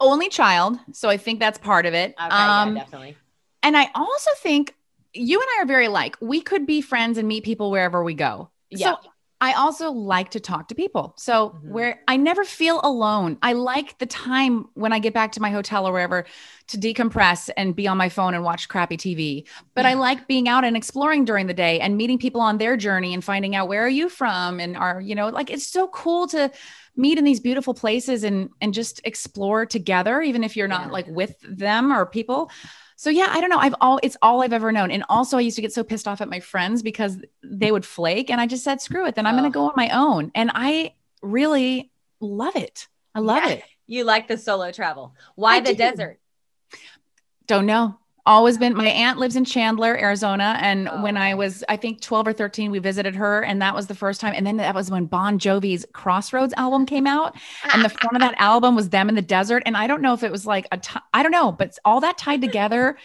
only 0.00 0.28
child, 0.28 0.78
so 0.90 1.09
I 1.09 1.16
think 1.16 1.38
that's 1.38 1.59
part 1.59 1.87
of 1.87 1.94
it. 1.94 2.12
Okay, 2.20 2.28
Um, 2.28 2.74
yeah, 2.74 2.83
definitely. 2.83 3.16
And 3.62 3.76
I 3.76 3.88
also 3.94 4.31
think 4.38 4.74
you 5.14 5.40
and 5.40 5.48
I 5.57 5.62
are 5.62 5.66
very 5.66 5.87
alike. 5.87 6.16
We 6.20 6.40
could 6.40 6.66
be 6.66 6.81
friends 6.81 7.18
and 7.18 7.28
meet 7.28 7.44
people 7.44 7.70
wherever 7.70 8.02
we 8.02 8.14
go. 8.14 8.50
Yeah. 8.68 8.96
So 9.00 9.11
I 9.42 9.55
also 9.55 9.90
like 9.90 10.31
to 10.31 10.40
talk 10.40 10.68
to 10.68 10.74
people. 10.76 11.14
So 11.18 11.50
Mhm. 11.50 11.70
where 11.72 12.00
I 12.07 12.16
never 12.16 12.44
feel 12.44 12.81
alone. 12.85 13.38
I 13.42 13.55
like 13.55 13.98
the 13.98 14.07
time 14.07 14.66
when 14.74 14.92
I 14.92 15.00
get 15.00 15.12
back 15.12 15.33
to 15.33 15.40
my 15.42 15.50
hotel 15.50 15.85
or 15.87 15.92
wherever 15.92 16.24
to 16.68 16.78
decompress 16.78 17.50
and 17.57 17.74
be 17.74 17.88
on 17.88 17.96
my 17.96 18.09
phone 18.09 18.35
and 18.35 18.44
watch 18.44 18.68
crappy 18.68 18.96
TV. 18.96 19.44
But 19.74 19.85
I 19.85 19.94
like 19.94 20.28
being 20.28 20.48
out 20.48 20.64
and 20.64 20.76
exploring 20.76 21.24
during 21.24 21.48
the 21.48 21.55
day 21.55 21.81
and 21.81 21.96
meeting 21.96 22.18
people 22.18 22.40
on 22.40 22.59
their 22.59 22.76
journey 22.76 23.12
and 23.12 23.24
finding 23.24 23.57
out 23.57 23.66
where 23.66 23.85
are 23.85 23.88
you 23.88 24.09
from 24.09 24.61
and 24.61 24.76
are, 24.76 25.00
you 25.00 25.16
know, 25.16 25.28
like 25.28 25.50
it's 25.50 25.66
so 25.66 25.88
cool 25.88 26.28
to 26.28 26.48
meet 26.94 27.18
in 27.18 27.24
these 27.24 27.40
beautiful 27.40 27.74
places 27.74 28.22
and 28.22 28.50
and 28.61 28.72
just 28.74 29.00
explore 29.05 29.66
together 29.66 30.20
even 30.20 30.44
if 30.44 30.57
you're 30.57 30.68
not 30.68 30.87
Yeah. 30.87 30.92
like 30.92 31.07
with 31.09 31.35
them 31.42 31.92
or 31.92 32.07
people. 32.07 32.48
So 32.96 33.11
yeah, 33.11 33.28
I 33.31 33.40
don't 33.40 33.50
know. 33.50 33.59
I've 33.59 33.74
all 33.81 33.98
it's 34.02 34.16
all 34.22 34.42
I've 34.42 34.52
ever 34.52 34.70
known. 34.72 34.90
And 34.90 35.05
also 35.09 35.38
I 35.38 35.40
used 35.40 35.57
to 35.57 35.62
get 35.62 35.72
so 35.72 35.83
pissed 35.83 36.07
off 36.07 36.20
at 36.20 36.28
my 36.28 36.40
friends 36.40 36.83
because 36.83 37.18
they 37.42 37.72
would 37.72 37.85
flake 37.85 38.31
and 38.31 38.40
I 38.40 38.46
just 38.46 38.64
said 38.64 38.81
screw 38.81 39.07
it, 39.07 39.14
then 39.14 39.26
I'm 39.26 39.35
going 39.35 39.44
Oh. 39.44 39.48
to 39.48 39.52
go 39.55 39.64
on 39.64 39.72
my 39.76 39.88
own. 39.90 40.31
And 40.35 40.50
I 40.55 40.94
really 41.22 41.90
love 42.20 42.57
it. 42.57 42.88
I 43.14 43.20
love 43.20 43.42
Yeah. 43.44 43.50
it. 43.55 43.64
You 43.87 44.05
like 44.05 44.28
the 44.28 44.38
solo 44.38 44.70
travel. 44.72 45.14
Why 45.35 45.57
I 45.57 45.61
the 45.61 45.70
do. 45.72 45.76
desert? 45.76 46.18
Don't 47.46 47.66
know. 47.66 47.98
Always 48.25 48.57
been 48.57 48.77
my 48.77 48.87
aunt 48.87 49.19
lives 49.19 49.35
in 49.35 49.45
Chandler, 49.45 49.97
Arizona. 49.99 50.57
And 50.61 50.89
Oh, 50.89 51.03
when 51.03 51.17
I 51.17 51.35
was, 51.35 51.65
I 51.69 51.77
think 51.77 52.01
12 52.01 52.29
or 52.29 52.33
13, 52.33 52.71
we 52.71 52.79
visited 52.79 53.17
her. 53.17 53.43
And 53.43 53.61
that 53.63 53.75
was 53.75 53.89
the 53.89 53.97
first 53.97 54.21
time. 54.21 54.33
And 54.37 54.47
then 54.47 54.59
that 54.59 54.75
was 54.77 54.93
when 54.93 55.07
Bon 55.07 55.41
Jovi's 55.41 55.85
Crossroads 55.93 56.55
album 56.57 56.87
came 56.87 57.09
out. 57.09 57.35
And 57.75 57.85
the 57.85 57.89
front 57.89 58.15
of 58.15 58.21
that 58.21 58.37
album 58.39 58.77
was 58.77 58.91
them 58.91 59.09
in 59.09 59.17
the 59.17 59.23
desert. 59.23 59.65
And 59.67 59.77
I 59.77 59.89
don't 59.89 60.03
know 60.03 60.15
if 60.15 60.23
it 60.23 60.31
was 60.31 60.47
like 60.47 60.69
a, 60.71 60.79
ti- 60.79 61.01
I 61.13 61.25
don't 61.25 61.33
know, 61.33 61.51
but 61.51 61.77
all 61.85 62.01
that 62.01 62.17
tied 62.17 62.41
together. 62.43 62.97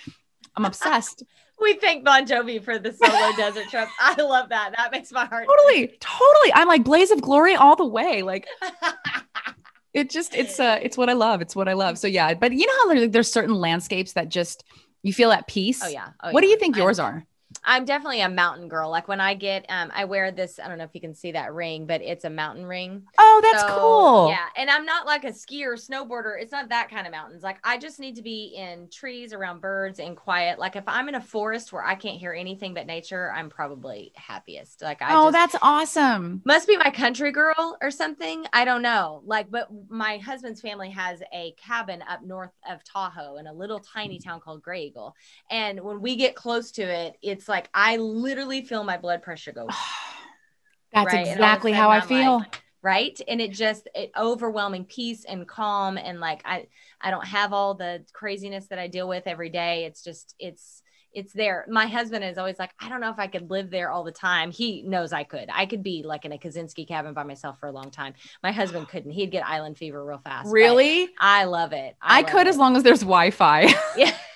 I'm 0.55 0.65
obsessed. 0.65 1.23
We 1.59 1.73
thank 1.73 2.05
Bon 2.05 2.23
Jovi 2.23 2.63
for 2.63 2.77
the 2.77 2.93
solo 2.93 3.31
desert 3.35 3.67
trip. 3.71 3.89
I 3.99 4.21
love 4.21 4.49
that. 4.49 4.75
That 4.77 4.91
makes 4.91 5.11
my 5.11 5.25
heart 5.25 5.47
totally, 5.47 5.87
totally. 5.99 6.53
I'm 6.53 6.67
like 6.67 6.83
Blaze 6.83 7.09
of 7.09 7.19
Glory 7.19 7.55
all 7.55 7.75
the 7.75 7.83
way. 7.83 8.21
Like 8.21 8.45
it 9.95 10.11
just, 10.11 10.35
it's 10.35 10.59
uh, 10.59 10.77
it's 10.81 10.97
what 10.97 11.09
I 11.09 11.13
love. 11.13 11.41
It's 11.41 11.55
what 11.55 11.67
I 11.67 11.73
love. 11.73 11.97
So 11.97 12.05
yeah, 12.07 12.35
but 12.35 12.51
you 12.53 12.67
know 12.67 12.73
how 12.73 12.93
there's, 12.93 13.09
there's 13.09 13.31
certain 13.31 13.55
landscapes 13.55 14.13
that 14.13 14.29
just 14.29 14.65
you 15.07 15.13
feel 15.13 15.31
at 15.31 15.47
peace. 15.47 15.81
Oh 15.83 15.87
yeah. 15.87 16.09
Oh, 16.21 16.31
what 16.31 16.41
do 16.41 16.47
you 16.47 16.57
think 16.57 16.75
yours 16.75 16.99
are? 16.99 17.25
I'm 17.63 17.85
definitely 17.85 18.21
a 18.21 18.29
mountain 18.29 18.67
girl. 18.67 18.89
Like 18.89 19.07
when 19.07 19.21
I 19.21 19.33
get, 19.33 19.65
um, 19.69 19.91
I 19.93 20.05
wear 20.05 20.31
this. 20.31 20.59
I 20.59 20.67
don't 20.67 20.77
know 20.77 20.83
if 20.83 20.93
you 20.93 21.01
can 21.01 21.13
see 21.13 21.31
that 21.31 21.53
ring, 21.53 21.85
but 21.85 22.01
it's 22.01 22.25
a 22.25 22.29
mountain 22.29 22.65
ring. 22.65 23.03
Oh, 23.17 23.41
that's 23.43 23.63
So, 23.63 23.79
cool. 23.79 24.29
Yeah, 24.29 24.45
and 24.57 24.69
I'm 24.69 24.85
not 24.85 25.05
like 25.05 25.23
a 25.23 25.31
skier 25.31 25.67
or 25.67 25.75
snowboarder. 25.75 26.41
It's 26.41 26.51
not 26.51 26.69
that 26.69 26.89
kind 26.89 27.07
of 27.07 27.11
mountains. 27.11 27.43
Like 27.43 27.59
I 27.63 27.77
just 27.77 27.99
need 27.99 28.15
to 28.17 28.21
be 28.21 28.55
in 28.57 28.89
trees 28.89 29.31
around 29.31 29.61
birds 29.61 29.99
and 29.99 30.17
quiet. 30.17 30.59
Like 30.59 30.75
if 30.75 30.83
I'm 30.87 31.07
in 31.07 31.15
a 31.15 31.21
forest 31.21 31.71
where 31.71 31.83
I 31.83 31.95
can't 31.95 32.17
hear 32.17 32.33
anything 32.33 32.73
but 32.73 32.85
nature, 32.85 33.31
I'm 33.31 33.49
probably 33.49 34.11
happiest. 34.15 34.81
Like 34.81 35.01
I 35.01 35.15
oh, 35.15 35.25
just, 35.25 35.33
that's 35.33 35.55
awesome. 35.61 36.41
must 36.45 36.67
be 36.67 36.77
my 36.77 36.91
country 36.91 37.31
girl 37.31 37.77
or 37.81 37.91
something. 37.91 38.45
I 38.51 38.65
don't 38.65 38.81
know. 38.81 39.21
Like, 39.25 39.49
but 39.49 39.69
my 39.89 40.17
husband's 40.17 40.59
family 40.59 40.89
has 40.91 41.21
a 41.33 41.53
cabin 41.57 42.03
up 42.09 42.23
north 42.23 42.51
of 42.69 42.83
Tahoe 42.83 43.37
in 43.37 43.47
a 43.47 43.53
little 43.53 43.79
tiny 43.79 44.19
town 44.19 44.41
called 44.41 44.61
Graeagle. 44.61 45.13
And 45.49 45.79
when 45.81 46.01
we 46.01 46.17
get 46.17 46.35
close 46.35 46.71
to 46.71 46.81
it, 46.81 47.15
it, 47.21 47.36
it's 47.37 47.47
like 47.47 47.69
I 47.73 47.97
literally 47.97 48.63
feel 48.63 48.83
my 48.83 48.97
blood 48.97 49.21
pressure 49.21 49.51
go 49.51 49.67
That's 50.93 51.13
Right, 51.13 51.13
and 51.13 51.15
all 51.15 51.21
of 51.21 51.27
a 51.27 51.31
exactly 51.33 51.71
how 51.71 51.89
I 51.89 51.97
I'm 51.99 52.07
feel. 52.07 52.37
like, 52.39 52.63
right? 52.81 53.19
And 53.27 53.39
it 53.41 53.51
just 53.51 53.87
it 53.93 54.11
overwhelming 54.17 54.85
peace 54.85 55.23
and 55.25 55.47
calm 55.47 55.97
and 55.97 56.19
like 56.19 56.41
i 56.45 56.67
i 57.01 57.11
don't 57.11 57.27
have 57.27 57.51
all 57.53 57.73
the 57.75 58.03
craziness 58.13 58.67
that 58.67 58.79
i 58.79 58.87
deal 58.87 59.07
with 59.07 59.27
every 59.27 59.49
day. 59.49 59.85
It's 59.85 60.03
just 60.03 60.33
it's 60.39 60.81
it's 61.13 61.33
there. 61.33 61.65
My 61.69 61.87
husband 61.87 62.23
is 62.23 62.37
always 62.37 62.57
like 62.57 62.71
i 62.79 62.89
don't 62.89 63.01
know 63.01 63.11
if 63.11 63.19
i 63.19 63.27
could 63.27 63.49
live 63.51 63.69
there 63.69 63.91
all 63.91 64.03
the 64.03 64.11
time. 64.11 64.49
He 64.49 64.81
knows 64.81 65.13
i 65.13 65.23
could. 65.23 65.49
I 65.53 65.65
could 65.67 65.83
be 65.83 66.03
like 66.03 66.25
in 66.25 66.31
a 66.31 66.37
kaczynski 66.37 66.87
cabin 66.87 67.13
by 67.13 67.23
myself 67.23 67.59
for 67.59 67.67
a 67.67 67.71
long 67.71 67.91
time. 67.91 68.13
My 68.41 68.51
husband 68.51 68.87
couldn't. 68.91 69.11
He'd 69.11 69.31
get 69.31 69.45
island 69.45 69.77
fever 69.77 70.03
real 70.03 70.21
fast. 70.23 70.51
Really? 70.51 71.09
i 71.19 71.43
love 71.43 71.73
it. 71.73 71.95
I, 72.01 72.21
love 72.21 72.31
could 72.31 72.47
it. 72.47 72.51
as 72.51 72.57
long 72.57 72.75
as 72.77 72.83
there's 72.83 73.01
Wi-Fi. 73.01 73.73
yeah 73.97 74.15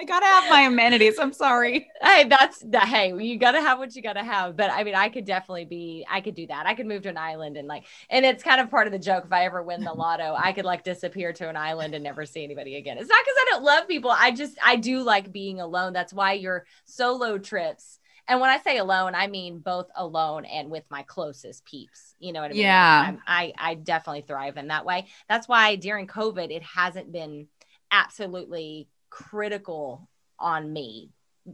I 0.00 0.04
gotta 0.04 0.26
have 0.26 0.48
my 0.48 0.62
amenities. 0.62 1.18
I'm 1.18 1.32
sorry. 1.32 1.90
hey 2.00 2.24
that's 2.28 2.60
the 2.60 2.78
hey 2.78 3.12
you 3.20 3.36
gotta 3.38 3.60
have 3.60 3.78
what 3.78 3.94
you 3.96 4.02
gotta 4.02 4.22
have 4.22 4.56
but 4.56 4.70
i 4.70 4.84
mean 4.84 4.94
i 4.94 5.08
could 5.08 5.24
definitely 5.24 5.64
be 5.64 6.06
i 6.08 6.20
could 6.20 6.34
do 6.36 6.46
that 6.46 6.64
i 6.66 6.74
could 6.74 6.86
move 6.86 7.02
to 7.02 7.08
an 7.08 7.16
island 7.16 7.56
and 7.56 7.66
like 7.66 7.84
and 8.08 8.24
it's 8.24 8.42
kind 8.42 8.60
of 8.60 8.70
part 8.70 8.86
of 8.86 8.92
the 8.92 8.98
joke 8.98 9.24
if 9.26 9.32
i 9.32 9.44
ever 9.44 9.62
win 9.62 9.82
the 9.82 9.92
lotto 9.92 10.34
i 10.38 10.52
could 10.52 10.64
like 10.64 10.84
disappear 10.84 11.32
to 11.32 11.48
an 11.48 11.56
island 11.56 11.94
and 11.94 12.04
never 12.04 12.24
see 12.24 12.44
anybody 12.44 12.76
again 12.76 12.98
it's 12.98 13.08
not 13.08 13.20
because 13.24 13.34
i 13.40 13.46
don't 13.50 13.64
love 13.64 13.88
people 13.88 14.12
i 14.12 14.30
just 14.30 14.56
i 14.64 14.76
do 14.76 15.02
like 15.02 15.32
being 15.32 15.60
alone 15.60 15.92
that's 15.92 16.12
why 16.12 16.32
your 16.34 16.64
solo 16.84 17.36
trips 17.36 17.98
and 18.28 18.40
when 18.40 18.50
i 18.50 18.58
say 18.58 18.78
alone 18.78 19.14
i 19.16 19.26
mean 19.26 19.58
both 19.58 19.88
alone 19.96 20.44
and 20.44 20.70
with 20.70 20.84
my 20.90 21.02
closest 21.02 21.64
peeps 21.64 22.14
you 22.20 22.32
know 22.32 22.40
what 22.40 22.50
i 22.50 22.54
mean 22.54 22.62
Yeah. 22.62 23.04
I'm, 23.08 23.22
i 23.26 23.52
i 23.58 23.74
definitely 23.74 24.22
thrive 24.22 24.56
in 24.56 24.68
that 24.68 24.84
way 24.84 25.06
that's 25.28 25.48
why 25.48 25.74
during 25.74 26.06
covid 26.06 26.50
it 26.52 26.62
hasn't 26.62 27.10
been 27.10 27.48
absolutely 27.90 28.86
critical 29.10 30.08
on 30.38 30.72
me 30.72 31.10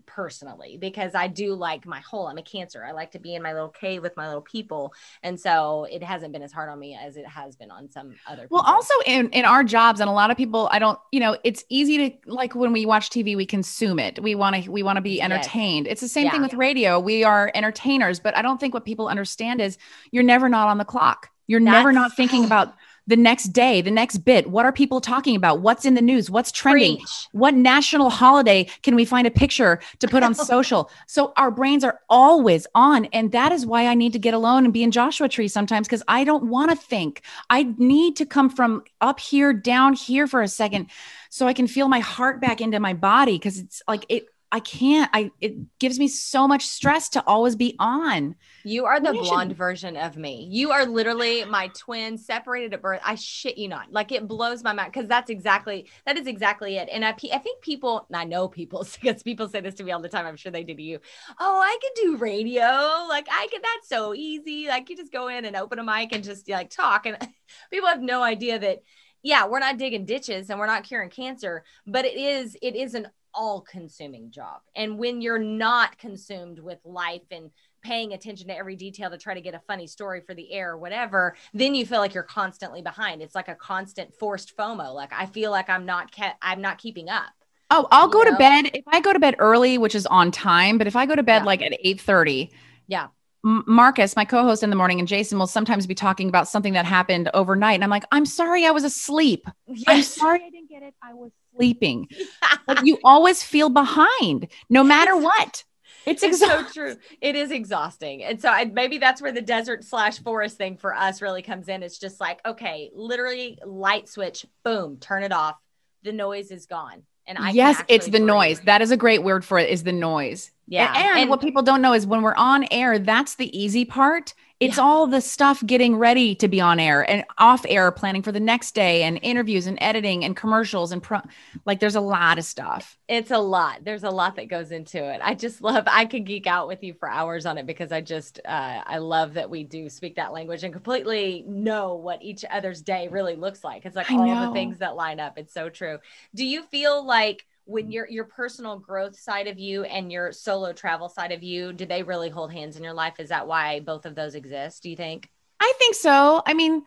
personally 0.06 0.76
because 0.76 1.14
I 1.14 1.28
do 1.28 1.54
like 1.54 1.86
my 1.86 2.00
whole 2.00 2.26
I'm 2.26 2.36
a 2.36 2.42
cancer. 2.42 2.84
I 2.84 2.90
like 2.90 3.12
to 3.12 3.20
be 3.20 3.36
in 3.36 3.42
my 3.44 3.52
little 3.52 3.68
cave 3.68 4.02
with 4.02 4.16
my 4.16 4.26
little 4.26 4.42
people. 4.42 4.92
And 5.22 5.38
so 5.38 5.86
it 5.88 6.02
hasn't 6.02 6.32
been 6.32 6.42
as 6.42 6.52
hard 6.52 6.68
on 6.68 6.80
me 6.80 6.98
as 7.00 7.16
it 7.16 7.26
has 7.28 7.54
been 7.54 7.70
on 7.70 7.88
some 7.90 8.16
other 8.26 8.42
people. 8.42 8.56
Well, 8.56 8.64
also 8.66 8.92
in 9.06 9.28
in 9.30 9.44
our 9.44 9.62
jobs, 9.62 10.00
and 10.00 10.10
a 10.10 10.12
lot 10.12 10.32
of 10.32 10.36
people, 10.36 10.68
I 10.72 10.80
don't, 10.80 10.98
you 11.12 11.20
know, 11.20 11.36
it's 11.44 11.62
easy 11.68 12.10
to 12.10 12.16
like 12.26 12.56
when 12.56 12.72
we 12.72 12.86
watch 12.86 13.08
TV, 13.10 13.36
we 13.36 13.46
consume 13.46 14.00
it. 14.00 14.20
We 14.20 14.34
want 14.34 14.64
to 14.64 14.68
we 14.70 14.82
want 14.82 14.96
to 14.96 15.02
be 15.02 15.16
Yes. 15.18 15.24
entertained. 15.26 15.86
It's 15.86 16.00
the 16.00 16.08
same 16.08 16.28
thing 16.28 16.40
Yeah. 16.40 16.46
with 16.46 16.54
radio. 16.54 16.98
We 16.98 17.22
are 17.22 17.52
entertainers, 17.54 18.18
but 18.18 18.36
I 18.36 18.42
don't 18.42 18.58
think 18.58 18.74
what 18.74 18.84
people 18.84 19.06
understand 19.06 19.60
is 19.60 19.78
you're 20.10 20.24
never 20.24 20.48
not 20.48 20.66
on 20.68 20.78
the 20.78 20.84
clock. 20.84 21.30
You're 21.46 21.60
never 21.60 21.92
not 21.92 22.16
thinking 22.16 22.44
about 22.44 22.74
the 23.06 23.16
next 23.16 23.48
day, 23.48 23.80
the 23.80 23.90
next 23.90 24.18
bit. 24.18 24.50
What 24.50 24.64
are 24.64 24.72
people 24.72 25.00
talking 25.00 25.36
about? 25.36 25.60
What's 25.60 25.84
in 25.84 25.94
the 25.94 26.02
news? 26.02 26.30
What's 26.30 26.50
trending? 26.50 26.96
Preach. 26.96 27.28
What 27.32 27.54
national 27.54 28.10
holiday 28.10 28.64
can 28.82 28.94
we 28.94 29.04
find 29.04 29.26
a 29.26 29.30
picture 29.30 29.80
to 29.98 30.08
put 30.08 30.22
on 30.24 30.34
social? 30.34 30.90
So 31.06 31.32
our 31.36 31.50
brains 31.50 31.84
are 31.84 32.00
always 32.08 32.66
on. 32.74 33.06
And 33.06 33.32
that 33.32 33.52
is 33.52 33.66
why 33.66 33.86
I 33.86 33.94
need 33.94 34.12
to 34.14 34.18
get 34.18 34.34
alone 34.34 34.64
and 34.64 34.72
be 34.72 34.82
in 34.82 34.90
Joshua 34.90 35.28
Tree 35.28 35.48
sometimes 35.48 35.86
because 35.86 36.02
I 36.08 36.24
don't 36.24 36.44
want 36.44 36.70
to 36.70 36.76
think. 36.76 37.22
I 37.50 37.74
need 37.76 38.16
to 38.16 38.26
come 38.26 38.48
from 38.48 38.84
up 39.00 39.20
here 39.20 39.52
down 39.52 39.92
here 39.92 40.26
for 40.26 40.42
a 40.42 40.48
second 40.48 40.90
so 41.28 41.46
I 41.46 41.52
can 41.52 41.66
feel 41.66 41.88
my 41.88 42.00
heart 42.00 42.40
back 42.40 42.60
into 42.60 42.80
my 42.80 42.94
body 42.94 43.32
because 43.32 43.58
it's 43.58 43.82
like 43.86 44.06
it. 44.08 44.26
I 44.54 44.60
can't. 44.60 45.10
I 45.12 45.32
it 45.40 45.56
gives 45.80 45.98
me 45.98 46.06
so 46.06 46.46
much 46.46 46.64
stress 46.64 47.08
to 47.08 47.24
always 47.26 47.56
be 47.56 47.74
on. 47.80 48.36
You 48.62 48.84
are 48.84 49.00
the 49.00 49.08
I 49.08 49.12
should- 49.12 49.22
blonde 49.24 49.56
version 49.56 49.96
of 49.96 50.16
me. 50.16 50.46
You 50.48 50.70
are 50.70 50.86
literally 50.86 51.44
my 51.44 51.72
twin 51.76 52.16
separated 52.16 52.72
at 52.72 52.80
birth. 52.80 53.00
I 53.04 53.16
shit 53.16 53.58
you 53.58 53.66
not. 53.66 53.90
Like 53.90 54.12
it 54.12 54.28
blows 54.28 54.62
my 54.62 54.72
mind 54.72 54.92
because 54.92 55.08
that's 55.08 55.28
exactly 55.28 55.88
that 56.06 56.16
is 56.16 56.28
exactly 56.28 56.76
it. 56.76 56.88
And 56.92 57.04
I, 57.04 57.08
I 57.32 57.38
think 57.38 57.62
people, 57.62 58.06
I 58.14 58.22
know 58.26 58.46
people 58.46 58.86
because 59.02 59.24
people 59.24 59.48
say 59.48 59.60
this 59.60 59.74
to 59.74 59.82
me 59.82 59.90
all 59.90 60.00
the 60.00 60.08
time. 60.08 60.24
I'm 60.24 60.36
sure 60.36 60.52
they 60.52 60.62
do 60.62 60.76
to 60.76 60.82
you. 60.82 61.00
Oh, 61.40 61.60
I 61.60 61.76
could 61.82 62.02
do 62.04 62.16
radio. 62.18 62.62
Like 63.08 63.26
I 63.28 63.48
could. 63.50 63.60
That's 63.60 63.88
so 63.88 64.14
easy. 64.14 64.68
Like 64.68 64.88
you 64.88 64.96
just 64.96 65.10
go 65.10 65.26
in 65.26 65.46
and 65.46 65.56
open 65.56 65.80
a 65.80 65.84
mic 65.84 66.12
and 66.12 66.22
just 66.22 66.48
like 66.48 66.70
talk. 66.70 67.06
And 67.06 67.18
people 67.72 67.88
have 67.88 68.00
no 68.00 68.22
idea 68.22 68.60
that. 68.60 68.82
Yeah, 69.26 69.46
we're 69.46 69.58
not 69.58 69.78
digging 69.78 70.04
ditches 70.04 70.50
and 70.50 70.58
we're 70.58 70.66
not 70.66 70.84
curing 70.84 71.08
cancer, 71.08 71.64
but 71.86 72.04
it 72.04 72.14
is 72.14 72.58
it 72.60 72.76
is 72.76 72.92
an 72.92 73.08
all 73.34 73.60
consuming 73.60 74.30
job. 74.30 74.60
And 74.76 74.98
when 74.98 75.20
you're 75.20 75.38
not 75.38 75.98
consumed 75.98 76.58
with 76.58 76.78
life 76.84 77.22
and 77.30 77.50
paying 77.82 78.12
attention 78.14 78.48
to 78.48 78.56
every 78.56 78.76
detail 78.76 79.10
to 79.10 79.18
try 79.18 79.34
to 79.34 79.40
get 79.40 79.54
a 79.54 79.60
funny 79.66 79.86
story 79.86 80.22
for 80.26 80.34
the 80.34 80.52
air 80.52 80.72
or 80.72 80.78
whatever, 80.78 81.36
then 81.52 81.74
you 81.74 81.84
feel 81.84 81.98
like 81.98 82.14
you're 82.14 82.22
constantly 82.22 82.80
behind. 82.80 83.20
It's 83.20 83.34
like 83.34 83.48
a 83.48 83.54
constant 83.54 84.14
forced 84.14 84.56
FOMO. 84.56 84.94
Like 84.94 85.12
I 85.12 85.26
feel 85.26 85.50
like 85.50 85.68
I'm 85.68 85.84
not 85.84 86.10
ke- 86.12 86.36
I'm 86.40 86.60
not 86.60 86.78
keeping 86.78 87.08
up. 87.08 87.32
Oh, 87.70 87.88
I'll 87.90 88.08
go 88.08 88.24
to 88.24 88.36
bed 88.36 88.70
if 88.74 88.84
I 88.86 89.00
go 89.00 89.12
to 89.12 89.18
bed 89.18 89.36
early, 89.38 89.78
which 89.78 89.94
is 89.94 90.06
on 90.06 90.30
time. 90.30 90.78
But 90.78 90.86
if 90.86 90.96
I 90.96 91.06
go 91.06 91.14
to 91.14 91.22
bed 91.22 91.40
Yeah. 91.42 91.44
like 91.44 91.62
at 91.62 91.76
eight 91.82 92.00
thirty, 92.00 92.50
Yeah. 92.86 93.08
Marcus, 93.46 94.16
my 94.16 94.24
co-host 94.24 94.62
in 94.62 94.70
the 94.70 94.76
morning, 94.76 94.98
and 95.00 95.06
Jason 95.06 95.38
will 95.38 95.46
sometimes 95.46 95.86
be 95.86 95.94
talking 95.94 96.30
about 96.30 96.48
something 96.48 96.72
that 96.72 96.86
happened 96.86 97.28
overnight, 97.34 97.74
and 97.74 97.84
I'm 97.84 97.90
like, 97.90 98.04
I'm 98.10 98.24
sorry, 98.24 98.64
I 98.64 98.70
was 98.70 98.84
asleep. 98.84 99.46
I'm 99.86 100.02
sorry, 100.02 100.42
I 100.46 100.48
didn't 100.48 100.70
get 100.70 100.82
it. 100.82 100.94
I 101.02 101.12
was 101.12 101.30
sleeping. 101.56 102.08
But 102.66 102.86
you 102.86 102.98
always 103.04 103.42
feel 103.42 103.68
behind, 103.68 104.48
no 104.70 104.82
matter 104.82 105.14
what. 105.14 105.64
It's, 106.06 106.22
It's 106.22 106.38
so 106.38 106.64
true. 106.64 106.96
It 107.20 107.36
is 107.36 107.50
exhausting. 107.50 108.22
And 108.22 108.40
so 108.40 108.48
I, 108.48 108.64
maybe 108.64 108.96
that's 108.96 109.20
where 109.20 109.32
the 109.32 109.42
desert 109.42 109.84
slash 109.84 110.18
forest 110.20 110.56
thing 110.56 110.78
for 110.78 110.94
us 110.94 111.20
really 111.20 111.42
comes 111.42 111.68
in. 111.68 111.82
It's 111.82 111.98
just 111.98 112.20
like, 112.20 112.40
okay, 112.46 112.90
literally 112.94 113.58
light 113.64 114.08
switch, 114.08 114.46
boom, 114.64 114.96
turn 114.98 115.24
it 115.24 115.32
off. 115.32 115.56
The 116.04 116.12
noise 116.12 116.50
is 116.50 116.64
gone. 116.64 117.02
And 117.26 117.38
I 117.38 117.50
yes, 117.50 117.82
it's 117.88 118.08
the 118.08 118.18
noise. 118.18 118.60
That 118.60 118.82
is 118.82 118.90
a 118.90 118.96
great 118.96 119.22
word 119.22 119.44
for 119.44 119.58
it. 119.58 119.70
Is 119.70 119.82
the 119.82 119.92
noise. 119.92 120.50
Yeah. 120.66 120.92
And, 120.96 121.20
and 121.20 121.30
what 121.30 121.40
people 121.40 121.62
don't 121.62 121.82
know 121.82 121.92
is 121.92 122.06
when 122.06 122.22
we're 122.22 122.34
on 122.36 122.66
air, 122.70 122.98
that's 122.98 123.34
the 123.34 123.56
easy 123.58 123.84
part. 123.84 124.34
It's 124.60 124.78
all 124.78 125.06
the 125.06 125.20
stuff 125.20 125.62
getting 125.66 125.96
ready 125.96 126.34
to 126.36 126.48
be 126.48 126.58
on 126.58 126.80
air 126.80 127.02
and 127.10 127.22
off 127.36 127.66
air, 127.68 127.90
planning 127.90 128.22
for 128.22 128.32
the 128.32 128.40
next 128.40 128.74
day, 128.74 129.02
and 129.02 129.18
interviews 129.20 129.66
and 129.66 129.76
editing 129.82 130.24
and 130.24 130.34
commercials 130.34 130.90
and 130.90 131.02
pro- 131.02 131.20
like 131.66 131.80
there's 131.80 131.96
a 131.96 132.00
lot 132.00 132.38
of 132.38 132.44
stuff. 132.46 132.96
it's 133.06 133.30
a 133.30 133.36
lot. 133.36 133.84
There's 133.84 134.04
a 134.04 134.10
lot 134.10 134.36
that 134.36 134.48
goes 134.48 134.70
into 134.70 135.04
it. 135.04 135.20
I 135.22 135.34
just 135.34 135.60
love. 135.60 135.84
I 135.86 136.06
could 136.06 136.24
geek 136.24 136.46
out 136.46 136.66
with 136.66 136.82
you 136.82 136.94
for 136.94 137.10
hours 137.10 137.44
on 137.44 137.58
it 137.58 137.66
because 137.66 137.92
I 137.92 138.00
just 138.00 138.40
uh, 138.46 138.80
I 138.86 138.98
love 138.98 139.34
that 139.34 139.50
we 139.50 139.64
do 139.64 139.90
speak 139.90 140.16
that 140.16 140.32
language 140.32 140.64
and 140.64 140.72
completely 140.72 141.44
know 141.46 141.96
what 141.96 142.22
each 142.22 142.42
other's 142.50 142.80
day 142.80 143.08
really 143.08 143.36
looks 143.36 143.64
like. 143.64 143.84
It's 143.84 143.96
like 143.96 144.10
I 144.10 144.14
all 144.14 144.26
know. 144.26 144.46
the 144.46 144.52
things 144.54 144.78
that 144.78 144.96
line 144.96 145.20
up. 145.20 145.36
It's 145.36 145.52
so 145.52 145.68
true. 145.68 145.98
Do 146.34 146.46
you 146.46 146.62
feel 146.62 147.04
like 147.04 147.44
when 147.64 147.90
your 147.90 148.08
your 148.08 148.24
personal 148.24 148.78
growth 148.78 149.18
side 149.18 149.46
of 149.46 149.58
you 149.58 149.84
and 149.84 150.12
your 150.12 150.32
solo 150.32 150.72
travel 150.72 151.08
side 151.08 151.32
of 151.32 151.42
you, 151.42 151.72
do 151.72 151.86
they 151.86 152.02
really 152.02 152.28
hold 152.28 152.52
hands 152.52 152.76
in 152.76 152.84
your 152.84 152.92
life? 152.92 153.14
Is 153.18 153.30
that 153.30 153.46
why 153.46 153.80
both 153.80 154.06
of 154.06 154.14
those 154.14 154.34
exist? 154.34 154.82
Do 154.82 154.90
you 154.90 154.96
think? 154.96 155.28
I 155.60 155.72
think 155.78 155.94
so. 155.94 156.42
I 156.46 156.54
mean, 156.54 156.82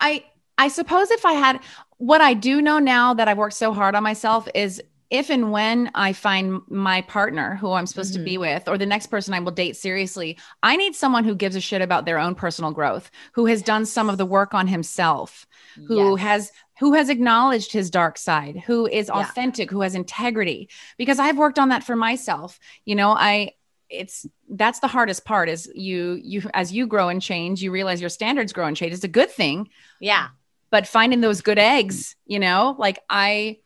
I 0.00 0.24
I 0.58 0.68
suppose 0.68 1.10
if 1.10 1.24
I 1.24 1.32
had 1.32 1.60
what 1.96 2.20
I 2.20 2.34
do 2.34 2.60
know 2.60 2.78
now 2.78 3.14
that 3.14 3.28
I've 3.28 3.38
worked 3.38 3.54
so 3.54 3.72
hard 3.72 3.94
on 3.94 4.02
myself 4.02 4.48
is 4.54 4.82
if 5.10 5.30
and 5.30 5.50
when 5.50 5.90
I 5.94 6.12
find 6.12 6.60
my 6.68 7.00
partner 7.02 7.56
who 7.56 7.72
I'm 7.72 7.86
supposed 7.86 8.12
to 8.12 8.18
be 8.18 8.32
mm-hmm. 8.32 8.40
with 8.40 8.68
or 8.68 8.76
the 8.76 8.84
next 8.84 9.06
person 9.06 9.32
I 9.32 9.40
will 9.40 9.52
date 9.52 9.76
seriously, 9.76 10.36
I 10.62 10.76
need 10.76 10.94
someone 10.94 11.24
who 11.24 11.34
gives 11.34 11.56
a 11.56 11.60
shit 11.60 11.80
about 11.80 12.04
their 12.04 12.18
own 12.18 12.34
personal 12.34 12.72
growth, 12.72 13.10
who 13.32 13.46
has 13.46 13.62
done 13.62 13.86
some 13.86 14.10
of 14.10 14.18
the 14.18 14.26
work 14.26 14.52
on 14.52 14.66
himself, 14.66 15.46
who 15.86 16.16
Yes. 16.16 16.20
has 16.20 16.52
who 16.78 16.92
has 16.94 17.08
acknowledged 17.08 17.72
his 17.72 17.90
dark 17.90 18.18
side, 18.18 18.62
who 18.66 18.86
is 18.86 19.08
Yeah. 19.08 19.20
authentic, 19.20 19.70
who 19.70 19.80
has 19.80 19.94
integrity 19.94 20.68
because 20.96 21.18
I've 21.18 21.36
worked 21.38 21.58
on 21.58 21.70
that 21.70 21.84
for 21.84 21.96
myself. 21.96 22.58
You 22.84 22.94
know, 22.94 23.10
I 23.10 23.52
it's 23.90 24.26
that's 24.50 24.80
the 24.80 24.86
hardest 24.86 25.24
part 25.24 25.48
is 25.48 25.70
you 25.74 26.20
you 26.22 26.42
as 26.54 26.72
you 26.72 26.86
grow 26.86 27.08
and 27.08 27.22
change 27.22 27.62
you 27.62 27.70
realize 27.70 28.00
your 28.02 28.10
standards 28.10 28.52
grow 28.52 28.66
and 28.66 28.76
change 28.76 28.92
it's 28.92 29.02
a 29.04 29.08
good 29.08 29.30
thing 29.30 29.66
yeah. 29.98 30.28
but 30.70 30.86
finding 30.86 31.22
those 31.22 31.40
good 31.40 31.58
eggs 31.58 32.14
you 32.26 32.38
know 32.38 32.76
like 32.78 32.98
i 33.08 33.56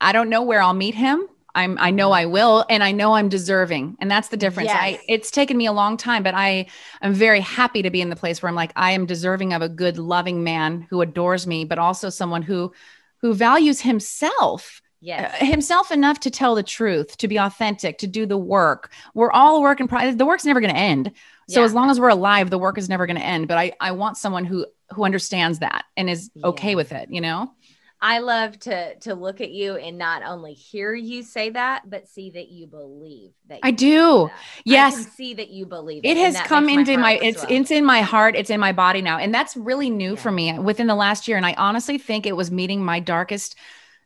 i 0.00 0.10
don't 0.10 0.30
know 0.30 0.42
where 0.42 0.60
i'll 0.60 0.74
meet 0.74 0.96
him 0.96 1.28
i'm 1.54 1.76
i 1.80 1.90
know 1.90 2.12
i 2.12 2.24
will 2.26 2.64
and 2.68 2.82
i 2.82 2.92
know 2.92 3.14
i'm 3.14 3.28
deserving 3.28 3.96
and 4.00 4.10
that's 4.10 4.28
the 4.28 4.36
difference 4.36 4.70
i 4.70 5.00
it's 5.08 5.30
taken 5.30 5.56
me 5.56 5.66
a 5.66 5.72
long 5.72 5.96
time 5.96 6.22
but 6.22 6.34
i 6.34 6.66
am 7.02 7.12
very 7.12 7.40
happy 7.40 7.82
to 7.82 7.90
be 7.90 8.00
in 8.00 8.10
the 8.10 8.16
place 8.16 8.42
where 8.42 8.48
i'm 8.48 8.54
like 8.54 8.72
i 8.76 8.92
am 8.92 9.06
deserving 9.06 9.52
of 9.52 9.62
a 9.62 9.68
good 9.68 9.98
loving 9.98 10.42
man 10.44 10.86
who 10.90 11.00
adores 11.00 11.46
me 11.46 11.64
but 11.64 11.78
also 11.78 12.08
someone 12.10 12.42
who 12.42 12.72
who 13.20 13.34
values 13.34 13.80
himself 13.80 14.80
Yes. 15.02 15.40
uh, 15.40 15.46
himself 15.46 15.90
enough 15.90 16.20
to 16.20 16.30
tell 16.30 16.54
the 16.54 16.62
truth, 16.62 17.16
to 17.16 17.26
be 17.26 17.38
authentic, 17.38 17.96
to 17.98 18.06
do 18.06 18.26
the 18.26 18.36
work. 18.36 18.92
We're 19.14 19.30
all 19.32 19.56
a 19.56 19.60
work. 19.62 19.78
The 19.78 20.26
work's 20.26 20.44
never 20.44 20.60
going 20.60 20.74
to 20.74 20.78
end. 20.78 21.12
So 21.48 21.60
Yeah. 21.60 21.64
as 21.64 21.72
long 21.72 21.88
as 21.88 21.98
we're 21.98 22.10
alive, 22.10 22.50
the 22.50 22.58
work 22.58 22.76
is 22.76 22.90
never 22.90 23.06
going 23.06 23.16
to 23.16 23.24
end. 23.24 23.48
But 23.48 23.56
I, 23.56 23.72
I 23.80 23.92
want 23.92 24.18
someone 24.18 24.44
who 24.44 24.66
who 24.90 25.04
understands 25.04 25.60
that 25.60 25.86
and 25.96 26.10
is 26.10 26.30
okay 26.44 26.70
Yes. 26.70 26.76
with 26.76 26.92
it. 26.92 27.08
You 27.10 27.22
know. 27.22 27.54
I 28.02 28.20
love 28.20 28.58
to 28.60 28.94
to 29.00 29.14
look 29.14 29.40
at 29.40 29.50
you 29.50 29.76
and 29.76 29.98
not 29.98 30.22
only 30.24 30.54
hear 30.54 30.94
you 30.94 31.22
say 31.22 31.50
that, 31.50 31.88
but 31.88 32.08
see 32.08 32.30
that 32.30 32.48
you 32.48 32.66
believe 32.66 33.32
that. 33.48 33.60
I 33.62 33.70
do. 33.72 34.26
I 34.26 34.30
Yes. 34.64 34.94
can 34.94 35.10
see 35.12 35.34
that 35.34 35.50
you 35.50 35.66
believe 35.66 36.04
it 36.04 36.16
and 36.16 36.18
has 36.36 36.40
come 36.46 36.66
makes 36.66 36.88
into 36.88 36.98
my 37.00 37.18
it's 37.20 37.42
swell. 37.42 37.52
it's 37.52 37.70
in 37.70 37.84
my 37.84 38.00
heart 38.00 38.36
it's 38.36 38.50
in 38.50 38.58
my 38.60 38.72
body 38.72 39.02
now 39.02 39.18
and 39.18 39.34
that's 39.34 39.56
really 39.56 39.90
new 39.90 40.10
Yeah. 40.12 40.16
for 40.16 40.30
me 40.30 40.58
within 40.58 40.86
the 40.86 40.94
last 40.94 41.28
year 41.28 41.36
and 41.36 41.44
i 41.44 41.52
honestly 41.58 41.98
think 41.98 42.24
it 42.26 42.36
was 42.36 42.50
meeting 42.50 42.82
my 42.82 43.00
darkest 43.00 43.54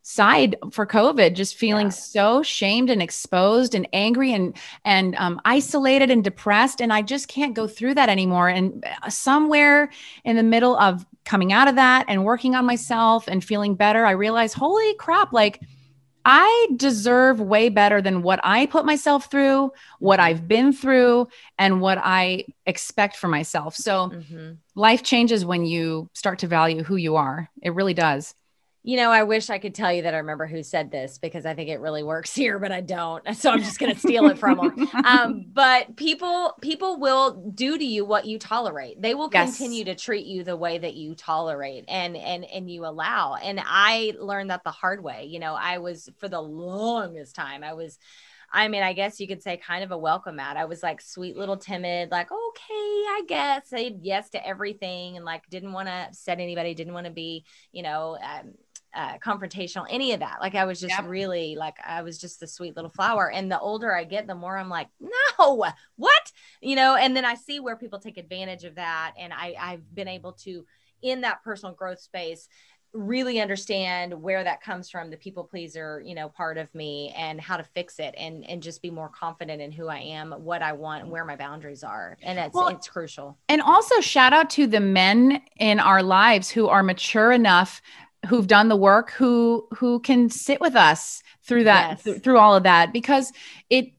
side 0.03 0.57
for 0.71 0.87
covid 0.87 1.35
just 1.35 1.55
feeling 1.57 1.87
Yeah. 1.87 1.91
so 1.91 2.43
shamed 2.43 2.91
and 2.91 3.01
exposed 3.01 3.75
and 3.75 3.89
angry 3.93 4.33
and 4.33 4.57
and 4.85 5.15
um, 5.17 5.41
isolated 5.45 6.11
and 6.11 6.23
depressed 6.25 6.81
and 6.83 6.93
i 6.93 7.01
just 7.01 7.29
can't 7.29 7.55
go 7.55 7.67
through 7.69 7.95
that 7.95 8.09
anymore 8.09 8.49
and 8.49 8.85
uh, 9.03 9.09
somewhere 9.09 9.91
in 10.25 10.37
the 10.37 10.43
middle 10.43 10.77
of 10.77 11.07
coming 11.25 11.53
out 11.53 11.69
of 11.69 11.77
that 11.77 12.05
and 12.09 12.25
working 12.25 12.55
on 12.55 12.65
myself 12.65 13.29
and 13.29 13.45
feeling 13.45 13.75
better 13.75 14.05
i 14.07 14.11
realized 14.11 14.55
holy 14.55 14.95
crap 14.97 15.33
like 15.33 15.61
I 16.25 16.69
deserve 16.77 17.41
way 17.41 17.69
better 17.69 18.01
than 18.01 18.23
what 18.23 18.41
I 18.43 18.67
put 18.67 18.87
myself 18.87 19.31
through, 19.31 19.73
what 19.99 20.21
I've 20.21 20.49
been 20.49 20.73
through, 20.73 21.29
and 21.59 21.81
what 21.83 21.99
I 22.03 22.47
expect 22.65 23.17
for 23.17 23.29
myself. 23.29 23.77
So 23.77 24.09
Mhm. 24.09 24.57
life 24.75 25.03
changes 25.03 25.45
when 25.45 25.67
you 25.67 26.09
start 26.15 26.39
to 26.39 26.47
value 26.47 26.83
who 26.83 26.97
you 26.97 27.17
are. 27.17 27.51
It 27.63 27.75
really 27.75 27.95
does. 27.95 28.35
You 28.87 28.99
know, 28.99 29.11
I 29.11 29.23
wish 29.23 29.49
I 29.49 29.59
could 29.59 29.75
tell 29.75 29.91
you 29.91 30.03
that 30.03 30.13
I 30.13 30.19
remember 30.19 30.47
who 30.47 30.63
said 30.63 30.91
this 30.91 31.17
because 31.17 31.47
I 31.47 31.55
think 31.55 31.71
it 31.71 31.81
really 31.81 32.03
works 32.03 32.35
here, 32.35 32.59
but 32.59 32.71
I 32.71 32.83
don't. 32.83 33.25
So 33.35 33.51
I'm 33.51 33.63
just 33.63 33.79
going 33.79 33.93
to 33.95 33.99
steal 33.99 34.29
it 34.29 34.39
from 34.39 34.59
them. 34.59 34.75
Um, 35.03 35.43
but 35.55 35.97
people, 35.97 36.53
people 36.61 37.01
will 37.01 37.51
do 37.55 37.79
to 37.79 37.85
you 37.85 38.05
what 38.05 38.27
you 38.27 38.39
tolerate. 38.39 39.01
They 39.01 39.15
will 39.15 39.31
Yes. 39.31 39.31
continue 39.31 39.85
to 39.87 39.95
treat 39.95 40.27
you 40.27 40.45
the 40.45 40.57
way 40.57 40.77
that 40.79 40.95
you 40.95 41.15
tolerate 41.15 41.85
and 41.89 42.17
and 42.17 42.45
and 42.45 42.71
you 42.71 42.85
allow. 42.87 43.35
And 43.37 43.59
I 43.65 44.13
learned 44.21 44.51
that 44.51 44.65
the 44.65 44.71
hard 44.71 45.03
way. 45.03 45.25
You 45.25 45.39
know, 45.41 45.55
I 45.55 45.79
was 45.79 46.09
for 46.19 46.29
the 46.29 46.41
longest 46.43 47.35
time. 47.35 47.65
I 47.65 47.73
was. 47.73 47.99
I 48.53 48.69
mean, 48.69 48.83
I 48.85 48.93
guess 48.93 49.19
you 49.19 49.27
could 49.27 49.43
say 49.43 49.57
kind 49.57 49.83
of 49.83 49.91
a 49.91 49.99
welcome 49.99 50.37
mat. 50.37 50.57
I 50.57 50.67
was 50.67 50.83
like 50.83 51.01
sweet 51.01 51.37
little 51.37 51.57
timid, 51.57 52.11
like, 52.13 52.31
okay, 52.31 52.73
I 52.73 53.23
guess, 53.27 53.73
I 53.73 53.85
said 53.85 53.99
yes 54.03 54.31
to 54.31 54.47
everything 54.47 55.17
and 55.17 55.25
like 55.25 55.43
didn't 55.51 55.73
want 55.73 55.89
to 55.89 55.93
upset 55.93 56.39
anybody, 56.39 56.73
didn't 56.75 56.95
want 56.95 57.07
to 57.07 57.13
be, 57.13 57.45
you 57.73 57.83
know, 57.83 58.17
um, 58.23 58.53
uh, 58.95 59.19
confrontational, 59.19 59.87
any 59.91 60.13
of 60.13 60.21
that. 60.21 60.39
Like 60.41 60.55
I 60.55 60.65
was 60.65 60.81
just 60.81 60.99
Yep. 60.99 61.09
really 61.09 61.57
like 61.57 61.77
I 61.85 62.03
was 62.03 62.19
just 62.19 62.41
the 62.41 62.47
sweet 62.47 62.77
little 62.77 62.91
flower. 62.91 63.31
And 63.31 63.51
the 63.51 63.59
older 63.61 63.95
I 63.95 64.05
get, 64.05 64.27
the 64.27 64.35
more 64.35 64.57
I'm 64.57 64.69
like, 64.69 64.89
no, 65.39 65.67
what? 65.97 66.33
You 66.61 66.77
know, 66.77 66.97
and 66.97 67.17
then 67.17 67.25
I 67.25 67.35
see 67.35 67.61
where 67.61 67.77
people 67.77 67.99
take 67.99 68.19
advantage 68.19 68.65
of 68.65 68.77
that. 68.77 69.15
And 69.19 69.33
I, 69.33 69.55
I've 69.61 69.95
been 69.95 70.09
able 70.09 70.33
to, 70.45 70.65
in 71.03 71.23
that 71.23 71.43
personal 71.43 71.75
growth 71.75 72.01
space, 72.01 72.49
really 72.93 73.41
understand 73.41 74.15
where 74.23 74.45
that 74.45 74.61
comes 74.63 74.89
from 74.89 75.11
the 75.11 75.17
people 75.17 75.43
pleaser 75.43 76.01
you 76.07 76.15
know 76.15 76.29
part 76.29 76.57
of 76.59 76.73
me 76.77 77.13
and 77.17 77.41
how 77.41 77.57
to 77.57 77.65
fix 77.65 77.99
it 77.99 78.15
and 78.17 78.49
and 78.49 78.63
just 78.63 78.81
be 78.83 78.91
more 78.91 79.09
confident 79.09 79.61
in 79.61 79.73
who 79.73 79.89
i 79.89 79.99
am 79.99 80.31
what 80.31 80.63
i 80.63 80.73
want 80.73 81.03
and 81.03 81.11
where 81.11 81.25
my 81.25 81.35
boundaries 81.35 81.83
are 81.83 82.17
and 82.23 82.39
it's 82.39 82.55
Well, 82.55 82.69
it's 82.69 82.87
crucial 82.87 83.37
And 83.49 83.63
also, 83.63 84.01
shout 84.01 84.33
out 84.33 84.51
to 84.51 84.67
the 84.67 84.81
men 84.81 85.43
in 85.59 85.81
our 85.81 86.03
lives 86.03 86.51
who 86.51 86.69
are 86.69 86.83
mature 86.83 87.33
enough, 87.33 87.83
who've 88.29 88.47
done 88.47 88.69
the 88.69 88.77
work, 88.77 89.11
who 89.13 89.67
who 89.75 90.01
can 90.01 90.31
sit 90.31 90.61
with 90.61 90.75
us 90.77 91.23
through 91.43 91.65
that, 91.65 91.91
Yes. 91.91 92.03
th- 92.05 92.23
through 92.23 92.39
all 92.39 92.55
of 92.55 92.63
that, 92.65 92.93
because 92.93 93.33
it 93.71 93.93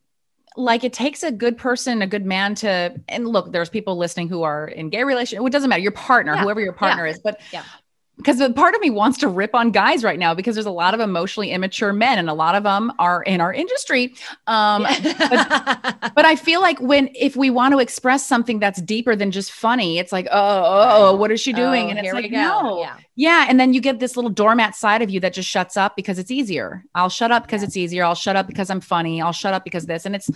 like 0.57 0.84
it 0.84 0.93
takes 0.93 1.21
a 1.21 1.32
good 1.32 1.57
person, 1.57 2.01
a 2.01 2.07
good 2.07 2.26
man 2.26 2.55
to. 2.55 2.95
And 3.09 3.28
look, 3.28 3.51
there's 3.51 3.69
people 3.69 3.97
listening 3.97 4.30
who 4.30 4.43
are 4.43 4.67
in 4.67 4.89
gay 4.89 5.03
relation. 5.03 5.45
It 5.45 5.51
doesn't 5.51 5.69
matter 5.69 5.82
your 5.82 5.91
partner, 5.91 6.34
Yeah. 6.36 6.41
whoever 6.43 6.61
your 6.61 6.73
partner 6.73 7.05
is, 7.05 7.19
but 7.19 7.41
Yeah. 7.51 7.63
Because 8.18 8.38
the 8.39 8.51
part 8.51 8.76
of 8.76 8.82
me 8.82 8.89
wants 8.89 9.18
to 9.20 9.28
rip 9.28 9.53
on 9.53 9.72
guys 9.72 10.03
right 10.03 10.18
now 10.18 10.34
because 10.34 10.55
there's 10.55 10.66
a 10.66 10.72
lot 10.72 10.93
of 10.93 10.99
emotionally 10.99 11.51
immature 11.51 11.93
men 11.93 12.18
and 12.18 12.30
a 12.30 12.34
lot 12.34 12.55
of 12.55 12.63
them 12.63 12.91
are 12.99 13.22
in 13.24 13.41
our 13.41 13.53
industry. 13.53 14.16
Um, 14.47 14.84
but 15.03 16.26
I 16.26 16.36
feel 16.36 16.61
like 16.61 16.80
when 16.80 17.09
if 17.13 17.36
we 17.36 17.49
want 17.49 17.74
to 17.74 17.80
express 17.80 18.26
something 18.26 18.59
that's 18.59 18.82
deeper 18.82 19.16
than 19.16 19.32
just 19.32 19.51
funny, 19.51 19.99
it's 19.99 20.11
like, 20.11 20.28
oh, 20.32 20.38
oh, 20.39 21.09
oh, 21.09 21.16
what 21.16 21.32
is 21.32 21.41
she 21.41 21.53
doing? 21.53 21.88
Oh, 21.88 21.89
and 21.89 21.99
it's 21.99 22.05
here 22.07 22.13
like, 22.13 22.24
we 22.24 22.30
go. 22.30 22.38
no, 22.38 22.80
yeah 22.80 22.97
yeah. 23.16 23.45
And 23.47 23.59
then 23.59 23.74
you 23.74 23.80
get 23.80 23.99
this 23.99 24.16
little 24.16 24.30
doormat 24.30 24.76
side 24.76 25.01
of 25.01 25.09
you 25.09 25.20
that 25.22 25.34
just 25.34 25.49
shuts 25.49 25.78
up 25.78 25.95
because 25.95 26.20
it's 26.20 26.32
easier. 26.32 26.84
I'll 26.93 27.09
shut 27.09 27.32
up 27.32 27.43
because 27.45 27.61
Yeah. 27.61 27.68
it's 27.68 27.78
easier. 27.78 28.03
I'll 28.03 28.16
shut 28.16 28.36
up 28.36 28.45
because 28.47 28.70
I'm 28.70 28.82
funny. 28.82 29.22
I'll 29.22 29.32
shut 29.32 29.53
up 29.53 29.63
because 29.63 29.86
this. 29.86 30.05
And 30.05 30.16
it's 30.16 30.30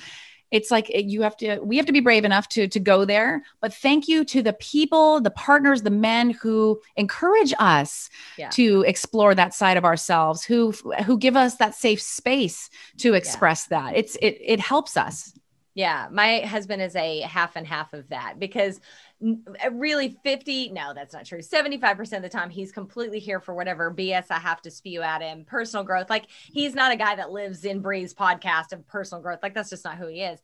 it's 0.52 0.72
like 0.72 0.90
you 0.94 1.22
have 1.22 1.38
to 1.38 1.60
we 1.60 1.78
have 1.78 1.86
to 1.86 1.92
be 1.92 2.00
brave 2.00 2.26
enough 2.26 2.48
to 2.50 2.68
to 2.68 2.80
go 2.80 3.06
there. 3.06 3.44
But 3.62 3.74
thank 3.74 4.08
you 4.08 4.26
to 4.26 4.42
the 4.42 4.54
people, 4.54 5.22
the 5.22 5.32
partners, 5.32 5.84
the 5.84 5.90
men 5.92 6.32
who 6.32 6.82
encourage 6.96 7.54
us 7.60 8.10
Yeah. 8.38 8.50
to 8.52 8.82
explore 8.88 9.36
that 9.36 9.54
side 9.54 9.78
of 9.78 9.86
ourselves, 9.86 10.44
who 10.44 10.72
who 11.06 11.18
give 11.18 11.36
us 11.36 11.56
that 11.56 11.76
safe 11.76 12.02
space 12.02 12.70
to 12.98 13.14
express 13.14 13.68
that. 13.68 13.96
It's 13.96 14.16
it 14.18 14.38
it 14.42 14.60
helps 14.60 14.98
us. 14.98 15.34
Yeah, 15.76 16.08
my 16.12 16.40
husband 16.42 16.82
is 16.82 16.96
a 16.96 17.22
half 17.22 17.56
and 17.56 17.66
half 17.66 17.94
of 17.94 18.10
that 18.10 18.40
because 18.40 18.82
Uh, 19.22 19.72
really 19.72 20.18
50, 20.24 20.70
no, 20.70 20.94
that's 20.94 21.14
not 21.14 21.26
true. 21.26 21.40
75% 21.40 22.14
of 22.14 22.22
the 22.22 22.30
time, 22.30 22.50
he's 22.50 22.72
completely 22.72 23.20
here 23.20 23.42
for 23.42 23.54
whatever 23.54 23.94
BS 23.94 24.28
I 24.30 24.40
have 24.40 24.62
to 24.62 24.72
spew 24.72 25.02
at 25.02 25.22
him, 25.22 25.44
personal 25.46 25.84
growth. 25.84 26.10
Like, 26.10 26.28
he's 26.30 26.74
not 26.74 26.94
a 26.94 26.96
guy 26.96 27.16
that 27.16 27.32
lives 27.32 27.66
in 27.66 27.82
Bree's 27.82 28.14
podcast 28.14 28.72
of 28.72 28.88
personal 28.88 29.22
growth. 29.22 29.40
Like, 29.44 29.54
that's 29.54 29.70
just 29.70 29.84
not 29.84 29.98
who 29.98 30.08
he 30.08 30.22
is. 30.22 30.40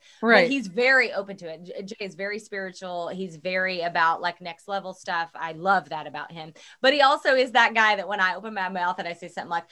But 0.45 0.51
he's 0.51 0.67
very 0.67 1.13
open 1.13 1.37
to 1.37 1.47
it. 1.53 1.85
Jay 1.85 1.95
is 2.01 2.15
very 2.15 2.37
spiritual. 2.39 3.07
He's 3.07 3.37
very 3.37 3.81
about 3.81 4.19
like 4.21 4.41
next 4.41 4.67
level 4.67 4.93
stuff. 4.93 5.29
I 5.35 5.53
love 5.53 5.89
that 5.89 6.05
about 6.05 6.31
him. 6.33 6.53
But 6.81 6.93
he 6.93 7.01
also 7.01 7.33
is 7.33 7.51
that 7.53 7.73
guy 7.73 7.95
that 7.95 8.07
when 8.07 8.19
I 8.19 8.35
open 8.35 8.53
my 8.53 8.67
mouth 8.69 8.99
and 8.99 9.07
I 9.07 9.13
say 9.13 9.29
something 9.29 9.49
like, 9.49 9.65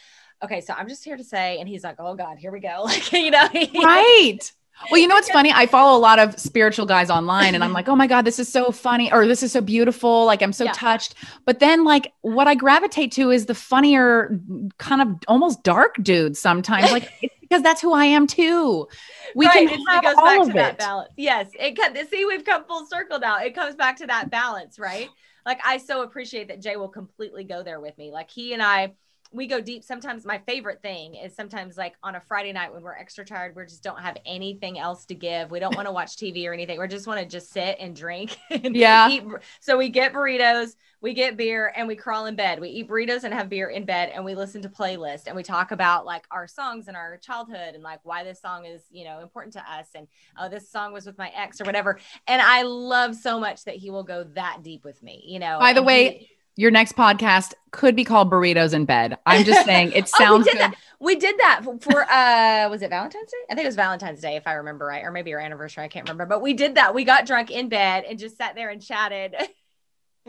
okay, 0.43 0.62
so 0.62 0.74
I'm 0.74 0.88
just 0.88 1.04
here 1.04 1.18
to 1.18 1.24
say, 1.24 1.60
and 1.60 1.68
he's 1.68 1.84
like, 1.84 1.95
oh 1.99 2.16
God, 2.16 2.38
here 2.38 2.51
we 2.51 2.60
go. 2.62 2.84
Like, 2.86 3.12
you 3.12 3.32
know, 3.32 3.47
he- 3.49 3.84
right. 3.84 4.51
Well, 4.89 4.99
you 4.99 5.07
know 5.07 5.15
what's 5.15 5.30
funny? 5.30 5.51
I 5.53 5.65
follow 5.67 5.97
a 5.97 6.01
lot 6.01 6.19
of 6.19 6.38
spiritual 6.39 6.86
guys 6.86 7.09
online 7.09 7.55
and 7.55 7.63
I'm 7.63 7.74
like, 7.74 7.88
oh 7.88 7.95
my 7.95 8.07
God, 8.07 8.24
this 8.26 8.39
is 8.39 8.51
so 8.51 8.71
funny 8.71 9.11
or 9.11 9.28
this 9.28 9.41
is 9.43 9.51
so 9.51 9.61
beautiful. 9.61 10.26
Like, 10.26 10.41
I'm 10.41 10.53
so 10.53 10.65
Yeah. 10.65 10.74
touched. 10.74 11.15
But 11.45 11.59
then, 11.59 11.84
like, 11.84 12.11
what 12.21 12.47
I 12.47 12.55
gravitate 12.55 13.11
to 13.13 13.32
is 13.32 13.45
the 13.45 13.55
funnier, 13.55 14.39
kind 14.80 15.01
of 15.01 15.07
almost 15.28 15.63
dark 15.63 15.95
dudes 16.01 16.39
sometimes. 16.39 16.91
Like, 16.91 17.07
it's 17.21 17.34
because 17.41 17.61
that's 17.63 17.82
who 17.82 17.93
I 17.93 18.05
am 18.05 18.28
too. 18.28 18.88
We 19.34 19.47
Right, 19.47 19.67
can 19.67 19.67
have 19.67 19.82
it 19.91 20.01
goes 20.01 20.21
all 20.21 20.21
back 20.21 20.43
of 20.43 20.53
to 20.53 20.53
that 20.55 20.78
balance. 20.78 21.09
Yes, 21.17 21.49
it 21.59 21.76
can. 21.76 21.95
See, 22.07 22.26
we've 22.26 22.45
come 22.45 22.65
full 22.65 22.86
circle 22.86 23.19
now. 23.19 23.39
It 23.39 23.55
comes 23.55 23.76
back 23.76 23.97
to 23.97 24.07
that 24.07 24.30
balance, 24.30 24.80
right? 24.80 25.13
Like 25.45 25.59
I 25.65 25.78
so 25.78 26.03
appreciate 26.03 26.47
that 26.47 26.61
Jay 26.61 26.78
will 26.78 26.88
completely 26.89 27.43
go 27.43 27.63
there 27.63 27.80
with 27.80 27.97
me. 27.97 28.11
Like 28.11 28.30
he 28.30 28.53
and 28.53 28.61
I, 28.63 28.93
we 29.34 29.48
go 29.48 29.60
deep. 29.60 29.84
Sometimes 29.84 30.26
my 30.26 30.38
favorite 30.46 30.82
thing 30.82 31.16
is 31.16 31.36
sometimes 31.36 31.76
like 31.78 31.96
on 32.04 32.16
a 32.16 32.22
Friday 32.22 32.54
night 32.54 32.74
when 32.74 32.84
we're 32.84 32.96
extra 32.96 33.26
tired, 33.26 33.56
we 33.56 33.64
just 33.64 33.84
don't 33.84 34.00
have 34.00 34.16
anything 34.26 34.78
else 34.80 35.06
to 35.06 35.16
give. 35.16 35.50
We 35.52 35.60
don't 35.60 35.76
want 35.76 35.88
to 35.88 35.92
watch 36.00 36.16
TV 36.18 36.48
or 36.48 36.54
anything. 36.54 36.80
We 36.80 36.88
just 36.88 37.08
want 37.08 37.20
to 37.20 37.26
just 37.26 37.52
sit 37.52 37.78
and 37.80 37.96
drink. 37.96 38.38
And 38.52 38.76
Yeah. 38.76 39.10
eat. 39.10 39.24
So 39.60 39.78
we 39.78 39.90
get 39.90 40.14
burritos, 40.14 40.76
we 41.02 41.14
get 41.14 41.36
beer, 41.36 41.74
and 41.76 41.88
we 41.88 41.96
crawl 41.96 42.28
in 42.28 42.36
bed. 42.36 42.60
We 42.62 42.70
eat 42.70 42.88
burritos 42.88 43.24
and 43.24 43.34
have 43.34 43.50
beer 43.50 43.70
in 43.70 43.84
bed, 43.86 44.12
and 44.14 44.24
we 44.24 44.36
listen 44.36 44.62
to 44.62 44.70
playlist 44.70 45.24
and 45.28 45.36
we 45.36 45.44
talk 45.44 45.72
about 45.72 46.06
like 46.06 46.26
our 46.32 46.48
songs 46.48 46.88
and 46.88 46.96
our 46.96 47.18
childhood 47.18 47.74
and 47.74 47.84
like 47.84 48.00
why 48.04 48.24
this 48.24 48.40
song 48.42 48.66
is 48.66 48.84
you 48.92 49.04
know 49.06 49.20
important 49.22 49.54
to 49.54 49.60
us 49.72 49.88
and 49.96 50.08
oh 50.40 50.48
this 50.50 50.70
song 50.70 50.94
was 50.94 51.06
with 51.06 51.18
my 51.18 51.32
ex 51.36 51.60
or 51.60 51.66
whatever. 51.66 52.00
And 52.28 52.42
I 52.42 52.62
love 52.62 53.16
so 53.16 53.40
much 53.40 53.64
that 53.66 53.76
he 53.76 53.90
will 53.90 54.04
go 54.04 54.24
that 54.36 54.60
deep 54.64 54.86
with 54.86 55.02
me. 55.02 55.24
You 55.26 55.40
know. 55.40 55.58
By 55.60 55.74
the 55.74 55.80
and 55.80 55.88
way, 55.88 56.18
he- 56.20 56.33
Your 56.56 56.70
next 56.72 56.95
podcast 56.95 57.54
could 57.72 57.95
be 57.95 58.04
called 58.04 58.30
Burritos 58.32 58.74
in 58.74 58.86
Bed. 58.86 59.18
I'm 59.26 59.43
just 59.43 59.66
saying 59.66 59.91
it 59.93 60.10
Oh, 60.14 60.18
we 60.20 60.26
sounds 60.26 60.45
did 60.45 60.51
good. 60.54 60.62
that. 60.62 60.76
We 60.99 61.16
did 61.16 61.36
that 61.39 61.62
for- 61.64 61.80
for 61.80 62.04
uh 62.10 62.70
was 62.70 62.82
it 62.82 62.89
Valentine's 62.89 63.32
Day? 63.32 63.38
I 63.49 63.56
think 63.56 63.66
it 63.66 63.68
was 63.70 63.76
Valentine's 63.76 64.22
Day 64.22 64.36
if 64.36 64.47
I 64.47 64.54
remember 64.54 64.86
right, 64.86 65.04
or 65.04 65.12
maybe 65.12 65.34
our 65.34 65.39
anniversary. 65.39 65.84
I 65.84 65.88
can't 65.88 66.08
remember, 66.08 66.26
but 66.26 66.41
we 66.41 66.54
did 66.54 66.76
that. 66.76 66.93
We 66.93 67.04
got 67.04 67.26
drunk 67.26 67.49
in 67.51 67.70
bed 67.70 68.06
and 68.08 68.18
just 68.20 68.38
sat 68.38 68.56
there 68.56 68.70
and 68.70 68.82
chatted. 68.82 69.36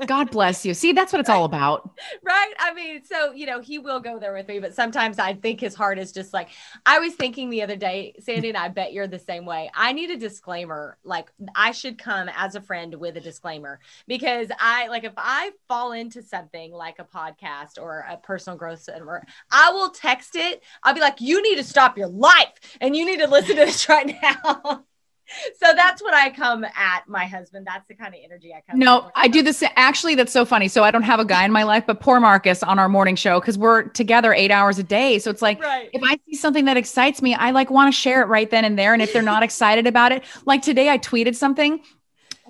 God 0.06 0.32
bless 0.32 0.66
you. 0.66 0.74
See, 0.74 0.92
that's 0.92 1.12
what 1.12 1.20
it's 1.20 1.30
all 1.30 1.44
about. 1.44 1.88
right? 2.24 2.52
I 2.58 2.74
mean, 2.74 3.04
so 3.04 3.32
you 3.32 3.46
know, 3.46 3.60
he 3.60 3.78
will 3.78 4.00
go 4.00 4.18
there 4.18 4.32
with 4.32 4.48
me, 4.48 4.58
but 4.58 4.74
sometimes 4.74 5.20
I 5.20 5.34
think 5.34 5.60
his 5.60 5.74
heart 5.74 6.00
is 6.00 6.10
just 6.10 6.32
like 6.32 6.48
I 6.84 6.98
was 6.98 7.14
thinking 7.14 7.48
the 7.48 7.62
other 7.62 7.76
day, 7.76 8.14
Sandy, 8.18 8.48
and 8.48 8.58
I 8.58 8.68
bet 8.68 8.92
you're 8.92 9.06
the 9.06 9.20
same 9.20 9.46
way. 9.46 9.70
I 9.72 9.92
need 9.92 10.10
a 10.10 10.16
disclaimer. 10.16 10.98
Like 11.04 11.30
I 11.54 11.70
should 11.70 11.96
come 11.96 12.28
as 12.34 12.56
a 12.56 12.60
friend 12.60 12.92
with 12.96 13.16
a 13.16 13.20
disclaimer 13.20 13.78
because 14.08 14.48
I 14.58 14.88
like 14.88 15.04
if 15.04 15.14
I 15.16 15.52
fall 15.68 15.92
into 15.92 16.22
something 16.22 16.72
like 16.72 16.98
a 16.98 17.04
podcast 17.04 17.80
or 17.80 18.04
a 18.10 18.16
personal 18.16 18.58
growth 18.58 18.82
center, 18.82 19.24
I 19.52 19.70
will 19.70 19.90
text 19.90 20.34
it. 20.34 20.64
I'll 20.82 20.94
be 20.94 21.00
like, 21.00 21.20
you 21.20 21.40
need 21.40 21.56
to 21.56 21.64
stop 21.64 21.96
your 21.96 22.08
life 22.08 22.52
and 22.80 22.96
you 22.96 23.06
need 23.06 23.20
to 23.20 23.28
listen 23.28 23.56
to 23.56 23.64
this 23.64 23.88
right 23.88 24.16
now. 24.20 24.84
so 25.62 25.72
that's 25.74 26.02
what 26.02 26.14
I 26.14 26.30
come 26.30 26.64
at 26.64 27.08
my 27.08 27.26
husband. 27.26 27.66
That's 27.66 27.86
the 27.88 27.94
kind 27.94 28.14
of 28.14 28.20
energy 28.24 28.52
I 28.52 28.62
come. 28.68 28.78
No, 28.78 29.10
I 29.14 29.28
do 29.28 29.42
this. 29.42 29.62
Actually, 29.76 30.14
that's 30.14 30.32
so 30.32 30.44
funny. 30.44 30.68
So 30.68 30.84
I 30.84 30.90
don't 30.90 31.02
have 31.02 31.20
a 31.20 31.24
guy 31.24 31.44
in 31.44 31.52
my 31.52 31.62
life, 31.62 31.84
but 31.86 32.00
poor 32.00 32.20
Marcus 32.20 32.62
on 32.62 32.78
our 32.78 32.88
morning 32.88 33.16
show 33.16 33.40
because 33.40 33.58
we're 33.58 33.84
together 33.84 34.32
eight 34.32 34.50
hours 34.50 34.78
a 34.78 34.82
day. 34.82 35.18
So 35.18 35.30
it's 35.30 35.42
like 35.42 35.62
Right. 35.62 35.90
if 35.92 36.02
I 36.04 36.18
see 36.26 36.36
something 36.36 36.64
that 36.66 36.76
excites 36.76 37.22
me, 37.22 37.34
I 37.34 37.50
like 37.50 37.70
want 37.70 37.92
to 37.92 37.98
share 37.98 38.22
it 38.22 38.26
right 38.26 38.50
then 38.50 38.64
and 38.64 38.78
there. 38.78 38.92
And 38.92 39.02
if 39.02 39.12
they're 39.12 39.22
not 39.22 39.42
excited 39.42 39.86
about 39.86 40.12
it, 40.12 40.24
like 40.44 40.62
today, 40.62 40.88
I 40.88 40.98
tweeted 40.98 41.34
something. 41.34 41.80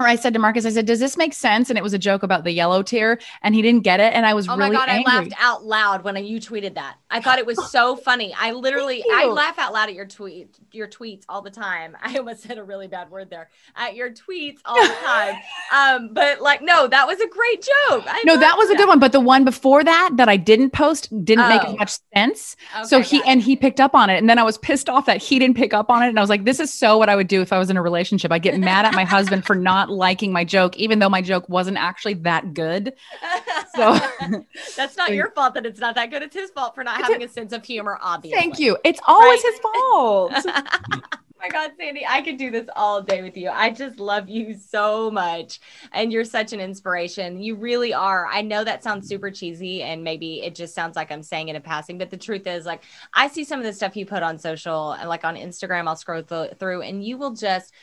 Or 0.01 0.07
I 0.09 0.17
said 0.17 0.33
to 0.33 0.39
Marcus, 0.41 0.67
I 0.67 0.71
said, 0.71 0.87
"Does 0.87 0.99
this 0.99 1.17
make 1.17 1.33
sense?" 1.33 1.71
And 1.71 1.79
it 1.79 1.83
was 1.83 1.95
a 1.95 1.99
joke 1.99 2.23
about 2.25 2.43
the 2.45 2.51
yellow 2.51 2.83
tear, 2.83 3.19
and 3.43 3.55
he 3.55 3.63
didn't 3.63 3.83
get 3.85 4.01
it, 4.01 4.13
and 4.13 4.27
I 4.27 4.35
was 4.35 4.49
Oh 4.49 4.57
really 4.57 4.71
my 4.71 4.77
god, 4.77 4.89
angry. 4.89 5.13
I 5.13 5.17
laughed 5.21 5.33
out 5.39 5.65
loud 5.65 6.03
when 6.05 6.17
you 6.25 6.41
tweeted 6.41 6.75
that. 6.75 6.97
I 7.11 7.21
thought 7.21 7.39
it 7.39 7.47
was 7.47 7.59
so 7.71 7.95
funny. 7.95 8.35
I 8.37 8.51
literally 8.53 9.05
I 9.13 9.27
laugh 9.27 9.59
out 9.59 9.73
loud 9.73 9.89
at 9.89 9.95
your 9.95 10.07
tweet 10.07 10.49
your 10.73 10.89
tweets 10.89 11.23
all 11.29 11.43
the 11.43 11.51
time. 11.51 11.97
I 12.03 12.17
almost 12.19 12.43
said 12.43 12.59
a 12.59 12.65
really 12.65 12.89
bad 12.89 13.11
word 13.11 13.31
there. 13.31 13.49
At 13.77 13.95
your 13.95 14.11
tweets 14.11 14.59
all 14.65 14.83
the 14.83 14.95
time. 15.05 15.37
um, 15.73 16.11
but 16.13 16.41
like 16.41 16.61
no, 16.61 16.89
that 16.89 17.07
was 17.07 17.21
a 17.21 17.29
great 17.29 17.63
joke. 17.63 18.05
I 18.09 18.23
No, 18.25 18.37
that 18.37 18.57
was 18.59 18.71
a 18.71 18.75
good 18.77 18.89
one, 18.89 18.99
but 18.99 19.13
the 19.13 19.21
one 19.21 19.45
before 19.45 19.85
that 19.85 20.11
that 20.15 20.29
I 20.29 20.37
didn't 20.37 20.71
post 20.71 21.09
didn't 21.25 21.49
make 21.49 21.63
Oh. 21.65 21.73
as 21.73 21.79
much 21.79 21.93
sense. 22.17 22.57
so 22.85 23.01
he 23.01 23.23
and 23.25 23.41
he 23.41 23.55
picked 23.55 23.81
up 23.81 23.95
on 23.95 24.11
it, 24.11 24.19
and 24.19 24.29
then 24.29 24.39
I 24.39 24.43
was 24.43 24.59
pissed 24.59 24.89
off 24.89 25.07
that 25.07 25.19
he 25.23 25.39
didn't 25.39 25.57
pick 25.57 25.73
up 25.73 25.89
on 25.89 26.03
it, 26.03 26.09
and 26.09 26.19
I 26.19 26.21
was 26.21 26.31
like, 26.31 26.45
"This 26.45 26.59
is 26.59 26.73
so 26.73 26.99
what 26.99 27.09
I 27.09 27.15
would 27.15 27.29
do 27.29 27.41
if 27.41 27.53
I 27.53 27.59
was 27.59 27.71
in 27.71 27.77
a 27.77 27.83
relationship. 27.83 28.33
I 28.33 28.41
get 28.41 28.59
mad 28.65 28.85
at 28.85 28.95
my 28.95 29.05
husband 29.05 29.47
for 29.47 29.55
not 29.55 29.84
liking 29.89 30.33
my 30.33 30.45
joke, 30.45 30.77
even 30.77 30.99
though 30.99 31.09
my 31.09 31.23
joke 31.23 31.49
wasn't 31.49 31.77
actually 31.79 32.15
that 32.15 32.55
good." 32.55 32.95
So 33.77 33.99
That's 34.77 34.97
not 34.97 35.13
your 35.15 35.31
fault 35.33 35.55
that 35.55 35.67
it's 35.67 35.81
not 35.81 35.97
that 35.97 36.11
good. 36.11 36.23
It's 36.23 36.37
his 36.37 36.51
fault 36.53 36.77
for 36.77 36.85
not 36.85 37.01
having 37.03 37.25
a 37.25 37.29
sense 37.29 37.53
of 37.53 37.65
humor, 37.65 37.99
obviously. 38.01 38.39
thank 38.39 38.61
you. 38.61 38.79
It's 38.85 39.01
always 39.05 39.43
Right. 39.43 39.53
his 39.53 39.61
fault. 39.61 40.33
oh 40.47 41.01
my 41.41 41.49
God, 41.49 41.73
Sandy, 41.77 42.07
I 42.07 42.23
could 42.23 42.37
do 42.37 42.53
this 42.53 42.69
all 42.77 43.03
day 43.03 43.21
with 43.23 43.37
you. 43.37 43.51
I 43.51 43.71
just 43.71 43.99
love 43.99 44.29
you 44.29 44.55
so 44.55 45.11
much. 45.11 45.59
And 45.93 46.13
you're 46.13 46.25
such 46.25 46.53
an 46.53 46.61
inspiration. 46.61 47.43
You 47.43 47.57
really 47.57 47.93
are. 47.93 48.27
I 48.27 48.43
know 48.43 48.63
that 48.63 48.85
sounds 48.85 49.09
super 49.09 49.31
cheesy 49.31 49.83
and 49.83 50.05
maybe 50.05 50.41
it 50.43 50.55
just 50.55 50.73
sounds 50.75 50.95
like 50.95 51.11
I'm 51.11 51.23
saying 51.25 51.49
it 51.49 51.57
in 51.57 51.63
passing, 51.63 51.99
but 51.99 52.11
the 52.11 52.17
truth 52.17 52.47
is, 52.47 52.65
like, 52.65 52.83
I 53.13 53.27
see 53.29 53.43
some 53.43 53.59
of 53.59 53.65
the 53.67 53.73
stuff 53.73 53.97
you 53.97 54.07
put 54.07 54.23
on 54.23 54.39
social 54.39 54.93
and 54.93 55.09
like 55.09 55.25
on 55.25 55.35
Instagram, 55.35 55.89
I'll 55.89 55.97
scroll 55.97 56.23
th- 56.23 56.53
through 56.61 56.83
and 56.83 57.05
you 57.05 57.19
will 57.19 57.33
just 57.33 57.75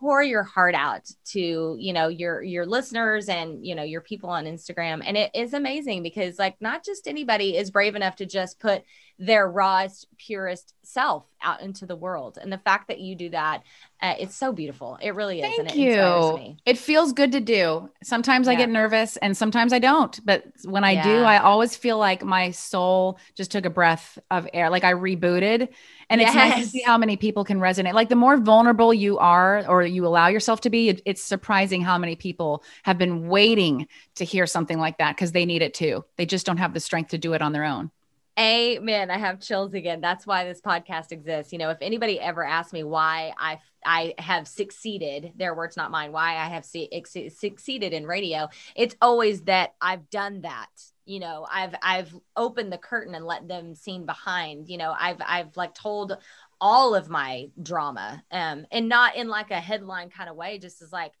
pour 0.00 0.22
your 0.22 0.42
heart 0.42 0.74
out 0.74 1.06
to 1.26 1.76
you 1.78 1.92
know 1.92 2.08
your 2.08 2.42
your 2.42 2.64
listeners 2.64 3.28
and 3.28 3.64
you 3.64 3.74
know 3.74 3.82
your 3.82 4.00
people 4.00 4.30
on 4.30 4.46
Instagram. 4.46 5.02
And 5.04 5.16
it 5.16 5.30
is 5.34 5.52
amazing 5.52 6.02
because 6.02 6.38
like 6.38 6.56
not 6.60 6.84
just 6.84 7.06
anybody 7.06 7.56
is 7.56 7.70
brave 7.70 7.94
enough 7.94 8.16
to 8.16 8.26
just 8.26 8.58
put 8.58 8.82
their 9.18 9.48
rawest 9.48 10.06
purest 10.16 10.74
self 10.82 11.26
out 11.42 11.60
into 11.60 11.84
the 11.84 11.96
world. 11.96 12.38
And 12.40 12.50
the 12.50 12.58
fact 12.58 12.88
that 12.88 12.98
you 13.00 13.14
do 13.14 13.28
that 13.30 13.62
uh, 14.02 14.14
it's 14.18 14.34
so 14.34 14.52
beautiful 14.52 14.98
it 15.02 15.14
really 15.14 15.40
is 15.40 15.58
and 15.58 15.68
Thank 15.68 15.78
it 15.78 15.94
you. 15.94 16.34
me 16.34 16.56
It 16.66 16.78
feels 16.78 17.12
good 17.12 17.32
to 17.32 17.40
do. 17.40 17.88
Sometimes 18.02 18.46
I 18.48 18.54
get 18.54 18.68
nervous 18.68 19.16
and 19.18 19.36
sometimes 19.36 19.72
I 19.72 19.78
don't. 19.78 20.18
But 20.24 20.44
when 20.64 20.84
I 20.84 20.94
do, 20.94 21.22
I 21.24 21.38
always 21.38 21.76
feel 21.76 21.98
like 21.98 22.22
my 22.22 22.50
soul 22.50 23.18
just 23.34 23.50
took 23.50 23.64
a 23.64 23.70
breath 23.70 24.18
of 24.30 24.46
air, 24.52 24.70
like 24.70 24.84
I 24.84 24.92
rebooted. 24.92 25.68
And 26.10 26.20
it's 26.20 26.34
nice 26.34 26.54
to 26.56 26.66
see 26.66 26.82
how 26.82 26.98
many 26.98 27.16
people 27.16 27.44
can 27.44 27.58
resonate. 27.60 27.94
Like 27.94 28.08
the 28.08 28.16
more 28.16 28.36
vulnerable 28.36 28.92
you 28.92 29.18
are 29.18 29.64
or 29.66 29.82
you 29.82 30.06
allow 30.06 30.28
yourself 30.28 30.60
to 30.62 30.70
be, 30.70 30.88
it- 30.90 31.02
it's 31.06 31.22
surprising 31.22 31.82
how 31.82 31.98
many 31.98 32.16
people 32.16 32.62
have 32.82 32.98
been 32.98 33.28
waiting 33.28 33.86
to 34.16 34.24
hear 34.24 34.46
something 34.46 34.78
like 34.78 34.98
that 34.98 35.16
because 35.16 35.32
they 35.32 35.46
need 35.46 35.62
it 35.62 35.74
too. 35.74 36.04
They 36.16 36.26
just 36.26 36.46
don't 36.46 36.58
have 36.58 36.74
the 36.74 36.80
strength 36.80 37.10
to 37.10 37.18
do 37.18 37.32
it 37.32 37.42
on 37.42 37.52
their 37.52 37.64
own. 37.64 37.90
Amen. 38.38 39.10
I 39.10 39.18
have 39.18 39.40
chills 39.40 39.74
again. 39.74 40.00
That's 40.00 40.26
why 40.26 40.44
this 40.44 40.60
podcast 40.60 41.12
exists. 41.12 41.52
You 41.52 41.58
know, 41.58 41.70
if 41.70 41.78
anybody 41.80 42.18
ever 42.18 42.44
asks 42.44 42.72
me 42.72 42.84
why 42.84 43.32
I 43.38 43.58
I 43.84 44.14
have 44.18 44.46
succeeded, 44.46 45.32
their 45.36 45.54
words, 45.54 45.76
not 45.76 45.90
mine, 45.90 46.12
why 46.12 46.36
I 46.36 46.48
have 46.48 46.64
su- 46.64 46.88
ex- 46.92 47.16
succeeded 47.38 47.92
in 47.92 48.06
radio, 48.06 48.48
it's 48.76 48.94
always 49.00 49.42
that 49.42 49.74
I've 49.80 50.08
done 50.10 50.42
that. 50.42 50.68
You 51.04 51.20
know, 51.20 51.46
I've 51.50 51.74
I've 51.82 52.14
opened 52.36 52.72
the 52.72 52.78
curtain 52.78 53.14
and 53.14 53.26
let 53.26 53.48
them 53.48 53.74
seen 53.74 54.06
behind. 54.06 54.68
You 54.68 54.78
know, 54.78 54.94
I've 54.98 55.20
I've 55.26 55.56
like 55.56 55.74
told 55.74 56.16
all 56.60 56.94
of 56.94 57.08
my 57.10 57.48
drama, 57.62 58.22
um, 58.30 58.66
and 58.70 58.88
not 58.88 59.16
in 59.16 59.28
like 59.28 59.50
a 59.50 59.60
headline 59.60 60.10
kind 60.10 60.30
of 60.30 60.36
way, 60.36 60.58
just 60.58 60.82
as 60.82 60.92
like 60.92 61.12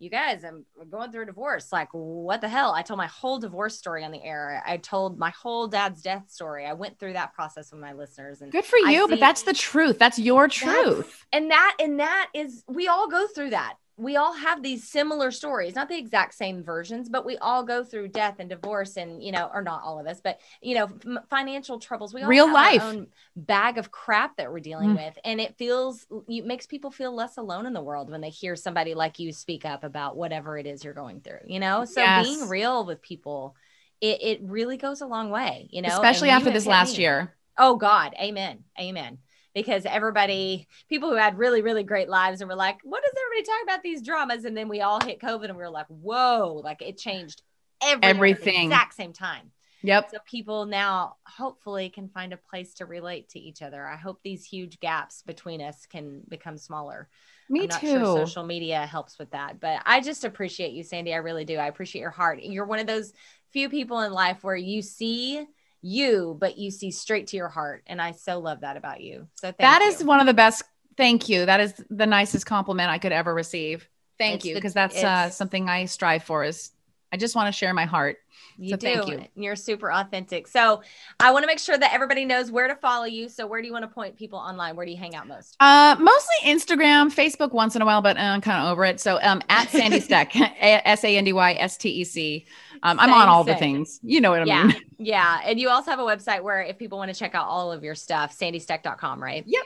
you 0.00 0.08
guys, 0.08 0.44
I'm 0.44 0.64
going 0.90 1.12
through 1.12 1.22
a 1.24 1.26
divorce. 1.26 1.70
Like, 1.70 1.88
what 1.92 2.40
the 2.40 2.48
hell? 2.48 2.72
I 2.72 2.80
told 2.80 2.96
my 2.96 3.06
whole 3.06 3.38
divorce 3.38 3.76
story 3.76 4.02
on 4.02 4.10
the 4.10 4.22
air. 4.24 4.62
I 4.66 4.78
told 4.78 5.18
my 5.18 5.30
whole 5.30 5.68
dad's 5.68 6.00
death 6.00 6.30
story. 6.30 6.66
I 6.66 6.72
went 6.72 6.98
through 6.98 7.12
that 7.12 7.34
process 7.34 7.70
with 7.70 7.80
my 7.82 7.92
listeners. 7.92 8.40
And 8.40 8.50
Good 8.50 8.64
for 8.64 8.78
you, 8.78 9.04
see- 9.04 9.10
but 9.10 9.20
that's 9.20 9.42
the 9.42 9.52
truth. 9.52 9.98
That's 9.98 10.18
your 10.18 10.48
truth. 10.48 11.26
and 11.32 11.50
that 11.50 11.76
and 11.78 12.00
that 12.00 12.28
is 12.34 12.64
we 12.66 12.88
all 12.88 13.08
go 13.08 13.26
through 13.26 13.50
that. 13.50 13.74
We 14.00 14.16
all 14.16 14.32
have 14.32 14.62
these 14.62 14.88
similar 14.88 15.30
stories, 15.30 15.74
not 15.74 15.88
the 15.88 15.98
exact 15.98 16.34
same 16.34 16.62
versions, 16.64 17.08
but 17.08 17.26
we 17.26 17.36
all 17.38 17.62
go 17.62 17.84
through 17.84 18.08
death 18.08 18.36
and 18.38 18.48
divorce, 18.48 18.96
and 18.96 19.22
you 19.22 19.30
know, 19.30 19.50
or 19.52 19.62
not 19.62 19.82
all 19.84 19.98
of 20.00 20.06
us, 20.06 20.20
but 20.22 20.40
you 20.62 20.74
know, 20.74 20.88
m- 21.06 21.20
financial 21.28 21.78
troubles. 21.78 22.14
We 22.14 22.22
all 22.22 22.28
Real 22.28 22.46
have 22.46 22.54
life. 22.54 22.80
our 22.80 22.88
own 22.88 23.06
bag 23.36 23.76
of 23.78 23.90
crap 23.90 24.36
that 24.38 24.50
we're 24.50 24.60
dealing 24.60 24.90
Mm. 24.90 24.96
with, 25.06 25.18
and 25.24 25.40
it 25.40 25.56
feels 25.58 26.06
it 26.28 26.46
makes 26.46 26.66
people 26.66 26.90
feel 26.90 27.14
less 27.14 27.36
alone 27.36 27.66
in 27.66 27.72
the 27.74 27.82
world 27.82 28.10
when 28.10 28.20
they 28.22 28.30
hear 28.30 28.56
somebody 28.56 28.94
like 28.94 29.18
you 29.18 29.32
speak 29.32 29.64
up 29.66 29.84
about 29.84 30.16
whatever 30.16 30.56
it 30.56 30.66
is 30.66 30.82
you're 30.82 30.94
going 30.94 31.20
through. 31.20 31.40
You 31.46 31.60
know, 31.60 31.84
so 31.84 32.00
Yes. 32.00 32.26
being 32.26 32.48
real 32.48 32.86
with 32.86 33.02
people, 33.02 33.54
it, 34.00 34.22
it 34.22 34.40
really 34.42 34.78
goes 34.78 35.02
a 35.02 35.06
long 35.06 35.30
way. 35.30 35.68
You 35.70 35.82
know, 35.82 35.88
Especially 35.88 36.30
after 36.30 36.50
this 36.50 36.66
last 36.66 36.96
me. 36.96 37.02
year. 37.02 37.34
Oh 37.58 37.76
God, 37.76 38.14
amen, 38.18 38.64
amen. 38.80 39.18
Because 39.54 39.84
everybody, 39.84 40.68
people 40.88 41.10
who 41.10 41.16
had 41.16 41.38
really, 41.38 41.60
really 41.62 41.82
great 41.82 42.08
lives 42.08 42.40
and 42.40 42.48
were 42.48 42.56
like, 42.56 42.78
what 42.84 43.02
does 43.02 43.12
everybody 43.26 43.46
talk 43.46 43.62
about 43.64 43.82
these 43.82 44.02
dramas? 44.02 44.44
And 44.44 44.56
then 44.56 44.68
we 44.68 44.80
all 44.80 45.00
hit 45.00 45.20
COVID 45.20 45.44
and 45.46 45.56
we 45.56 45.62
were 45.62 45.70
like, 45.70 45.86
whoa, 45.88 46.60
like 46.62 46.82
it 46.82 46.98
changed 46.98 47.42
everything, 47.82 48.16
Everything. 48.16 48.48
at 48.48 48.60
the 48.60 48.64
exact 48.64 48.94
same 48.94 49.12
time. 49.12 49.50
Yep. 49.82 50.10
So 50.12 50.18
people 50.26 50.66
now 50.66 51.16
hopefully 51.26 51.88
can 51.88 52.08
find 52.08 52.32
a 52.32 52.36
place 52.36 52.74
to 52.74 52.86
relate 52.86 53.30
to 53.30 53.40
each 53.40 53.62
other. 53.62 53.86
I 53.86 53.96
hope 53.96 54.20
these 54.22 54.44
huge 54.44 54.78
gaps 54.80 55.22
between 55.22 55.62
us 55.62 55.86
can 55.86 56.20
become 56.28 56.58
smaller. 56.58 57.08
Me 57.48 57.62
I'm 57.62 57.68
not 57.68 57.80
too. 57.80 57.86
sure 57.86 58.26
social 58.26 58.44
media 58.44 58.86
helps 58.86 59.18
with 59.18 59.30
that, 59.30 59.58
but 59.58 59.80
I 59.86 60.00
just 60.00 60.24
appreciate 60.24 60.72
you, 60.72 60.82
Sandy. 60.82 61.14
I 61.14 61.18
really 61.18 61.44
do. 61.44 61.56
I 61.56 61.66
appreciate 61.66 62.02
your 62.02 62.10
heart. 62.10 62.42
You're 62.42 62.66
one 62.66 62.78
of 62.78 62.86
those 62.86 63.12
few 63.52 63.68
people 63.68 64.00
in 64.02 64.12
life 64.12 64.44
where 64.44 64.54
you 64.54 64.82
see 64.82 65.46
you, 65.82 66.36
but 66.38 66.58
you 66.58 66.70
see 66.70 66.90
straight 66.90 67.28
to 67.28 67.36
your 67.36 67.48
heart. 67.48 67.82
And 67.86 68.00
I 68.00 68.12
so 68.12 68.38
love 68.38 68.60
that 68.60 68.76
about 68.76 69.00
you. 69.00 69.28
So 69.36 69.48
thank 69.48 69.58
That 69.58 69.82
you. 69.82 69.88
is 69.88 70.04
one 70.04 70.20
of 70.20 70.26
the 70.26 70.34
best. 70.34 70.62
Thank 70.96 71.28
you. 71.28 71.46
That 71.46 71.60
is 71.60 71.74
the 71.88 72.06
nicest 72.06 72.46
compliment 72.46 72.90
I 72.90 72.98
could 72.98 73.12
ever 73.12 73.32
receive. 73.32 73.88
Thank 74.18 74.36
It's 74.36 74.44
you, 74.46 74.54
the- 74.54 74.60
because 74.60 74.74
that's 74.74 75.02
uh, 75.02 75.30
something 75.30 75.68
I 75.68 75.86
strive 75.86 76.24
for. 76.24 76.44
Is 76.44 76.70
I 77.12 77.16
just 77.16 77.34
want 77.34 77.52
to 77.52 77.52
share 77.52 77.74
my 77.74 77.84
heart. 77.84 78.18
You 78.56 78.70
So 78.70 78.76
do. 78.76 78.86
thank 78.86 79.08
you. 79.08 79.24
You're 79.34 79.56
super 79.56 79.90
authentic. 79.90 80.46
So 80.46 80.82
I 81.18 81.32
want 81.32 81.42
to 81.42 81.46
make 81.46 81.58
sure 81.58 81.76
that 81.76 81.92
everybody 81.92 82.24
knows 82.24 82.50
where 82.50 82.68
to 82.68 82.76
follow 82.76 83.04
you. 83.04 83.28
So 83.28 83.46
where 83.46 83.60
do 83.60 83.66
you 83.66 83.72
want 83.72 83.84
to 83.84 83.88
point 83.88 84.16
people 84.16 84.38
online? 84.38 84.76
Where 84.76 84.86
do 84.86 84.92
you 84.92 84.98
hang 84.98 85.14
out 85.14 85.26
most? 85.26 85.56
Uh, 85.60 85.96
mostly 85.98 86.36
Instagram, 86.44 87.12
Facebook 87.12 87.52
once 87.52 87.74
in 87.74 87.82
a 87.82 87.86
while, 87.86 88.02
but 88.02 88.16
uh, 88.16 88.20
I'm 88.20 88.40
kind 88.40 88.64
of 88.64 88.70
over 88.70 88.84
it. 88.84 89.00
So 89.00 89.18
um, 89.22 89.42
at 89.48 89.70
Sandy 89.70 90.00
Stec, 90.00 90.30
S 90.60 91.04
A 91.04 91.16
N 91.16 91.24
D 91.24 91.32
Y 91.32 91.52
S 91.54 91.76
T 91.76 91.88
E 91.88 92.04
C. 92.04 92.46
Um, 92.82 92.98
I'm 93.00 93.12
on 93.12 93.20
Same, 93.20 93.28
all 93.28 93.44
the 93.44 93.56
things. 93.56 93.98
You 94.02 94.20
know 94.20 94.30
what 94.30 94.42
I 94.42 94.44
yeah. 94.44 94.64
mean? 94.64 94.76
Yeah. 94.98 95.40
And 95.44 95.58
you 95.58 95.68
also 95.68 95.90
have 95.90 96.00
a 96.00 96.04
website 96.04 96.42
where 96.42 96.62
if 96.62 96.78
people 96.78 96.98
want 96.98 97.12
to 97.12 97.18
check 97.18 97.34
out 97.34 97.46
all 97.46 97.72
of 97.72 97.82
your 97.82 97.94
stuff, 97.94 98.38
sandystec.com, 98.38 99.22
right? 99.22 99.44
Yep. 99.46 99.64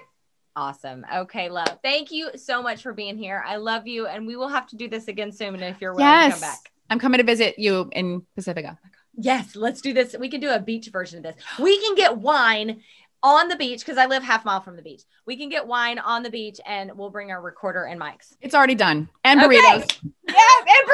Awesome. 0.56 1.04
Okay, 1.12 1.48
love. 1.48 1.78
Thank 1.82 2.12
you 2.12 2.30
so 2.36 2.62
much 2.62 2.82
for 2.82 2.92
being 2.92 3.18
here. 3.18 3.42
I 3.44 3.56
love 3.56 3.88
you. 3.88 4.06
And 4.06 4.26
we 4.26 4.36
will 4.36 4.48
have 4.48 4.68
to 4.68 4.76
do 4.76 4.88
this 4.88 5.08
again 5.08 5.32
soon 5.32 5.56
if 5.56 5.80
you're 5.80 5.94
willing 5.94 6.30
to 6.30 6.30
come 6.30 6.40
back. 6.40 6.70
I'm 6.90 6.98
coming 6.98 7.18
to 7.18 7.24
visit 7.24 7.58
you 7.58 7.88
in 7.92 8.22
Pacifica. 8.36 8.78
Yes, 9.16 9.54
let's 9.56 9.80
do 9.80 9.92
this. 9.92 10.14
We 10.18 10.28
can 10.28 10.40
do 10.40 10.50
a 10.50 10.58
beach 10.58 10.88
version 10.88 11.18
of 11.18 11.22
this. 11.34 11.36
We 11.58 11.80
can 11.80 11.94
get 11.94 12.18
wine 12.18 12.80
on 13.22 13.48
the 13.48 13.56
beach 13.56 13.80
because 13.80 13.96
I 13.96 14.06
live 14.06 14.22
half 14.22 14.44
mile 14.44 14.60
from 14.60 14.76
the 14.76 14.82
beach. 14.82 15.02
We 15.26 15.36
can 15.36 15.48
get 15.48 15.66
wine 15.66 15.98
on 15.98 16.22
the 16.22 16.30
beach 16.30 16.60
and 16.66 16.92
we'll 16.96 17.10
bring 17.10 17.30
our 17.30 17.40
recorder 17.40 17.84
and 17.84 17.98
mics. 18.00 18.34
It's 18.40 18.54
already 18.54 18.74
done. 18.74 19.08
And 19.24 19.40
Okay. 19.40 19.56
burritos. 19.56 19.98
Yeah, 20.28 20.36
and 20.68 20.88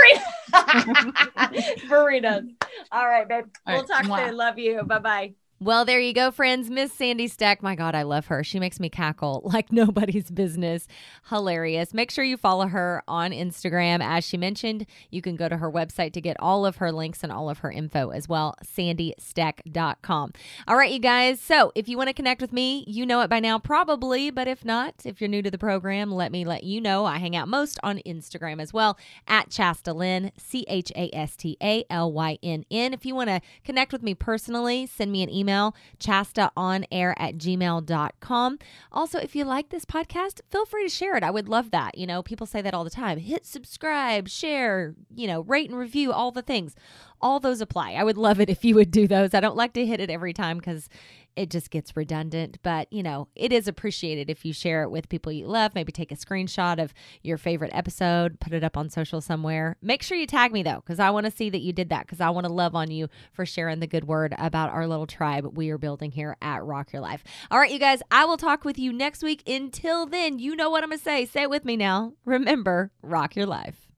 burritos. 0.53 1.81
burritos. 1.89 2.49
All 2.93 3.09
right, 3.09 3.29
babe. 3.29 3.47
All 3.67 3.75
we'll 3.75 3.83
right. 3.83 3.89
talk 3.89 4.05
Mwah. 4.05 4.27
soon. 4.29 4.37
Love 4.37 4.59
you. 4.59 4.83
Bye 4.85 4.99
bye. 4.99 5.35
Well, 5.63 5.85
there 5.85 6.01
you 6.01 6.15
go, 6.15 6.31
friends. 6.31 6.71
Miss 6.71 6.91
Sandy 6.91 7.29
Stec. 7.29 7.61
My 7.61 7.75
God, 7.75 7.95
I 7.95 8.01
love 8.01 8.29
her. 8.29 8.43
She 8.43 8.59
makes 8.59 8.81
me 8.81 8.89
cackle 8.89 9.43
like 9.53 9.71
nobody's 9.71 10.31
business. 10.31 10.89
Hilarious. 11.29 11.93
Make 11.93 12.11
sure 12.11 12.25
you 12.25 12.39
follow 12.39 12.67
her 12.69 13.03
on 13.07 13.33
Instagram. 13.33 14.03
As 14.03 14.25
she 14.25 14.39
mentioned, 14.39 14.87
you 15.11 15.21
can 15.21 15.37
go 15.37 15.51
to 15.51 15.59
her 15.59 15.71
website 15.71 16.15
to 16.15 16.21
get 16.23 16.39
all 16.41 16.65
of 16.65 16.77
her 16.77 16.91
links 16.91 17.23
and 17.23 17.31
all 17.31 17.51
of 17.51 17.59
her 17.59 17.71
info 17.71 18.09
as 18.09 18.27
well, 18.27 18.55
sandystec.com. 18.65 20.33
All 20.67 20.77
right, 20.79 20.91
you 20.91 20.99
guys. 20.99 21.43
So 21.43 21.73
if 21.75 21.91
you 21.91 21.99
want 21.99 22.09
to 22.09 22.15
connect 22.15 22.41
with 22.41 22.55
me, 22.55 22.83
you 22.87 23.05
know 23.05 23.21
it 23.21 23.29
by 23.29 23.41
now, 23.41 23.59
probably. 23.59 24.31
But 24.31 24.49
if 24.49 24.65
not, 24.65 24.95
if 25.05 25.21
you're 25.21 25.29
new 25.29 25.43
to 25.43 25.51
the 25.51 25.59
program, 25.59 26.11
let 26.11 26.33
me 26.33 26.47
let 26.47 26.65
you 26.65 26.81
know. 26.81 27.05
I 27.05 27.19
hang 27.19 27.37
out 27.37 27.49
most 27.49 27.79
on 27.83 27.99
Instagram 28.07 28.63
as 28.63 28.73
well 28.73 28.97
at 29.29 29.51
Chasta 29.51 29.93
Lynn, 29.93 30.33
C 30.39 30.65
H 30.69 30.91
A 30.97 31.15
S 31.15 31.37
T 31.37 31.59
A 31.63 31.85
L 31.91 32.11
Y 32.11 32.39
N 32.43 32.65
N. 32.71 32.95
If 32.95 33.05
you 33.05 33.15
want 33.15 33.29
to 33.29 33.43
connect 33.63 33.93
with 33.93 34.03
me 34.03 34.15
personally, 34.15 34.87
send 34.87 35.13
me 35.13 35.23
an 35.23 35.29
email 35.29 35.50
email, 35.51 35.75
chastaonair 35.99 37.15
at 37.17 37.37
gmail.com. 37.37 38.59
Also, 38.93 39.19
if 39.19 39.35
you 39.35 39.45
like 39.45 39.69
this 39.71 39.85
podcast, 39.85 40.41
feel 40.51 40.65
free 40.65 40.85
to 40.85 40.89
share 40.89 41.17
it. 41.17 41.23
I 41.23 41.31
would 41.31 41.49
love 41.49 41.71
that. 41.73 41.99
You 41.99 42.07
know, 42.07 42.23
people 42.23 42.47
say 42.47 42.63
that 42.63 42.75
all 42.75 42.85
the 42.85 42.91
time. 42.91 43.19
Hit 43.19 43.47
subscribe, 43.47 44.29
share, 44.29 44.95
you 45.15 45.27
know, 45.27 45.41
rate 45.43 45.71
and 45.71 45.79
review, 45.79 46.13
all 46.13 46.31
the 46.31 46.43
things. 46.43 46.75
All 47.21 47.39
those 47.41 47.61
apply. 47.61 47.93
I 47.93 48.05
would 48.05 48.17
love 48.17 48.41
it 48.41 48.49
if 48.49 48.65
you 48.65 48.75
would 48.77 48.91
do 48.91 49.07
those. 49.07 49.35
I 49.35 49.41
don't 49.41 49.57
like 49.57 49.75
to 49.75 49.85
hit 49.85 50.01
it 50.01 50.09
every 50.09 50.33
time 50.33 50.57
because 50.57 50.89
it 51.37 51.51
just 51.51 51.71
gets 51.71 51.97
redundant, 51.97 52.59
but 52.63 52.93
you 52.93 53.03
know, 53.03 53.29
it 53.35 53.53
is 53.53 53.69
appreciated 53.69 54.31
if 54.31 54.45
you 54.45 54.53
share 54.53 54.83
it 54.83 54.91
with 54.91 55.09
people 55.09 55.33
you 55.33 55.47
love. 55.47 55.75
Maybe 55.75 55.93
take 55.93 56.13
a 56.13 56.17
screenshot 56.17 56.83
of 56.83 56.93
your 57.23 57.39
favorite 57.39 57.73
episode, 57.75 58.41
put 58.41 58.53
it 58.53 58.65
up 58.65 58.77
on 58.77 58.91
social 58.91 59.21
somewhere. 59.21 59.77
Make 59.83 60.03
sure 60.03 60.17
you 60.17 60.27
tag 60.27 60.53
me 60.53 60.63
though, 60.63 60.83
because 60.85 61.01
I 61.01 61.11
want 61.11 61.27
to 61.27 61.33
see 61.33 61.51
that 61.51 61.61
you 61.61 61.73
did 61.73 61.89
that, 61.91 62.07
because 62.07 62.21
I 62.21 62.31
want 62.31 62.47
to 62.47 62.53
love 62.53 62.75
on 62.75 62.91
you 62.91 63.09
for 63.33 63.47
sharing 63.47 63.81
the 63.81 63.87
good 63.87 64.05
word 64.05 64.35
about 64.39 64.71
our 64.71 64.87
little 64.87 65.07
tribe 65.07 65.57
we 65.57 65.71
are 65.71 65.79
building 65.79 66.11
here 66.11 66.37
at 66.43 66.65
Rock 66.65 66.93
Your 66.93 67.03
Life. 67.03 67.25
All 67.51 67.59
right, 67.59 67.71
you 67.71 67.79
guys, 67.79 68.03
I 68.11 68.25
will 68.25 68.37
talk 68.37 68.65
with 68.65 68.79
you 68.79 68.93
next 68.93 69.23
week. 69.23 69.49
Until 69.49 70.07
then, 70.07 70.39
you 70.39 70.57
know 70.57 70.71
what 70.71 70.83
I'm 70.83 70.91
going 70.91 70.99
to 70.99 71.05
say. 71.05 71.27
Say 71.27 71.43
it 71.43 71.51
with 71.51 71.65
me 71.65 71.77
now. 71.77 72.15
Remember, 72.25 72.93
rock 73.03 73.37
your 73.37 73.47
life. 73.47 73.90